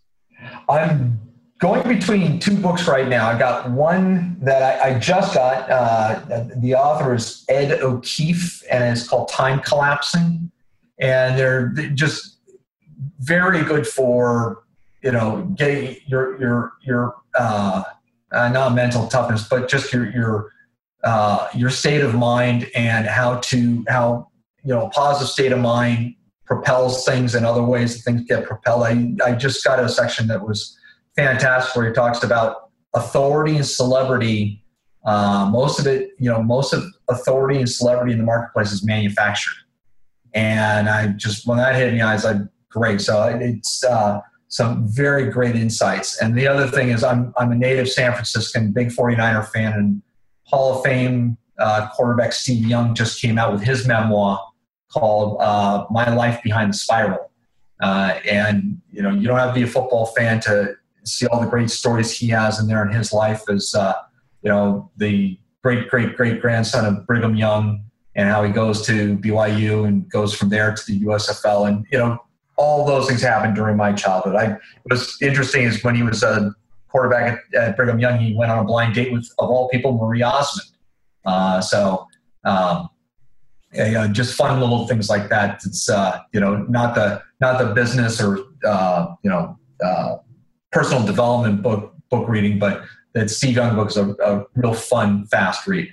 I'm 0.68 1.20
going 1.60 1.86
between 1.86 2.38
two 2.40 2.56
books 2.56 2.88
right 2.88 3.08
now. 3.08 3.28
I've 3.28 3.38
got 3.38 3.70
one 3.70 4.36
that 4.40 4.84
I, 4.84 4.96
I 4.96 4.98
just 4.98 5.34
got. 5.34 5.70
Uh, 5.70 6.44
the 6.56 6.74
author 6.74 7.14
is 7.14 7.44
Ed 7.48 7.80
O'Keefe, 7.80 8.62
and 8.70 8.82
it's 8.84 9.06
called 9.06 9.28
Time 9.28 9.60
Collapsing. 9.60 10.50
And 10.98 11.38
they're 11.38 11.68
just 11.94 12.33
very 13.24 13.62
good 13.64 13.86
for 13.86 14.64
you 15.02 15.12
know 15.12 15.42
getting 15.56 15.96
your 16.06 16.38
your 16.40 16.72
your 16.82 17.14
uh, 17.38 17.82
uh, 18.32 18.48
not 18.48 18.74
mental 18.74 19.06
toughness, 19.08 19.48
but 19.48 19.68
just 19.68 19.92
your 19.92 20.10
your 20.12 20.50
uh, 21.04 21.48
your 21.54 21.70
state 21.70 22.02
of 22.02 22.14
mind 22.14 22.70
and 22.74 23.06
how 23.06 23.36
to 23.38 23.84
how 23.88 24.28
you 24.64 24.74
know 24.74 24.88
positive 24.94 25.28
state 25.28 25.52
of 25.52 25.58
mind 25.58 26.14
propels 26.46 27.04
things 27.04 27.34
in 27.34 27.44
other 27.44 27.62
ways 27.62 28.04
things 28.04 28.22
get 28.22 28.44
propelled. 28.44 28.82
I, 28.82 29.14
I 29.24 29.32
just 29.32 29.64
got 29.64 29.82
a 29.82 29.88
section 29.88 30.26
that 30.28 30.46
was 30.46 30.76
fantastic 31.16 31.74
where 31.74 31.88
he 31.88 31.92
talks 31.92 32.22
about 32.22 32.70
authority 32.94 33.56
and 33.56 33.66
celebrity. 33.66 34.62
Uh, 35.04 35.48
most 35.50 35.78
of 35.78 35.86
it, 35.86 36.10
you 36.18 36.30
know, 36.30 36.42
most 36.42 36.72
of 36.72 36.82
authority 37.08 37.58
and 37.58 37.68
celebrity 37.68 38.12
in 38.12 38.18
the 38.18 38.24
marketplace 38.24 38.72
is 38.72 38.84
manufactured. 38.84 39.54
And 40.34 40.88
I 40.88 41.08
just, 41.08 41.46
when 41.46 41.58
that 41.58 41.76
hit 41.76 41.92
me, 41.92 42.00
I 42.00 42.14
was 42.14 42.24
like, 42.24 42.38
great. 42.74 43.00
So 43.00 43.22
it's 43.40 43.84
uh, 43.84 44.20
some 44.48 44.86
very 44.88 45.30
great 45.30 45.56
insights. 45.56 46.20
And 46.20 46.36
the 46.36 46.46
other 46.46 46.66
thing 46.66 46.88
is, 46.90 47.02
I'm 47.02 47.32
I'm 47.38 47.52
a 47.52 47.54
native 47.54 47.88
San 47.88 48.12
Franciscan, 48.12 48.72
big 48.72 48.88
49er 48.88 49.48
fan, 49.48 49.72
and 49.72 50.02
Hall 50.42 50.76
of 50.76 50.84
Fame 50.84 51.38
uh, 51.58 51.88
quarterback 51.94 52.32
Steve 52.32 52.66
Young 52.66 52.94
just 52.94 53.22
came 53.22 53.38
out 53.38 53.52
with 53.52 53.62
his 53.62 53.86
memoir 53.86 54.40
called 54.92 55.40
uh, 55.40 55.86
"My 55.90 56.14
Life 56.14 56.42
Behind 56.42 56.72
the 56.72 56.76
Spiral." 56.76 57.30
Uh, 57.80 58.18
and 58.28 58.80
you 58.90 59.02
know, 59.02 59.10
you 59.10 59.26
don't 59.26 59.38
have 59.38 59.54
to 59.54 59.54
be 59.54 59.62
a 59.62 59.66
football 59.66 60.06
fan 60.06 60.40
to 60.40 60.74
see 61.04 61.26
all 61.26 61.40
the 61.40 61.46
great 61.46 61.70
stories 61.70 62.16
he 62.16 62.28
has 62.28 62.60
in 62.60 62.66
there 62.66 62.84
in 62.86 62.92
his 62.92 63.12
life 63.12 63.42
as 63.48 63.74
uh, 63.74 63.94
you 64.42 64.50
know 64.50 64.90
the 64.96 65.38
great 65.62 65.88
great 65.88 66.16
great 66.16 66.40
grandson 66.40 66.84
of 66.84 67.06
Brigham 67.06 67.34
Young 67.34 67.84
and 68.16 68.28
how 68.28 68.42
he 68.44 68.52
goes 68.52 68.86
to 68.86 69.16
BYU 69.18 69.86
and 69.86 70.08
goes 70.08 70.34
from 70.34 70.48
there 70.48 70.74
to 70.74 70.86
the 70.86 71.00
USFL. 71.00 71.68
And 71.68 71.86
you 71.90 71.98
know, 71.98 72.18
all 72.56 72.84
those 72.86 73.08
things 73.08 73.22
happened 73.22 73.54
during 73.54 73.76
my 73.76 73.92
childhood. 73.92 74.36
I 74.36 74.56
was 74.88 75.16
interesting 75.20 75.64
is 75.64 75.82
when 75.82 75.94
he 75.94 76.02
was 76.02 76.22
a 76.22 76.54
quarterback 76.88 77.40
at, 77.54 77.60
at, 77.60 77.76
Brigham 77.76 77.98
Young, 77.98 78.18
he 78.18 78.34
went 78.34 78.52
on 78.52 78.58
a 78.58 78.64
blind 78.64 78.94
date 78.94 79.12
with, 79.12 79.28
of 79.38 79.50
all 79.50 79.68
people, 79.68 79.98
Marie 79.98 80.22
Osmond. 80.22 80.70
Uh, 81.24 81.60
so, 81.60 82.06
um, 82.44 82.88
yeah, 83.72 84.06
just 84.06 84.36
fun 84.36 84.60
little 84.60 84.86
things 84.86 85.08
like 85.08 85.28
that. 85.30 85.60
It's 85.64 85.88
uh, 85.88 86.20
you 86.32 86.40
know 86.40 86.58
not 86.68 86.94
the 86.94 87.22
not 87.40 87.58
the 87.58 87.74
business 87.74 88.20
or 88.20 88.38
uh, 88.64 89.14
you 89.22 89.30
know 89.30 89.58
uh, 89.84 90.16
personal 90.70 91.04
development 91.04 91.62
book 91.62 91.92
book 92.08 92.28
reading, 92.28 92.58
but 92.58 92.84
that 93.14 93.30
Steve 93.30 93.56
Young 93.56 93.74
book 93.74 93.88
is 93.88 93.96
a, 93.96 94.10
a 94.24 94.44
real 94.54 94.74
fun, 94.74 95.26
fast 95.26 95.66
read. 95.66 95.92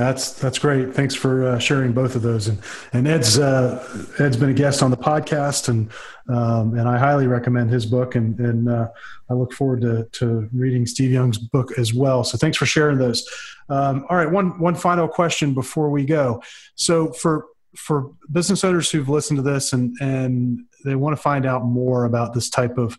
That's 0.00 0.32
that's 0.32 0.58
great. 0.58 0.92
Thanks 0.92 1.14
for 1.14 1.46
uh, 1.46 1.58
sharing 1.58 1.92
both 1.92 2.16
of 2.16 2.22
those. 2.22 2.48
And 2.48 2.58
and 2.92 3.08
Ed's 3.08 3.38
uh, 3.38 3.82
Ed's 4.18 4.36
been 4.36 4.50
a 4.50 4.54
guest 4.54 4.82
on 4.82 4.90
the 4.90 4.96
podcast, 4.96 5.70
and 5.70 5.90
um, 6.28 6.78
and 6.78 6.86
I 6.86 6.98
highly 6.98 7.26
recommend 7.26 7.70
his 7.70 7.86
book. 7.86 8.14
And 8.14 8.38
and 8.38 8.68
uh, 8.68 8.88
I 9.30 9.32
look 9.32 9.54
forward 9.54 9.80
to 9.80 10.04
to 10.04 10.50
reading 10.52 10.84
Steve 10.86 11.12
Young's 11.12 11.38
book 11.38 11.78
as 11.78 11.94
well. 11.94 12.24
So 12.24 12.36
thanks 12.36 12.58
for 12.58 12.66
sharing 12.66 12.98
those. 12.98 13.26
Um, 13.70 14.04
all 14.10 14.18
right, 14.18 14.30
one 14.30 14.58
one 14.58 14.74
final 14.74 15.08
question 15.08 15.54
before 15.54 15.88
we 15.88 16.04
go. 16.04 16.42
So 16.74 17.12
for 17.12 17.46
for 17.76 18.10
business 18.32 18.64
owners 18.64 18.90
who've 18.90 19.08
listened 19.08 19.36
to 19.36 19.42
this 19.42 19.72
and 19.72 19.96
and 20.00 20.60
they 20.84 20.94
want 20.94 21.16
to 21.16 21.20
find 21.20 21.44
out 21.44 21.64
more 21.64 22.04
about 22.04 22.32
this 22.32 22.48
type 22.48 22.78
of 22.78 22.96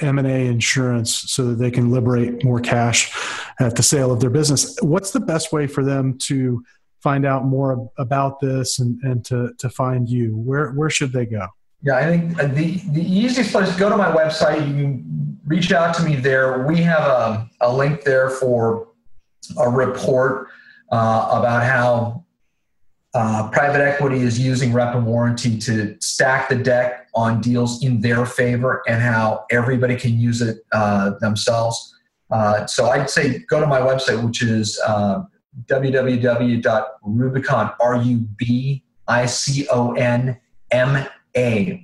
M&A 0.00 0.46
insurance 0.46 1.14
so 1.30 1.44
that 1.46 1.56
they 1.56 1.70
can 1.70 1.90
liberate 1.90 2.42
more 2.42 2.58
cash 2.58 3.14
at 3.60 3.76
the 3.76 3.82
sale 3.82 4.10
of 4.10 4.20
their 4.20 4.30
business. 4.30 4.76
What's 4.80 5.10
the 5.10 5.20
best 5.20 5.52
way 5.52 5.66
for 5.66 5.84
them 5.84 6.16
to 6.22 6.64
find 7.02 7.26
out 7.26 7.44
more 7.44 7.90
about 7.98 8.40
this 8.40 8.78
and, 8.78 8.98
and 9.02 9.24
to, 9.26 9.52
to 9.58 9.68
find 9.68 10.08
you? 10.08 10.36
Where, 10.36 10.70
where 10.72 10.90
should 10.90 11.12
they 11.12 11.26
go? 11.26 11.46
Yeah, 11.82 11.96
I 11.96 12.04
think 12.04 12.36
the, 12.36 12.80
the 12.92 13.02
easiest 13.02 13.52
place, 13.52 13.76
go 13.76 13.88
to 13.88 13.96
my 13.96 14.10
website. 14.10 14.66
You 14.66 14.74
can 14.74 15.38
reach 15.44 15.70
out 15.70 15.94
to 15.96 16.02
me 16.02 16.16
there. 16.16 16.66
We 16.66 16.78
have 16.78 17.02
a, 17.02 17.50
a 17.60 17.72
link 17.72 18.02
there 18.02 18.30
for 18.30 18.88
a 19.58 19.68
report 19.68 20.48
uh, 20.90 21.28
about 21.30 21.62
how 21.62 22.24
uh, 23.14 23.48
private 23.50 23.80
equity 23.80 24.20
is 24.20 24.38
using 24.38 24.72
rep 24.72 24.94
and 24.94 25.04
warranty 25.06 25.58
to 25.58 25.96
stack 26.00 26.48
the 26.48 26.54
deck 26.56 27.08
on 27.14 27.40
deals 27.40 27.82
in 27.82 28.00
their 28.00 28.24
favor 28.26 28.82
and 28.86 29.02
how 29.02 29.44
everybody 29.50 29.96
can 29.96 30.16
use 30.18 30.42
it 30.42 30.58
uh, 30.72 31.10
themselves. 31.20 31.94
Uh, 32.30 32.66
so 32.66 32.90
I'd 32.90 33.08
say 33.08 33.38
go 33.48 33.60
to 33.60 33.66
my 33.66 33.80
website, 33.80 34.22
which 34.22 34.42
is 34.42 34.78
uh, 34.86 35.22
www.rubicon, 35.64 37.70
R-U-B-I-C-O-N-M-A, 37.80 38.82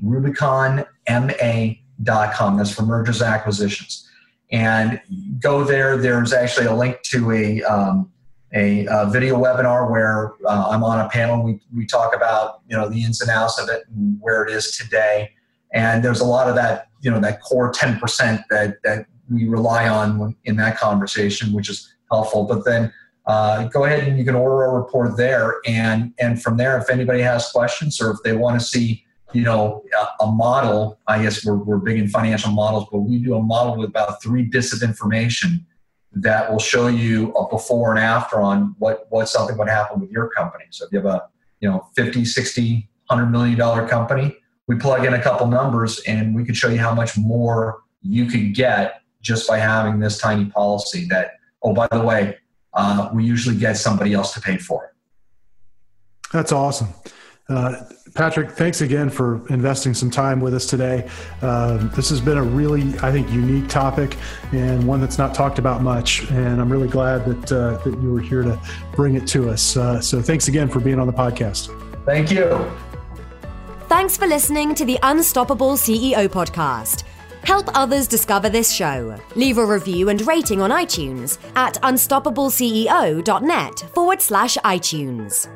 rubiconma.com. 0.04 2.56
That's 2.56 2.70
for 2.70 2.82
mergers 2.82 3.22
acquisitions. 3.22 4.10
And 4.52 5.00
go 5.40 5.64
there. 5.64 5.96
There's 5.96 6.34
actually 6.34 6.66
a 6.66 6.74
link 6.74 7.00
to 7.04 7.32
a 7.32 7.62
um, 7.62 8.12
a, 8.54 8.86
a 8.86 9.06
video 9.10 9.36
webinar 9.36 9.90
where 9.90 10.34
uh, 10.46 10.68
I'm 10.70 10.84
on 10.84 11.04
a 11.04 11.08
panel. 11.08 11.42
We, 11.42 11.60
we 11.74 11.86
talk 11.86 12.14
about 12.14 12.60
you 12.68 12.76
know 12.76 12.88
the 12.88 13.02
ins 13.02 13.20
and 13.20 13.30
outs 13.30 13.58
of 13.60 13.68
it 13.68 13.82
and 13.88 14.16
where 14.20 14.44
it 14.44 14.52
is 14.52 14.76
today. 14.76 15.30
And 15.72 16.04
there's 16.04 16.20
a 16.20 16.24
lot 16.24 16.48
of 16.48 16.54
that 16.54 16.88
you 17.00 17.10
know 17.10 17.20
that 17.20 17.42
core 17.42 17.72
10% 17.72 18.44
that 18.50 18.76
that 18.84 19.06
we 19.30 19.48
rely 19.48 19.88
on 19.88 20.36
in 20.44 20.56
that 20.56 20.78
conversation, 20.78 21.52
which 21.52 21.68
is 21.68 21.92
helpful. 22.10 22.44
But 22.44 22.64
then 22.64 22.92
uh, 23.26 23.64
go 23.68 23.84
ahead 23.84 24.06
and 24.06 24.18
you 24.18 24.24
can 24.24 24.34
order 24.34 24.64
a 24.64 24.72
report 24.72 25.16
there, 25.16 25.56
and 25.66 26.14
and 26.20 26.40
from 26.40 26.56
there, 26.56 26.78
if 26.78 26.88
anybody 26.90 27.20
has 27.20 27.50
questions 27.50 28.00
or 28.00 28.12
if 28.12 28.18
they 28.22 28.34
want 28.34 28.60
to 28.60 28.64
see 28.64 29.04
you 29.32 29.42
know 29.42 29.82
a, 29.98 30.24
a 30.24 30.30
model, 30.30 31.00
I 31.08 31.22
guess 31.22 31.44
we're 31.44 31.56
we're 31.56 31.78
big 31.78 31.98
in 31.98 32.06
financial 32.06 32.52
models, 32.52 32.86
but 32.92 33.00
we 33.00 33.18
do 33.18 33.34
a 33.34 33.42
model 33.42 33.76
with 33.76 33.88
about 33.88 34.22
three 34.22 34.44
bits 34.44 34.72
of 34.72 34.88
information 34.88 35.66
that 36.14 36.50
will 36.50 36.58
show 36.58 36.86
you 36.86 37.32
a 37.32 37.48
before 37.48 37.90
and 37.90 37.98
after 37.98 38.40
on 38.40 38.74
what, 38.78 39.06
what 39.10 39.28
something 39.28 39.58
would 39.58 39.68
happen 39.68 40.00
with 40.00 40.10
your 40.10 40.28
company. 40.30 40.64
So 40.70 40.86
if 40.86 40.92
you 40.92 40.98
have 40.98 41.06
a, 41.06 41.22
you 41.60 41.68
know, 41.68 41.88
50, 41.96 42.24
60, 42.24 42.88
100 43.08 43.30
million 43.30 43.58
dollar 43.58 43.86
company, 43.88 44.36
we 44.66 44.76
plug 44.76 45.04
in 45.04 45.14
a 45.14 45.22
couple 45.22 45.46
numbers 45.46 46.00
and 46.06 46.34
we 46.34 46.44
could 46.44 46.56
show 46.56 46.68
you 46.68 46.78
how 46.78 46.94
much 46.94 47.18
more 47.18 47.82
you 48.00 48.26
could 48.26 48.54
get 48.54 49.00
just 49.20 49.48
by 49.48 49.58
having 49.58 49.98
this 49.98 50.18
tiny 50.18 50.46
policy 50.46 51.06
that, 51.10 51.32
oh, 51.62 51.74
by 51.74 51.88
the 51.90 52.00
way, 52.00 52.36
uh, 52.74 53.08
we 53.12 53.24
usually 53.24 53.56
get 53.56 53.76
somebody 53.76 54.12
else 54.12 54.34
to 54.34 54.40
pay 54.40 54.58
for. 54.58 54.94
That's 56.32 56.52
awesome. 56.52 56.88
Uh, 57.48 57.84
Patrick, 58.14 58.52
thanks 58.52 58.80
again 58.80 59.10
for 59.10 59.46
investing 59.48 59.92
some 59.92 60.10
time 60.10 60.40
with 60.40 60.54
us 60.54 60.66
today. 60.66 61.08
Uh, 61.42 61.76
this 61.88 62.08
has 62.08 62.20
been 62.20 62.38
a 62.38 62.42
really, 62.42 62.98
I 63.00 63.12
think, 63.12 63.30
unique 63.30 63.68
topic 63.68 64.16
and 64.52 64.86
one 64.86 65.00
that's 65.00 65.18
not 65.18 65.34
talked 65.34 65.58
about 65.58 65.82
much. 65.82 66.30
And 66.30 66.60
I'm 66.60 66.70
really 66.70 66.88
glad 66.88 67.26
that 67.26 67.52
uh, 67.52 67.76
that 67.84 68.00
you 68.00 68.12
were 68.12 68.20
here 68.20 68.42
to 68.42 68.58
bring 68.94 69.16
it 69.16 69.26
to 69.28 69.50
us. 69.50 69.76
Uh, 69.76 70.00
so 70.00 70.22
thanks 70.22 70.48
again 70.48 70.68
for 70.68 70.80
being 70.80 70.98
on 70.98 71.06
the 71.06 71.12
podcast. 71.12 71.68
Thank 72.06 72.30
you. 72.30 72.70
Thanks 73.88 74.16
for 74.16 74.26
listening 74.26 74.74
to 74.76 74.84
the 74.84 74.98
Unstoppable 75.02 75.72
CEO 75.72 76.28
podcast. 76.28 77.04
Help 77.44 77.68
others 77.74 78.08
discover 78.08 78.48
this 78.48 78.72
show. 78.72 79.18
Leave 79.36 79.58
a 79.58 79.64
review 79.64 80.08
and 80.08 80.26
rating 80.26 80.62
on 80.62 80.70
iTunes 80.70 81.38
at 81.56 81.74
unstoppableceo.net 81.82 83.80
forward 83.92 84.22
slash 84.22 84.56
iTunes. 84.58 85.48